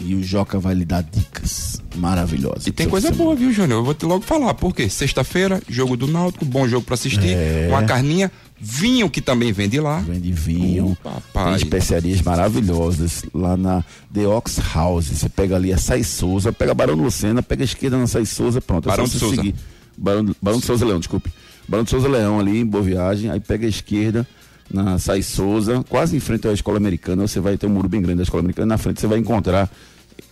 E 0.00 0.14
o 0.14 0.22
Joca 0.22 0.60
vai 0.60 0.74
lhe 0.74 0.84
dar 0.84 1.02
dicas 1.02 1.82
maravilhosas. 1.96 2.68
E 2.68 2.72
tem 2.72 2.88
coisa 2.88 3.10
boa, 3.10 3.34
viu, 3.34 3.52
Júnior? 3.52 3.80
Eu 3.80 3.84
vou 3.84 3.94
te 3.94 4.06
logo 4.06 4.22
falar. 4.22 4.54
Por 4.54 4.72
quê? 4.72 4.88
Sexta-feira, 4.88 5.60
jogo 5.68 5.96
do 5.96 6.06
Náutico, 6.06 6.44
bom 6.44 6.68
jogo 6.68 6.86
pra 6.86 6.94
assistir. 6.94 7.30
É. 7.30 7.66
Uma 7.68 7.82
carninha, 7.82 8.30
vinho 8.60 9.10
que 9.10 9.20
também 9.20 9.50
vende 9.50 9.80
lá. 9.80 9.98
Vende 9.98 10.30
vinho. 10.30 10.96
Tem 11.32 11.54
especiarias 11.56 12.22
maravilhosas 12.22 13.24
lá 13.34 13.56
na 13.56 13.84
The 14.14 14.28
Ox 14.28 14.60
House. 14.72 15.06
Você 15.06 15.28
pega 15.28 15.56
ali 15.56 15.72
a 15.72 15.78
Sai 15.78 16.04
Souza, 16.04 16.52
pega 16.52 16.72
Barão 16.72 16.96
do 16.96 17.02
Lucena, 17.02 17.42
pega 17.42 17.64
a 17.64 17.66
esquerda 17.66 17.98
na 17.98 18.06
Sai 18.06 18.24
Souza, 18.24 18.60
pronto. 18.60 18.88
é 18.88 18.90
Barão 18.92 19.04
de 19.04 19.18
Souza. 19.18 19.34
seguir. 19.34 19.54
Barão, 19.96 20.32
Barão 20.40 20.60
de 20.60 20.64
Souza 20.66 20.86
Leão, 20.86 21.00
desculpe. 21.00 21.32
De 21.68 21.90
Souza 21.90 22.08
Leão 22.08 22.40
ali 22.40 22.58
em 22.58 22.66
Boa 22.66 22.82
Viagem, 22.82 23.30
aí 23.30 23.40
pega 23.40 23.66
a 23.66 23.68
esquerda 23.68 24.26
na 24.70 24.98
Sai 24.98 25.22
Souza, 25.22 25.84
quase 25.88 26.16
em 26.16 26.20
frente 26.20 26.48
à 26.48 26.52
escola 26.52 26.78
americana, 26.78 27.26
você 27.26 27.40
vai 27.40 27.56
ter 27.56 27.66
um 27.66 27.70
muro 27.70 27.88
bem 27.88 28.00
grande 28.00 28.18
da 28.18 28.22
escola 28.22 28.40
americana, 28.40 28.66
na 28.66 28.78
frente 28.78 29.00
você 29.00 29.06
vai 29.06 29.18
encontrar 29.18 29.70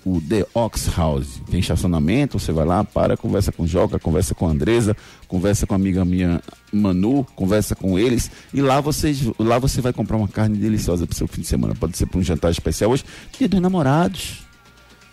o 0.05 0.20
The 0.20 0.47
Ox 0.55 0.89
House. 0.97 1.41
Tem 1.51 1.61
estacionamento, 1.61 2.39
você 2.39 2.53
vai 2.53 2.64
lá, 2.64 2.82
para, 2.84 3.16
conversa 3.16 3.53
com 3.53 3.66
Joca, 3.66 3.99
conversa 3.99 4.34
com 4.34 4.47
a 4.47 4.51
Andresa, 4.51 4.97
conversa 5.28 5.66
com 5.66 5.74
a 5.74 5.76
amiga 5.76 6.05
minha 6.05 6.41
Manu, 6.72 7.26
conversa 7.37 7.74
com 7.74 7.99
eles 7.99 8.30
e 8.53 8.61
lá 8.61 8.80
vocês, 8.80 9.22
lá 9.39 9.59
você 9.59 9.80
vai 9.80 9.93
comprar 9.93 10.16
uma 10.16 10.28
carne 10.28 10.57
deliciosa 10.57 11.07
pro 11.07 11.16
seu 11.16 11.28
fim 11.28 11.43
de 11.43 11.47
semana. 11.47 11.74
Pode 11.74 11.97
ser 11.97 12.07
para 12.07 12.18
um 12.18 12.22
jantar 12.22 12.51
especial 12.51 12.91
hoje, 12.91 13.05
dia 13.39 13.49
dos 13.49 13.61
namorados. 13.61 14.47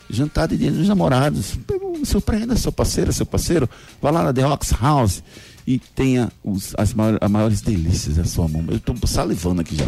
Jantar 0.10 0.48
de 0.48 0.58
dia 0.58 0.72
dos 0.72 0.88
namorados. 0.88 1.58
Surpreenda 2.04 2.56
seu 2.58 2.72
parceiro, 2.72 3.12
seu 3.14 3.26
parceiro. 3.26 3.70
Vá 4.02 4.12
lá 4.12 4.22
na 4.22 4.34
The 4.34 4.46
Ox 4.46 4.74
House 4.80 5.24
e 5.66 5.80
tenha 5.80 6.32
os, 6.44 6.74
as, 6.78 6.94
maiores, 6.94 7.20
as 7.22 7.32
maiores 7.32 7.62
delícias 7.62 8.16
da 8.16 8.26
sua 8.26 8.48
mão. 8.48 8.66
Eu 8.70 8.80
tô 8.80 8.96
salivando 9.08 9.62
aqui 9.62 9.76
já. 9.76 9.88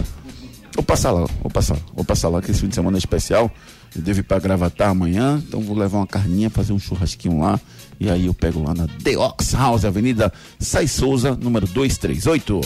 Vou 0.75 0.83
passar 0.83 1.11
lá, 1.11 1.25
vou 1.41 1.49
passar, 1.49 1.77
vou 1.93 2.03
passar 2.03 2.27
lá 2.27 2.41
que 2.41 2.51
esse 2.51 2.59
fim 2.59 2.67
de 2.67 2.75
semana 2.75 2.97
é 2.97 2.99
especial. 2.99 3.49
Eu 3.95 4.01
devo 4.01 4.19
ir 4.19 4.23
pra 4.23 4.39
gravatar 4.39 4.89
amanhã, 4.89 5.41
então 5.47 5.61
vou 5.61 5.77
levar 5.77 5.99
uma 5.99 6.07
carninha, 6.07 6.49
fazer 6.49 6.73
um 6.73 6.79
churrasquinho 6.79 7.39
lá. 7.39 7.59
E 7.97 8.09
aí 8.09 8.25
eu 8.25 8.33
pego 8.33 8.61
lá 8.61 8.73
na 8.73 8.87
The 8.87 9.17
Ox 9.17 9.53
House, 9.53 9.85
Avenida 9.85 10.33
Sai 10.59 10.85
Souza, 10.85 11.33
número 11.33 11.65
238. 11.65 12.61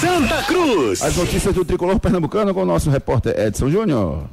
Santa 0.00 0.42
Cruz. 0.42 1.00
As 1.00 1.16
notícias 1.16 1.54
do 1.54 1.64
tricolor 1.64 2.00
pernambucano 2.00 2.52
com 2.52 2.62
o 2.62 2.66
nosso 2.66 2.90
repórter 2.90 3.38
Edson 3.38 3.70
Júnior. 3.70 4.28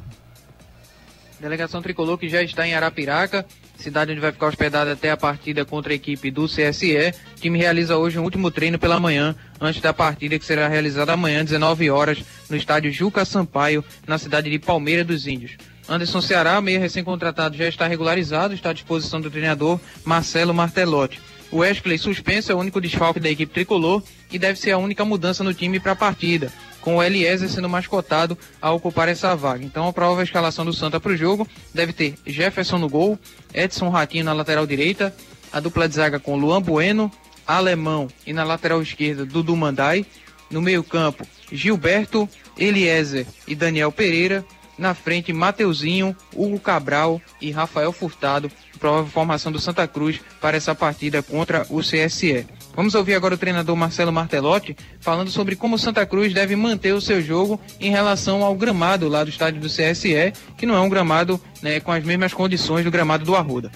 Delegação 1.39 1.79
tricolor 1.81 2.17
que 2.17 2.27
já 2.27 2.41
está 2.41 2.67
em 2.67 2.73
Arapiraca, 2.73 3.45
cidade 3.77 4.11
onde 4.11 4.21
vai 4.21 4.31
ficar 4.31 4.47
hospedada 4.47 4.93
até 4.93 5.11
a 5.11 5.17
partida 5.17 5.65
contra 5.65 5.91
a 5.91 5.95
equipe 5.95 6.31
do 6.31 6.45
CSE. 6.45 7.13
O 7.37 7.39
time 7.39 7.57
realiza 7.57 7.97
hoje 7.97 8.19
um 8.19 8.23
último 8.23 8.49
treino 8.49 8.79
pela 8.79 8.99
manhã, 8.99 9.35
antes 9.59 9.81
da 9.81 9.93
partida 9.93 10.37
que 10.39 10.45
será 10.45 10.67
realizada 10.67 11.13
amanhã, 11.13 11.43
19 11.43 11.89
horas, 11.89 12.23
no 12.49 12.55
estádio 12.55 12.91
Juca 12.91 13.25
Sampaio, 13.25 13.83
na 14.07 14.17
cidade 14.17 14.49
de 14.49 14.59
Palmeira 14.59 15.03
dos 15.03 15.27
Índios. 15.27 15.57
Anderson 15.87 16.21
Ceará, 16.21 16.61
meio 16.61 16.79
recém-contratado, 16.79 17.57
já 17.57 17.67
está 17.67 17.87
regularizado, 17.87 18.53
está 18.53 18.69
à 18.69 18.73
disposição 18.73 19.19
do 19.19 19.29
treinador 19.29 19.79
Marcelo 20.05 20.53
Martelotti. 20.53 21.19
O 21.51 21.57
Wesley 21.57 21.97
suspenso 21.97 22.51
é 22.51 22.55
o 22.55 22.59
único 22.59 22.81
desfalque 22.81 23.19
da 23.19 23.29
equipe 23.29 23.53
tricolor 23.53 24.01
e 24.31 24.39
deve 24.39 24.57
ser 24.57 24.71
a 24.71 24.77
única 24.77 25.05
mudança 25.05 25.43
no 25.43 25.53
time 25.53 25.79
para 25.79 25.91
a 25.91 25.95
partida, 25.95 26.51
com 26.83 26.97
o 26.97 27.03
Eliezer 27.03 27.49
sendo 27.49 27.69
mais 27.69 27.87
cotado 27.87 28.37
a 28.61 28.69
ocupar 28.71 29.07
essa 29.07 29.33
vaga. 29.35 29.63
Então 29.63 29.87
a 29.87 29.93
prova 29.93 30.19
a 30.19 30.23
escalação 30.23 30.65
do 30.65 30.73
Santa 30.73 30.99
para 30.99 31.13
o 31.13 31.17
jogo 31.17 31.47
deve 31.73 31.93
ter 31.93 32.15
Jefferson 32.27 32.77
no 32.77 32.89
gol, 32.89 33.17
Edson 33.53 33.89
Ratinho 33.89 34.25
na 34.25 34.33
lateral 34.33 34.67
direita, 34.67 35.15
a 35.51 35.61
dupla 35.61 35.87
de 35.87 35.95
zaga 35.95 36.19
com 36.19 36.35
Luan 36.35 36.61
Bueno, 36.61 37.09
Alemão 37.47 38.09
e 38.27 38.33
na 38.33 38.43
lateral 38.43 38.81
esquerda 38.81 39.25
Dudu 39.25 39.55
Mandai, 39.55 40.05
no 40.51 40.61
meio-campo 40.61 41.25
Gilberto, 41.49 42.27
Eliezer 42.57 43.25
e 43.47 43.55
Daniel 43.55 43.91
Pereira, 43.91 44.45
na 44.77 44.93
frente 44.93 45.31
Mateuzinho, 45.31 46.15
Hugo 46.35 46.59
Cabral 46.59 47.21
e 47.39 47.49
Rafael 47.49 47.93
Furtado, 47.93 48.51
provável 48.77 49.09
formação 49.09 49.53
do 49.53 49.59
Santa 49.59 49.87
Cruz 49.87 50.19
para 50.41 50.57
essa 50.57 50.75
partida 50.75 51.23
contra 51.23 51.65
o 51.69 51.79
CSE. 51.79 52.45
Vamos 52.75 52.95
ouvir 52.95 53.13
agora 53.13 53.35
o 53.35 53.37
treinador 53.37 53.75
Marcelo 53.75 54.11
Martelotti 54.11 54.75
falando 54.99 55.29
sobre 55.29 55.55
como 55.55 55.77
Santa 55.77 56.05
Cruz 56.05 56.33
deve 56.33 56.55
manter 56.55 56.93
o 56.93 57.01
seu 57.01 57.21
jogo 57.21 57.59
em 57.79 57.91
relação 57.91 58.43
ao 58.43 58.55
gramado 58.55 59.07
lá 59.07 59.23
do 59.23 59.29
estádio 59.29 59.61
do 59.61 59.67
CSE, 59.67 60.33
que 60.57 60.65
não 60.65 60.75
é 60.75 60.79
um 60.79 60.89
gramado 60.89 61.39
né, 61.61 61.79
com 61.79 61.91
as 61.91 62.03
mesmas 62.03 62.33
condições 62.33 62.83
do 62.83 62.91
gramado 62.91 63.23
do 63.23 63.35
Arruda. 63.35 63.71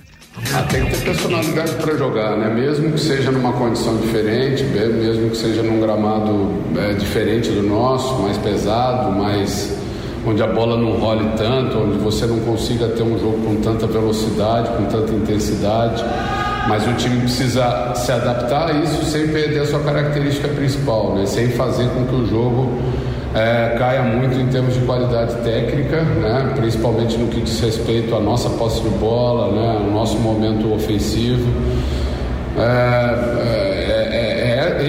Ah, 0.54 0.62
tem 0.64 0.86
que 0.86 0.92
ter 0.92 1.04
personalidade 1.04 1.74
para 1.76 1.98
jogar, 1.98 2.38
né? 2.38 2.54
Mesmo 2.54 2.92
que 2.92 3.00
seja 3.00 3.32
numa 3.32 3.54
condição 3.54 3.98
diferente, 3.98 4.64
mesmo 4.64 5.32
que 5.32 5.38
seja 5.38 5.64
num 5.64 5.82
gramado 5.82 6.54
é, 6.78 6.94
diferente 6.94 7.50
do 7.50 7.64
nosso, 7.64 8.22
mais 8.22 8.38
pesado, 8.38 9.12
mais 9.12 9.76
onde 10.28 10.44
a 10.44 10.48
bola 10.48 10.78
não 10.78 11.00
role 11.00 11.30
tanto, 11.38 11.78
onde 11.78 11.98
você 11.98 12.26
não 12.26 12.40
consiga 12.40 12.88
ter 12.90 13.04
um 13.04 13.18
jogo 13.18 13.38
com 13.46 13.56
tanta 13.62 13.88
velocidade, 13.88 14.70
com 14.70 14.86
tanta 14.86 15.14
intensidade. 15.14 16.04
Mas 16.68 16.86
o 16.86 16.94
time 16.94 17.22
precisa 17.22 17.94
se 17.96 18.12
adaptar 18.12 18.70
a 18.70 18.74
isso 18.74 19.06
sem 19.06 19.30
perder 19.30 19.62
a 19.62 19.66
sua 19.66 19.80
característica 19.80 20.50
principal, 20.50 21.16
né? 21.16 21.26
Sem 21.26 21.50
fazer 21.52 21.88
com 21.90 22.06
que 22.06 22.16
o 22.16 22.26
jogo 22.26 22.70
é, 23.34 23.76
caia 23.78 24.04
muito 24.04 24.38
em 24.38 24.48
termos 24.48 24.74
de 24.74 24.82
qualidade 24.82 25.36
técnica, 25.44 26.02
né? 26.02 26.54
principalmente 26.56 27.18
no 27.18 27.28
que 27.28 27.42
diz 27.42 27.60
respeito 27.60 28.16
à 28.16 28.20
nossa 28.20 28.50
posse 28.50 28.82
de 28.82 28.90
bola, 28.90 29.52
né? 29.52 29.78
ao 29.78 29.92
nosso 29.92 30.18
momento 30.18 30.74
ofensivo. 30.74 31.48
É, 32.58 33.94
é- 33.94 33.97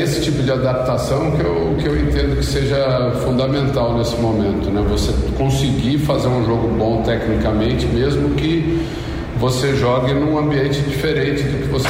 esse 0.02 0.20
tipo 0.22 0.42
de 0.42 0.50
adaptação 0.50 1.32
que 1.32 1.42
eu, 1.42 1.76
que 1.80 1.86
eu 1.88 2.00
entendo 2.00 2.36
que 2.36 2.44
seja 2.44 3.12
fundamental 3.24 3.96
nesse 3.96 4.16
momento. 4.16 4.70
Né? 4.70 4.84
Você 4.88 5.12
conseguir 5.36 5.98
fazer 5.98 6.28
um 6.28 6.44
jogo 6.44 6.68
bom 6.76 7.02
tecnicamente, 7.02 7.86
mesmo 7.86 8.34
que 8.34 8.80
você 9.38 9.76
jogue 9.76 10.12
num 10.14 10.38
ambiente 10.38 10.80
diferente 10.82 11.42
do 11.44 11.62
que 11.62 11.68
você 11.68 11.88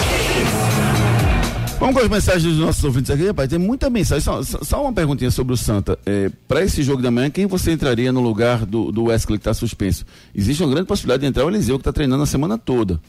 Vamos 1.78 1.94
com 1.94 2.00
as 2.00 2.08
mensagens 2.08 2.42
dos 2.42 2.58
nossos 2.58 2.82
ouvintes 2.82 3.08
aqui, 3.08 3.28
rapaz. 3.28 3.48
Tem 3.48 3.58
muita 3.58 3.88
mensagem. 3.88 4.22
Só, 4.22 4.42
só- 4.42 4.82
uma 4.82 4.92
perguntinha 4.92 5.30
sobre 5.30 5.54
o 5.54 5.56
Santa. 5.56 5.96
É, 6.04 6.28
para 6.48 6.64
esse 6.64 6.82
jogo 6.82 7.00
da 7.00 7.10
manhã, 7.10 7.30
quem 7.30 7.46
você 7.46 7.70
entraria 7.70 8.10
no 8.12 8.20
lugar 8.20 8.66
do, 8.66 8.90
do 8.90 9.04
Wesley 9.04 9.38
que 9.38 9.42
está 9.42 9.54
suspenso? 9.54 10.04
Existe 10.34 10.62
uma 10.62 10.70
grande 10.70 10.88
possibilidade 10.88 11.20
de 11.20 11.28
entrar 11.28 11.44
o 11.44 11.48
Eliseu, 11.48 11.76
que 11.76 11.82
está 11.82 11.92
treinando 11.92 12.24
a 12.24 12.26
semana 12.26 12.58
toda. 12.58 13.00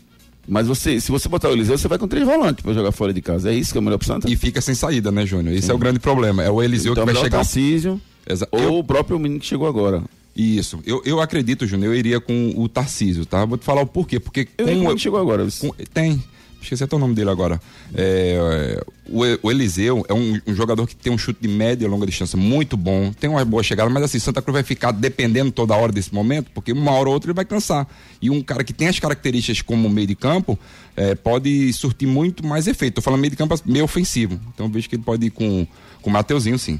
Mas 0.49 0.67
você, 0.67 0.99
se 0.99 1.11
você 1.11 1.29
botar 1.29 1.49
o 1.49 1.51
Eliseu, 1.51 1.77
você 1.77 1.87
vai 1.87 1.97
com 1.99 2.07
três 2.07 2.25
volantes 2.25 2.63
pra 2.63 2.73
jogar 2.73 2.91
fora 2.91 3.13
de 3.13 3.21
casa. 3.21 3.51
É 3.51 3.55
isso 3.55 3.71
que 3.71 3.77
é 3.77 3.81
o 3.81 3.83
melhor 3.83 3.97
pro 3.99 4.07
Santa? 4.07 4.29
E 4.29 4.35
fica 4.35 4.59
sem 4.61 4.73
saída, 4.73 5.11
né, 5.11 5.25
Júnior? 5.25 5.55
Esse 5.55 5.69
é 5.69 5.73
o 5.73 5.77
grande 5.77 5.99
problema. 5.99 6.43
É 6.43 6.49
o 6.49 6.61
Eliseu 6.61 6.93
Então, 6.93 7.03
que 7.05 7.05
vai 7.05 7.13
melhor 7.13 7.21
o 7.21 7.25
chegar. 7.25 7.37
Tarcísio 7.37 8.01
Exa- 8.27 8.47
ou 8.51 8.59
eu- 8.59 8.77
o 8.79 8.83
próprio 8.83 9.19
menino 9.19 9.39
que 9.39 9.45
chegou 9.45 9.67
agora. 9.67 10.01
Isso. 10.35 10.79
Eu, 10.85 11.01
eu 11.05 11.19
acredito, 11.19 11.67
Júnior, 11.67 11.93
eu 11.93 11.99
iria 11.99 12.19
com 12.19 12.53
o 12.55 12.67
Tarcísio, 12.69 13.25
tá? 13.25 13.43
Vou 13.45 13.57
te 13.57 13.65
falar 13.65 13.81
o 13.81 13.85
porquê. 13.85 14.19
Porque 14.19 14.47
Eu 14.57 14.67
como 14.67 14.97
chegou 14.97 15.19
agora. 15.19 15.45
com- 15.59 15.71
tem. 15.93 16.23
Esqueci 16.61 16.83
até 16.83 16.95
o 16.95 16.99
nome 16.99 17.15
dele 17.15 17.29
agora. 17.29 17.59
É, 17.93 18.83
o, 19.07 19.21
o 19.41 19.51
Eliseu 19.51 20.05
é 20.09 20.13
um, 20.13 20.39
um 20.45 20.53
jogador 20.53 20.85
que 20.85 20.95
tem 20.95 21.11
um 21.11 21.17
chute 21.17 21.41
de 21.41 21.47
média 21.47 21.85
e 21.85 21.87
longa 21.87 22.05
distância 22.05 22.37
muito 22.37 22.75
bom, 22.75 23.11
tem 23.13 23.29
uma 23.29 23.43
boa 23.45 23.63
chegada, 23.63 23.89
mas 23.89 24.03
assim, 24.03 24.19
Santa 24.19 24.41
Cruz 24.41 24.53
vai 24.53 24.63
ficar 24.63 24.91
dependendo 24.91 25.51
toda 25.51 25.75
hora 25.75 25.91
desse 25.91 26.13
momento, 26.13 26.51
porque 26.53 26.71
uma 26.73 26.91
hora 26.91 27.07
ou 27.07 27.13
outra 27.13 27.29
ele 27.29 27.35
vai 27.35 27.45
cansar. 27.45 27.87
E 28.21 28.29
um 28.29 28.41
cara 28.41 28.63
que 28.63 28.73
tem 28.73 28.87
as 28.87 28.99
características 28.99 29.61
como 29.61 29.89
meio 29.89 30.07
de 30.07 30.15
campo 30.15 30.59
é, 30.95 31.15
pode 31.15 31.71
surtir 31.73 32.07
muito 32.07 32.45
mais 32.45 32.67
efeito. 32.67 32.95
Tô 32.95 33.01
falando 33.01 33.21
meio 33.21 33.31
de 33.31 33.37
campo 33.37 33.55
meio 33.65 33.85
ofensivo. 33.85 34.39
Então 34.53 34.69
vejo 34.69 34.89
que 34.89 34.95
ele 34.95 35.03
pode 35.03 35.27
ir 35.27 35.31
com, 35.31 35.65
com 36.01 36.09
o 36.09 36.13
Mateuzinho, 36.13 36.59
sim. 36.59 36.79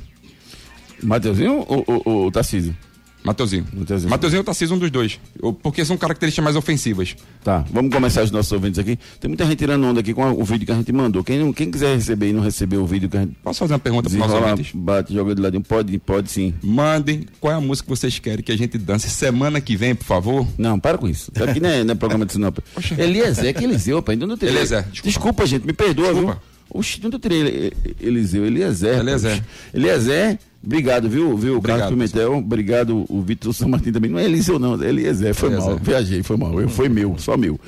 Mateuzinho 1.01 1.65
ou, 1.67 1.83
ou, 1.87 2.01
ou 2.05 2.27
o 2.27 2.31
Tarcísio? 2.31 2.75
Mateuzinho. 3.23 3.65
Mateuzinho 4.07 4.39
ou 4.39 4.43
Tarcísio, 4.45 4.75
um 4.75 4.79
dos 4.79 4.89
dois. 4.89 5.19
Porque 5.61 5.83
são 5.83 5.97
características 5.97 6.43
mais 6.43 6.55
ofensivas. 6.55 7.15
Tá, 7.43 7.65
vamos 7.71 7.93
começar 7.93 8.23
os 8.23 8.31
nossos 8.31 8.51
ouvintes 8.51 8.79
aqui. 8.79 8.97
Tem 9.19 9.27
muita 9.27 9.45
gente 9.45 9.57
tirando 9.57 9.83
onda 9.85 9.99
aqui 9.99 10.13
com 10.13 10.23
a- 10.23 10.31
o 10.31 10.43
vídeo 10.43 10.65
que 10.65 10.71
a 10.71 10.75
gente 10.75 10.91
mandou. 10.93 11.23
Quem, 11.23 11.37
não, 11.39 11.51
quem 11.53 11.69
quiser 11.69 11.95
receber 11.95 12.29
e 12.29 12.33
não 12.33 12.41
recebeu 12.41 12.81
o 12.81 12.87
vídeo 12.87 13.09
que 13.09 13.17
a 13.17 13.21
gente. 13.21 13.35
Posso 13.43 13.59
fazer 13.59 13.73
uma 13.73 13.79
pergunta 13.79 14.09
para 14.09 14.17
nossos 14.19 14.35
ouvintes? 14.35 14.71
Bate, 14.73 15.13
joga 15.13 15.35
de 15.35 15.41
ladinho. 15.41 15.63
Pode, 15.63 15.99
pode 15.99 16.31
sim. 16.31 16.53
Mandem 16.63 17.25
qual 17.39 17.53
é 17.53 17.57
a 17.57 17.61
música 17.61 17.85
que 17.85 17.89
vocês 17.99 18.17
querem 18.19 18.43
que 18.43 18.51
a 18.51 18.57
gente 18.57 18.77
dance 18.77 19.09
semana 19.09 19.59
que 19.59 19.75
vem, 19.75 19.93
por 19.93 20.05
favor. 20.05 20.47
Não, 20.57 20.79
para 20.79 20.97
com 20.97 21.07
isso. 21.07 21.31
Aqui 21.47 21.59
não 21.59 21.69
é, 21.69 21.83
não 21.83 21.91
é 21.91 21.95
programa 21.95 22.25
de 22.25 22.31
sinal. 22.33 22.53
Eliezer, 22.97 23.53
que 23.53 23.63
Eliseu, 23.63 23.97
rapaz. 23.97 24.15
Ainda 24.15 24.25
não 24.27 24.37
tirei. 24.37 24.55
Eliezer, 24.55 24.85
desculpa. 25.03 25.45
gente, 25.45 25.65
me 25.65 25.73
perdoa, 25.73 26.13
viu? 26.13 26.35
Oxi, 26.71 26.99
não 27.03 27.19
tirei 27.19 27.39
Ele- 27.39 27.73
Eliseu, 27.99 28.45
Eliezer. 28.45 28.99
Eliezer. 28.99 29.43
Eliezer, 29.73 30.39
obrigado, 30.63 31.09
viu, 31.09 31.35
viu, 31.35 31.57
Obrigado, 31.57 31.79
Carlos 31.79 31.95
Pimentel. 32.11 32.37
Obrigado, 32.37 33.05
o 33.09 33.21
Vitor 33.21 33.53
São 33.53 33.67
Martin 33.69 33.91
também. 33.91 34.11
Não 34.11 34.19
é 34.19 34.25
Eliseu, 34.25 34.59
não, 34.59 34.81
é 34.81 34.87
Eliezer. 34.89 35.33
Foi 35.33 35.49
Eliezer. 35.49 35.69
mal, 35.69 35.79
viajei, 35.81 36.21
foi 36.23 36.37
mal. 36.37 36.61
Eu, 36.61 36.69
foi 36.69 36.87
meu, 36.89 37.15
só 37.17 37.35
meu. 37.35 37.59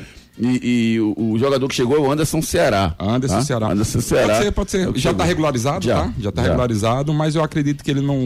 E, 0.43 0.93
e 0.95 0.99
o, 0.99 1.13
o 1.33 1.37
jogador 1.37 1.67
que 1.67 1.75
chegou 1.75 1.95
é 1.95 1.99
o 1.99 2.11
Anderson 2.11 2.41
Ceará. 2.41 2.95
Anderson 2.99 3.35
tá? 3.35 3.41
Ceará. 3.43 3.71
Anderson 3.71 4.01
Ceará. 4.01 4.27
Pode 4.33 4.43
ser, 4.43 4.51
pode 4.51 4.71
ser. 4.71 4.85
Já 4.87 4.93
chegou. 4.99 5.17
tá 5.19 5.23
regularizado, 5.23 5.85
Já, 5.85 6.01
tá? 6.01 6.13
Já 6.19 6.31
tá 6.31 6.41
já. 6.41 6.47
regularizado, 6.49 7.13
mas 7.13 7.35
eu 7.35 7.43
acredito 7.43 7.83
que 7.83 7.91
ele 7.91 8.01
não. 8.01 8.17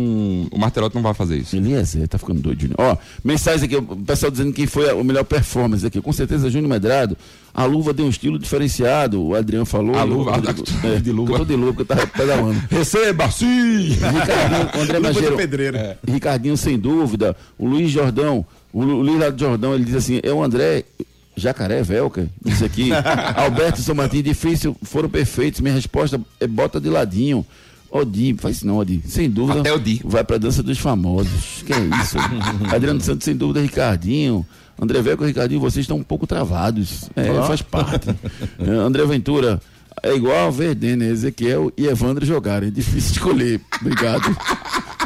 O 0.50 0.58
Martelotti 0.58 0.96
não 0.96 1.04
vai 1.04 1.14
fazer 1.14 1.38
isso. 1.38 1.58
Eliezer, 1.58 2.08
tá 2.08 2.18
ficando 2.18 2.40
doido, 2.40 2.62
Júnior. 2.62 2.78
Ó, 2.80 2.98
mensagem 3.22 3.66
aqui, 3.66 3.76
o 3.76 3.82
pessoal 3.98 4.32
dizendo 4.32 4.54
que 4.54 4.66
foi 4.66 4.90
a, 4.90 4.96
o 4.96 5.04
melhor 5.04 5.26
performance 5.26 5.86
aqui. 5.86 6.00
Com 6.00 6.14
certeza, 6.14 6.50
Júnior 6.50 6.70
Medrado. 6.70 7.18
A 7.54 7.66
luva 7.66 7.92
deu 7.94 8.06
um 8.06 8.10
estilo 8.10 8.40
diferenciado, 8.40 9.22
o 9.22 9.36
Adriano 9.36 9.66
falou. 9.66 9.98
A 9.98 10.04
luva, 10.04 10.32
Eu- 10.32 10.88
a- 10.90 10.96
é, 10.96 11.00
de 11.04 11.12
luva. 11.12 11.34
Eu 11.34 11.38
tô 11.40 11.46
de 11.46 11.56
luva, 11.56 11.74
porque 11.74 11.82
eu 11.92 11.98
tava 11.98 12.08
pedalando. 12.08 12.62
Receba, 12.72 13.30
sim! 13.30 13.90
Ricardinho, 13.90 14.70
André 14.82 15.00
Mageiro. 15.00 15.36
pedreiro. 15.36 15.78
é, 15.78 15.98
Ricardinho, 16.08 16.56
sem 16.56 16.80
dúvida. 16.80 17.36
O 17.58 17.68
Luiz 17.68 17.92
Jordão. 17.92 18.46
O, 18.72 18.80
o 18.82 19.02
Luiz 19.02 19.20
Jordão, 19.38 19.74
ele 19.76 19.84
diz 19.86 19.96
assim: 19.96 20.20
é 20.24 20.32
o 20.32 20.42
André. 20.44 20.84
Jacaré 21.36 21.82
Velca, 21.84 22.30
disse 22.44 22.64
aqui. 22.64 22.90
Alberto 23.36 23.82
São 23.82 23.96
Martins, 23.96 24.24
difícil, 24.24 24.76
foram 24.84 25.10
perfeitos. 25.10 25.62
Minha 25.62 25.74
resposta 25.76 26.20
é 26.40 26.48
bota 26.48 26.80
de 26.80 26.90
ladinho. 26.90 27.46
Odi, 27.90 28.36
faz 28.38 28.58
isso 28.58 28.68
não, 28.68 28.78
Odi. 28.78 29.02
Sem 29.06 29.30
dúvida. 29.30 29.62
Até 29.62 29.74
Odi. 29.74 30.02
Vai 30.04 30.24
pra 30.24 30.38
dança 30.38 30.62
dos 30.62 30.78
famosos. 30.78 31.64
Que 31.66 31.74
é 31.74 31.80
isso? 32.02 32.18
Adriano 32.74 33.00
Santos, 33.00 33.24
sem 33.24 33.36
dúvida, 33.36 33.62
Ricardinho. 33.62 34.46
André 34.82 35.02
Velco 35.02 35.24
e 35.24 35.28
Ricardinho, 35.28 35.62
vocês 35.62 35.84
estão 35.84 35.98
um 35.98 36.04
pouco 36.04 36.28
travados. 36.28 37.10
É, 37.16 37.32
Ó. 37.32 37.44
faz 37.44 37.62
parte. 37.62 38.10
É, 38.60 38.70
André 38.70 39.06
Ventura, 39.06 39.62
é 40.02 40.14
igual 40.14 40.48
a 40.48 40.52
Verdene, 40.52 41.06
Ezequiel 41.06 41.72
e 41.78 41.88
Evandro 41.88 42.26
jogarem. 42.26 42.68
É 42.68 42.72
difícil 42.72 43.14
escolher. 43.14 43.62
Obrigado. 43.80 44.36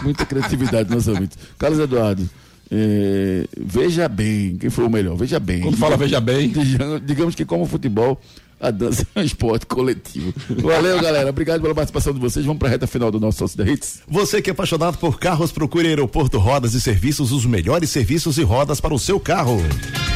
Muita 0.04 0.26
criatividade, 0.26 0.90
meus 0.90 1.08
ouvintes. 1.08 1.38
Carlos 1.58 1.80
Eduardo. 1.80 2.28
É, 2.72 3.48
veja 3.58 4.08
bem, 4.08 4.56
quem 4.58 4.70
foi 4.70 4.86
o 4.86 4.90
melhor? 4.90 5.16
Veja 5.16 5.40
bem. 5.40 5.62
Quando 5.62 5.78
fala 5.78 5.98
veja 5.98 6.22
bem. 6.22 6.50
Digamos, 6.50 7.02
digamos 7.06 7.36
que 7.36 7.46
como 7.46 7.66
futebol, 7.66 8.20
a 8.60 8.72
dança 8.72 9.08
é 9.16 9.20
um 9.20 9.24
esporte 9.24 9.66
coletivo. 9.66 10.34
Valeu, 10.62 11.02
galera. 11.02 11.30
Obrigado 11.30 11.62
pela 11.62 11.74
participação 11.74 12.14
de 12.14 12.20
vocês. 12.20 12.46
Vamos 12.46 12.60
para 12.60 12.68
a 12.68 12.72
reta 12.72 12.88
final 12.88 13.10
do 13.10 13.20
nosso 13.20 13.40
Sócio 13.40 13.58
da 13.58 13.70
Hits. 13.70 14.02
Você 14.08 14.42
que 14.42 14.50
é 14.50 14.54
apaixonado 14.54 14.98
por 14.98 15.20
carros, 15.20 15.52
procure 15.52 15.88
Aeroporto 15.88 16.38
Rodas 16.38 16.74
e 16.74 16.82
Serviços, 16.82 17.32
os 17.32 17.46
melhores 17.46 17.90
serviços 17.90 18.38
e 18.38 18.44
rodas 18.44 18.82
para 18.82 18.94
o 18.94 19.00
seu 19.00 19.20
carro. 19.20 19.58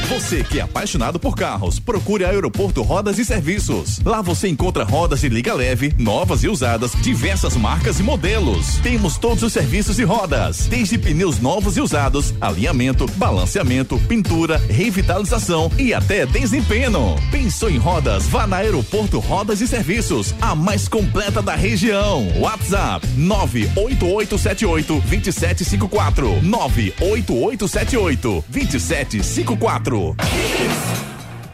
Você 0.10 0.44
que 0.44 0.60
é 0.60 0.62
apaixonado 0.62 1.18
por 1.20 1.36
carros, 1.36 1.80
procure 1.80 2.26
Aeroporto 2.26 2.82
Rodas 2.82 3.18
e 3.18 3.26
Serviços. 3.26 4.00
Lá 4.04 4.22
você 4.22 4.50
encontra 4.50 4.84
rodas 4.84 5.22
de 5.22 5.30
liga 5.30 5.54
leve, 5.54 5.94
novas 5.98 6.44
e 6.44 6.50
usadas, 6.50 6.92
diversas 7.02 7.56
marcas 7.56 8.00
e 8.00 8.04
modelos. 8.04 8.78
Temos 8.84 9.18
todos 9.18 9.42
os 9.44 9.54
serviços 9.54 9.98
e 10.00 10.04
rodas, 10.04 10.68
desde 10.68 10.98
pneus 10.98 11.40
novos 11.40 11.78
e 11.78 11.82
usados, 11.82 12.34
alinhamento, 12.42 13.08
balanceamento, 13.16 13.98
pintura, 14.08 14.58
revitalização 14.58 15.72
e 15.78 15.94
até 15.94 16.26
desempenho. 16.26 17.16
Pensou 17.32 17.70
em 17.70 17.78
rodas? 17.78 18.28
Vá 18.34 18.48
na 18.48 18.58
Aeroporto 18.58 19.20
Rodas 19.20 19.62
e 19.62 19.68
Serviços, 19.68 20.34
a 20.42 20.56
mais 20.56 20.88
completa 20.88 21.40
da 21.40 21.54
região. 21.54 22.28
WhatsApp 22.40 23.06
98878 23.16 25.02
2754 25.02 26.42
98878 26.42 28.44
2754. 28.50 30.16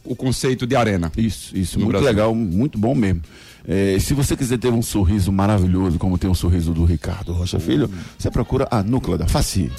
o 0.04 0.16
conceito 0.16 0.66
de 0.66 0.76
arena. 0.76 1.10
Isso, 1.16 1.56
isso, 1.56 1.78
muito 1.78 1.92
Brasil. 1.92 2.08
legal, 2.08 2.34
muito 2.34 2.78
bom 2.78 2.94
mesmo. 2.94 3.22
É, 3.70 3.98
se 4.00 4.14
você 4.14 4.34
quiser 4.34 4.58
ter 4.58 4.72
um 4.72 4.80
sorriso 4.80 5.30
maravilhoso, 5.30 5.98
como 5.98 6.16
tem 6.16 6.30
o 6.30 6.34
sorriso 6.34 6.72
do 6.72 6.86
Ricardo 6.86 7.34
Rocha 7.34 7.60
Filho, 7.60 7.90
você 8.18 8.30
procura 8.30 8.66
a 8.70 8.82
Núclea 8.82 9.18
da 9.18 9.26
Face. 9.26 9.70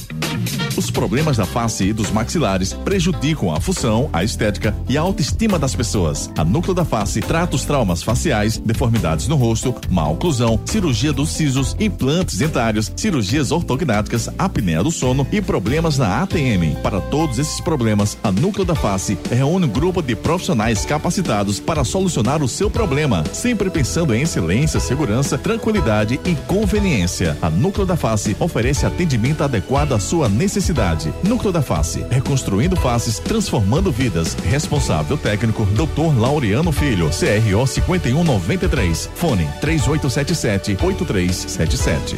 Os 0.77 0.91
problemas 0.91 1.37
da 1.37 1.45
face 1.45 1.85
e 1.85 1.93
dos 1.93 2.11
maxilares 2.11 2.71
prejudicam 2.71 3.51
a 3.51 3.59
função, 3.59 4.07
a 4.13 4.23
estética 4.23 4.75
e 4.87 4.95
a 4.95 5.01
autoestima 5.01 5.57
das 5.57 5.73
pessoas. 5.73 6.29
A 6.37 6.45
Núcleo 6.45 6.75
da 6.75 6.85
Face 6.85 7.19
trata 7.19 7.55
os 7.55 7.65
traumas 7.65 8.03
faciais, 8.03 8.59
deformidades 8.59 9.27
no 9.27 9.35
rosto, 9.35 9.73
má 9.89 10.07
oclusão, 10.07 10.59
cirurgia 10.65 11.11
dos 11.11 11.29
sisos, 11.29 11.75
implantes 11.79 12.37
dentários, 12.37 12.91
cirurgias 12.95 13.51
ortognáticas, 13.51 14.29
apneia 14.37 14.83
do 14.83 14.91
sono 14.91 15.25
e 15.31 15.41
problemas 15.41 15.97
na 15.97 16.21
ATM. 16.21 16.75
Para 16.83 17.01
todos 17.01 17.39
esses 17.39 17.59
problemas, 17.59 18.17
a 18.23 18.31
Núcleo 18.31 18.65
da 18.65 18.75
Face 18.75 19.17
reúne 19.31 19.65
um 19.65 19.69
grupo 19.69 20.01
de 20.01 20.15
profissionais 20.15 20.85
capacitados 20.85 21.59
para 21.59 21.83
solucionar 21.83 22.43
o 22.43 22.47
seu 22.47 22.69
problema, 22.69 23.23
sempre 23.33 23.69
pensando 23.79 24.13
em 24.13 24.23
excelência, 24.23 24.77
segurança, 24.77 25.37
tranquilidade 25.37 26.19
e 26.25 26.35
conveniência. 26.35 27.37
A 27.41 27.49
Núcleo 27.49 27.85
da 27.85 27.95
Face 27.95 28.35
oferece 28.37 28.85
atendimento 28.85 29.41
adequado 29.41 29.93
à 29.93 29.99
sua 29.99 30.27
necessidade. 30.27 31.13
Núcleo 31.23 31.53
da 31.53 31.61
Face, 31.61 32.05
reconstruindo 32.09 32.75
faces, 32.75 33.19
transformando 33.19 33.89
vidas. 33.89 34.35
Responsável 34.43 35.17
técnico, 35.17 35.65
Dr. 35.67 36.19
Laureano 36.19 36.73
Filho, 36.73 37.09
CRO 37.09 37.65
5193. 37.65 39.09
Fone 39.15 39.47
3877 39.61 40.77
8377. 40.83 42.17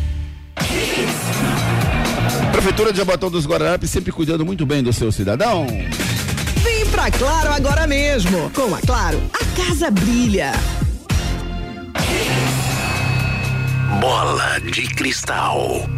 Prefeitura 2.52 2.92
de 2.92 2.98
Jaboatão 2.98 3.30
dos 3.30 3.46
Guararapes 3.46 3.90
sempre 3.90 4.12
cuidando 4.12 4.44
muito 4.44 4.64
bem 4.66 4.82
do 4.82 4.92
seu 4.92 5.10
cidadão. 5.10 5.66
Vem 6.62 6.86
pra 6.86 7.10
Claro 7.10 7.52
agora 7.52 7.86
mesmo. 7.86 8.50
Com 8.50 8.74
a 8.74 8.80
Claro, 8.80 9.20
a 9.32 9.44
casa 9.56 9.90
brilha. 9.90 10.52
Bola 14.00 14.58
de 14.60 14.82
cristal. 14.94 15.88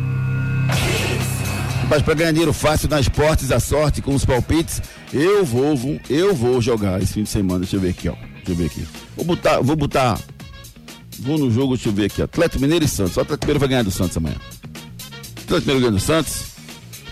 Mas 1.89 2.03
para 2.03 2.14
ganhar 2.14 2.31
dinheiro 2.33 2.53
fácil 2.53 2.89
na 2.89 2.99
esportes, 2.99 3.53
a 3.53 3.61
sorte 3.61 4.01
com 4.01 4.14
os 4.14 4.25
palpites, 4.25 4.83
eu 5.12 5.45
vou, 5.45 5.79
eu 6.09 6.35
vou 6.35 6.61
jogar 6.61 7.03
esse 7.03 7.14
fim 7.14 7.22
de 7.22 7.29
semana. 7.29 7.61
Deixa 7.61 7.77
eu 7.77 7.81
ver 7.81 7.91
aqui, 7.91 8.09
ó. 8.09 8.34
Deixa 8.45 8.53
eu 8.53 8.57
ver 8.57 8.66
aqui. 8.66 8.86
Vou 9.16 9.24
botar, 9.24 9.61
vou 9.61 9.76
botar. 9.76 10.20
Vou 11.20 11.38
no 11.38 11.51
jogo, 11.51 11.74
deixa 11.74 11.88
eu 11.88 11.92
ver 11.92 12.07
aqui. 12.07 12.20
Atlético 12.20 12.61
Mineiro 12.61 12.84
e 12.84 12.88
Santos. 12.88 13.16
O 13.16 13.20
Atlético 13.20 13.47
Mineiro 13.47 13.61
vai 13.61 13.68
ganhar 13.68 13.82
do 13.82 13.90
Santos 13.90 14.16
amanhã. 14.16 14.36
Atlético 15.45 15.61
Mineiro 15.61 15.80
ganha 15.80 15.92
do 15.92 16.01
Santos. 16.01 16.45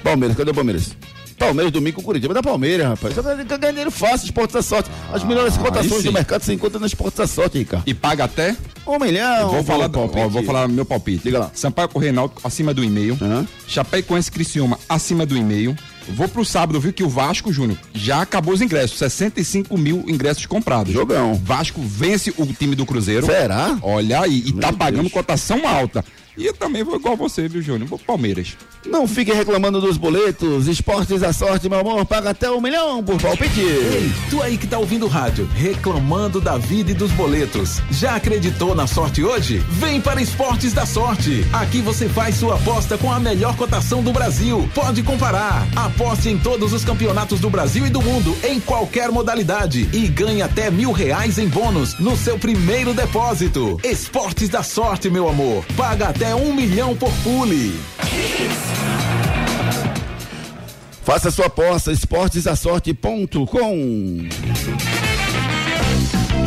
Palmeiras, 0.03 0.37
cadê 0.37 0.51
o 0.51 0.55
Palmeiras? 0.55 0.97
Palmeiras 1.39 1.73
domingo 1.73 1.97
com 1.97 2.03
o 2.03 2.05
Curitiba. 2.05 2.35
Da 2.35 2.43
Palmeiras, 2.43 2.87
rapaz. 2.87 3.15
Tá 3.15 3.23
ganhando 3.23 3.69
dinheiro 3.71 3.91
fácil, 3.91 4.27
esportes 4.27 4.55
da 4.55 4.63
sorte. 4.63 4.91
As 5.13 5.25
melhores 5.25 5.57
cotações 5.57 6.05
do 6.05 6.13
mercado 6.13 6.43
você 6.43 6.53
encontra 6.53 6.79
na 6.79 6.87
esportes 6.87 7.19
da 7.19 7.27
sorte, 7.27 7.59
Ricardo. 7.59 7.85
E 7.87 7.95
paga 7.95 8.25
até? 8.25 8.57
Um 8.87 8.99
milhão. 8.99 9.51
Vou 9.51 9.65
falar, 9.65 9.91
ó, 9.95 10.29
vou 10.29 10.43
falar 10.45 10.69
meu 10.69 10.85
palpite. 10.85 11.25
Diga 11.25 11.39
lá. 11.39 11.51
Sampaio 11.55 11.89
Correio 11.89 12.13
Náutico 12.13 12.41
acima 12.45 12.75
do 12.75 12.85
e-mail. 12.85 13.17
Uhum. 13.21 13.47
Chapecoense 13.67 14.31
Criciúma 14.31 14.79
acima 14.89 15.25
do 15.25 15.37
e-mail. 15.37 15.77
Vou 16.09 16.29
pro 16.29 16.45
sábado, 16.45 16.81
viu 16.81 16.93
que 16.93 17.03
o 17.05 17.09
Vasco, 17.09 17.53
Júnior, 17.53 17.79
já 17.95 18.23
acabou 18.23 18.55
os 18.55 18.61
ingressos. 18.61 18.99
65 18.99 19.77
mil 19.79 20.05
ingressos 20.09 20.47
comprados. 20.47 20.93
Jogão. 20.93 21.35
Vasco 21.35 21.81
vence 21.83 22.33
o 22.37 22.47
time 22.47 22.75
do 22.75 22.85
Cruzeiro. 22.87 23.27
Será? 23.27 23.79
Olha 23.83 24.21
aí, 24.21 24.43
e 24.47 24.53
Meu 24.53 24.61
tá 24.61 24.73
pagando 24.73 25.03
Deus. 25.03 25.13
cotação 25.13 25.67
alta. 25.67 26.05
E 26.37 26.47
eu 26.47 26.55
também 26.55 26.83
vou 26.83 26.97
igual 26.97 27.17
você, 27.17 27.47
viu, 27.47 27.61
Júnior? 27.61 27.89
Vou 27.89 27.99
Palmeiras. 27.99 28.57
Não 28.87 29.07
fique 29.07 29.33
reclamando 29.33 29.81
dos 29.81 29.97
boletos. 29.97 30.67
Esportes 30.67 31.21
da 31.21 31.33
sorte, 31.33 31.69
meu 31.69 31.81
amor. 31.81 32.05
Paga 32.07 32.31
até 32.31 32.51
um 32.51 32.61
milhão 32.61 33.03
por 33.03 33.21
palpite. 33.21 33.61
Ei, 33.61 34.11
tu 34.31 34.43
aí 34.43 34.57
que 34.57 34.67
tá 34.67 34.79
ouvindo 34.79 35.07
o 35.07 35.09
rádio, 35.09 35.49
reclamando 35.55 36.41
da 36.41 36.57
vida 36.59 36.91
e 36.91 36.95
dos 36.95 37.11
boletos. 37.13 37.81
Já 37.91 38.17
acreditou 38.17 38.75
na 38.75 38.87
sorte 38.87 39.23
hoje? 39.23 39.59
Vem 39.71 40.01
para 40.01 40.23
Esportes 40.23 40.73
da 40.73 40.87
Sorte. 40.87 41.45
Aqui 41.53 41.81
você 41.81 42.09
faz 42.09 42.37
sua 42.37 42.55
aposta 42.55 42.97
com 42.97 43.13
a 43.13 43.21
melhor 43.21 43.57
cotação 43.57 44.03
do 44.03 44.13
Brasil. 44.13 44.69
Pode 44.75 45.03
comparar. 45.03 45.67
Aposte 45.77 46.31
em 46.31 46.39
todos 46.39 46.73
os 46.73 46.85
campeonatos 46.85 47.41
do 47.41 47.51
Brasil 47.51 47.87
e 47.87 47.91
do 47.91 48.03
mundo, 48.03 48.37
em 48.43 48.59
qualquer 48.59 49.11
modalidade. 49.11 49.89
E 49.93 50.09
ganhe 50.09 50.43
até 50.43 50.71
mil 50.71 50.93
reais 50.93 51.39
em 51.39 51.49
bônus 51.49 51.99
no 51.99 52.17
seu 52.17 52.39
primeiro 52.39 52.95
depósito. 52.95 53.79
Esportes 53.85 54.49
da 54.49 54.63
Sorte, 54.63 55.11
meu 55.11 55.29
amor. 55.29 55.65
Paga 55.77 56.09
até 56.09 56.22
um 56.29 56.55
milhão 56.55 56.97
por 56.97 57.13
pule. 57.25 57.75
Faça 61.03 61.31
sua 61.31 61.47
aposta, 61.47 61.91
esportesasorte.com. 61.91 64.29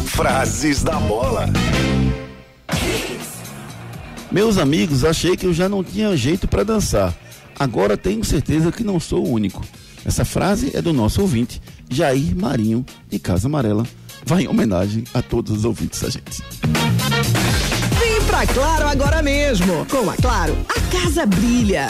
Frases 0.05 0.81
da 0.81 0.95
bola. 0.95 1.47
Meus 4.31 4.57
amigos, 4.57 5.03
achei 5.03 5.35
que 5.35 5.45
eu 5.45 5.53
já 5.53 5.67
não 5.67 5.83
tinha 5.83 6.15
jeito 6.15 6.47
para 6.47 6.63
dançar. 6.63 7.13
Agora 7.59 7.97
tenho 7.97 8.23
certeza 8.23 8.71
que 8.71 8.83
não 8.83 8.99
sou 8.99 9.25
o 9.25 9.31
único. 9.31 9.61
Essa 10.05 10.23
frase 10.23 10.71
é 10.73 10.81
do 10.81 10.93
nosso 10.93 11.21
ouvinte, 11.21 11.61
Jair 11.89 12.35
Marinho, 12.35 12.85
de 13.09 13.19
Casa 13.19 13.47
Amarela. 13.47 13.85
Vai 14.25 14.43
em 14.43 14.47
homenagem 14.47 15.03
a 15.13 15.21
todos 15.21 15.57
os 15.57 15.65
ouvintes 15.65 16.01
da 16.01 16.09
gente. 16.09 16.41
Pra 18.35 18.45
Claro 18.47 18.89
agora 18.89 19.21
mesmo. 19.21 19.85
Com 19.85 20.09
a 20.09 20.15
Claro, 20.17 20.57
a 20.67 20.81
casa 20.91 21.25
brilha. 21.25 21.87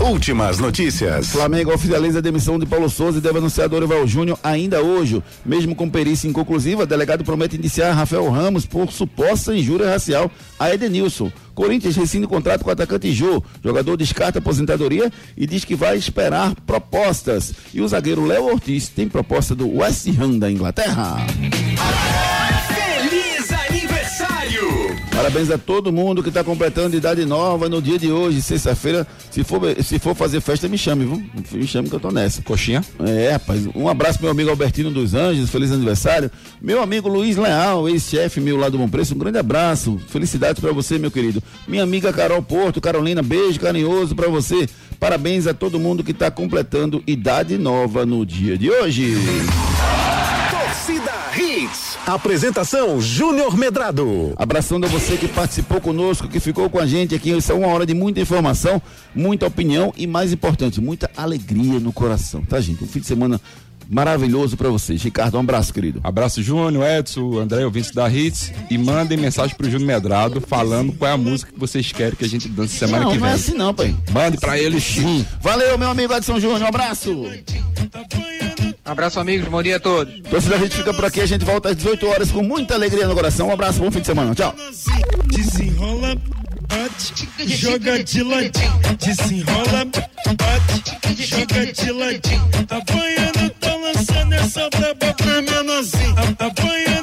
Últimas 0.00 0.58
notícias. 0.58 1.28
Flamengo 1.28 1.74
oficializa 1.74 2.20
a 2.20 2.22
demissão 2.22 2.58
de 2.58 2.64
Paulo 2.64 2.88
Souza 2.88 3.18
e 3.18 3.20
deve 3.20 3.36
anunciar 3.36 3.68
Dorival 3.68 4.06
Júnior 4.06 4.38
ainda 4.42 4.80
hoje. 4.80 5.22
Mesmo 5.44 5.74
com 5.74 5.90
perícia 5.90 6.26
inconclusiva, 6.26 6.86
delegado 6.86 7.22
promete 7.22 7.58
indiciar 7.58 7.94
Rafael 7.94 8.30
Ramos 8.30 8.64
por 8.64 8.90
suposta 8.90 9.54
injúria 9.54 9.90
racial 9.90 10.30
a 10.58 10.72
Edenilson. 10.72 11.30
Corinthians 11.54 11.96
rescinde 11.96 12.26
contrato 12.26 12.64
com 12.64 12.70
o 12.70 12.72
atacante 12.72 13.12
Jô. 13.12 13.42
Jogador 13.62 13.94
descarta 13.98 14.38
aposentadoria 14.38 15.12
e 15.36 15.46
diz 15.46 15.66
que 15.66 15.74
vai 15.74 15.98
esperar 15.98 16.54
propostas. 16.66 17.52
E 17.74 17.82
o 17.82 17.86
zagueiro 17.88 18.24
Léo 18.24 18.46
Ortiz 18.46 18.88
tem 18.88 19.06
proposta 19.06 19.54
do 19.54 19.68
West 19.68 20.08
Ham 20.18 20.38
da 20.38 20.50
Inglaterra. 20.50 21.26
Aniversário! 21.28 22.39
Parabéns 25.10 25.50
a 25.50 25.58
todo 25.58 25.92
mundo 25.92 26.22
que 26.22 26.28
está 26.28 26.42
completando 26.42 26.96
idade 26.96 27.24
nova 27.26 27.68
no 27.68 27.82
dia 27.82 27.98
de 27.98 28.10
hoje, 28.10 28.40
sexta-feira. 28.40 29.06
Se 29.30 29.44
for, 29.44 29.60
se 29.82 29.98
for 29.98 30.14
fazer 30.14 30.40
festa, 30.40 30.68
me 30.68 30.78
chame, 30.78 31.04
viu? 31.04 31.22
Me 31.52 31.66
chame 31.66 31.88
que 31.88 31.94
eu 31.94 32.00
tô 32.00 32.10
nessa. 32.10 32.40
Coxinha? 32.42 32.82
É, 33.00 33.32
rapaz. 33.32 33.68
Um 33.74 33.88
abraço 33.88 34.18
pro 34.18 34.26
meu 34.26 34.32
amigo 34.32 34.50
Albertino 34.50 34.90
dos 34.90 35.14
Anjos, 35.14 35.50
feliz 35.50 35.72
aniversário. 35.72 36.30
Meu 36.60 36.82
amigo 36.82 37.08
Luiz 37.08 37.36
Leal, 37.36 37.88
ex-chefe 37.88 38.40
meu 38.40 38.56
lá 38.56 38.68
do 38.68 38.78
Bom 38.78 38.88
Preço, 38.88 39.14
um 39.14 39.18
grande 39.18 39.38
abraço. 39.38 40.00
Felicidades 40.08 40.60
para 40.60 40.72
você, 40.72 40.98
meu 40.98 41.10
querido. 41.10 41.42
Minha 41.68 41.82
amiga 41.82 42.12
Carol 42.12 42.42
Porto, 42.42 42.80
Carolina, 42.80 43.22
beijo 43.22 43.60
carinhoso 43.60 44.14
para 44.14 44.28
você. 44.28 44.68
Parabéns 44.98 45.46
a 45.46 45.54
todo 45.54 45.80
mundo 45.80 46.04
que 46.04 46.12
está 46.12 46.30
completando 46.30 47.02
idade 47.06 47.58
nova 47.58 48.06
no 48.06 48.24
dia 48.24 48.56
de 48.56 48.70
hoje. 48.70 49.14
Apresentação 52.14 53.00
Júnior 53.00 53.56
Medrado. 53.56 54.32
Abraçando 54.36 54.86
a 54.86 54.88
você 54.88 55.16
que 55.16 55.28
participou 55.28 55.80
conosco, 55.80 56.28
que 56.28 56.40
ficou 56.40 56.68
com 56.68 56.78
a 56.78 56.86
gente 56.86 57.14
aqui. 57.14 57.30
Isso 57.30 57.52
é 57.52 57.54
uma 57.54 57.68
hora 57.68 57.86
de 57.86 57.94
muita 57.94 58.20
informação, 58.20 58.80
muita 59.14 59.46
opinião 59.46 59.92
e 59.96 60.06
mais 60.06 60.32
importante, 60.32 60.80
muita 60.80 61.10
alegria 61.16 61.78
no 61.78 61.92
coração, 61.92 62.42
tá, 62.44 62.60
gente? 62.60 62.82
Um 62.82 62.86
fim 62.86 63.00
de 63.00 63.06
semana 63.06 63.40
maravilhoso 63.90 64.56
para 64.56 64.68
vocês. 64.68 65.02
Ricardo, 65.02 65.36
um 65.36 65.40
abraço, 65.40 65.74
querido. 65.74 66.00
Abraço, 66.04 66.40
Júnior, 66.42 66.86
Edson, 66.86 67.38
André, 67.38 67.64
ouvintes 67.64 67.90
da 67.90 68.08
Hits. 68.08 68.52
E 68.70 68.78
mandem 68.78 69.18
mensagem 69.18 69.56
pro 69.56 69.68
Júnior 69.68 69.88
Medrado 69.88 70.40
falando 70.40 70.92
qual 70.92 71.10
é 71.10 71.14
a 71.14 71.18
música 71.18 71.52
que 71.52 71.58
vocês 71.58 71.90
querem 71.90 72.14
que 72.14 72.24
a 72.24 72.28
gente 72.28 72.48
dance 72.48 72.78
semana 72.78 73.04
não, 73.04 73.12
que 73.12 73.18
vem. 73.18 73.26
Não, 73.26 73.28
é 73.28 73.34
assim 73.34 73.54
não, 73.54 73.74
pai. 73.74 73.94
Mande 74.12 74.38
pra 74.38 74.58
eles. 74.58 74.84
Sim. 74.84 75.26
Valeu, 75.40 75.76
meu 75.76 75.90
amigo 75.90 76.14
Edson 76.14 76.38
Júnior. 76.38 76.62
Um 76.62 76.66
abraço. 76.66 77.26
Abraço, 78.90 79.20
amigos. 79.20 79.46
Bom 79.46 79.62
dia 79.62 79.76
a 79.76 79.80
todos. 79.80 80.12
Torcida, 80.28 80.56
a 80.56 80.58
gente 80.58 80.74
fica 80.74 80.92
por 80.92 81.04
aqui. 81.04 81.20
A 81.20 81.26
gente 81.26 81.44
volta 81.44 81.68
às 81.68 81.76
18 81.76 82.06
horas 82.08 82.32
com 82.32 82.42
muita 82.42 82.74
alegria 82.74 83.06
no 83.06 83.14
coração. 83.14 83.46
Um 83.46 83.52
abraço, 83.52 83.78
bom 83.78 83.88
fim 83.88 84.00
de 84.00 84.06
semana. 84.06 84.34
Tchau. 84.34 84.52
Desenrola, 85.26 86.16
bate, 86.68 87.28
joga 87.46 88.02
de 88.02 88.24
ladinho. 88.24 88.80
Desenrola, 88.98 89.84
bate, 90.36 91.24
joga 91.24 91.72
de 91.72 91.92
ladinho. 91.92 92.48
Apanhando, 92.68 93.50
tá 93.60 93.76
lançando 93.76 94.32
essa 94.32 94.68
braba 94.70 95.14
pra 95.14 95.40
menorzinho. 95.40 96.14
Apanhando, 96.40 96.48
tá 96.48 96.56
lançando. 96.56 96.99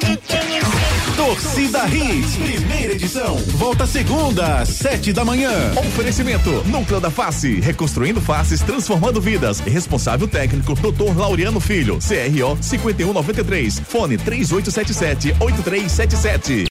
Torcida 1.40 1.86
Hits, 1.86 2.36
primeira 2.36 2.94
edição. 2.94 3.36
Volta 3.54 3.86
segunda, 3.86 4.64
sete 4.64 5.12
da 5.12 5.24
manhã. 5.24 5.52
Oferecimento 5.76 6.50
Núcleo 6.66 6.98
da 7.00 7.10
Face, 7.12 7.60
reconstruindo 7.60 8.20
faces, 8.20 8.60
transformando 8.60 9.20
vidas. 9.20 9.60
Responsável 9.60 10.26
técnico 10.26 10.74
Dr. 10.74 11.16
Laureano 11.16 11.60
Filho, 11.60 11.98
CRO 12.00 12.58
5193, 12.60 13.78
fone 13.86 14.18
3877 14.18 15.36
8377. 15.38 16.64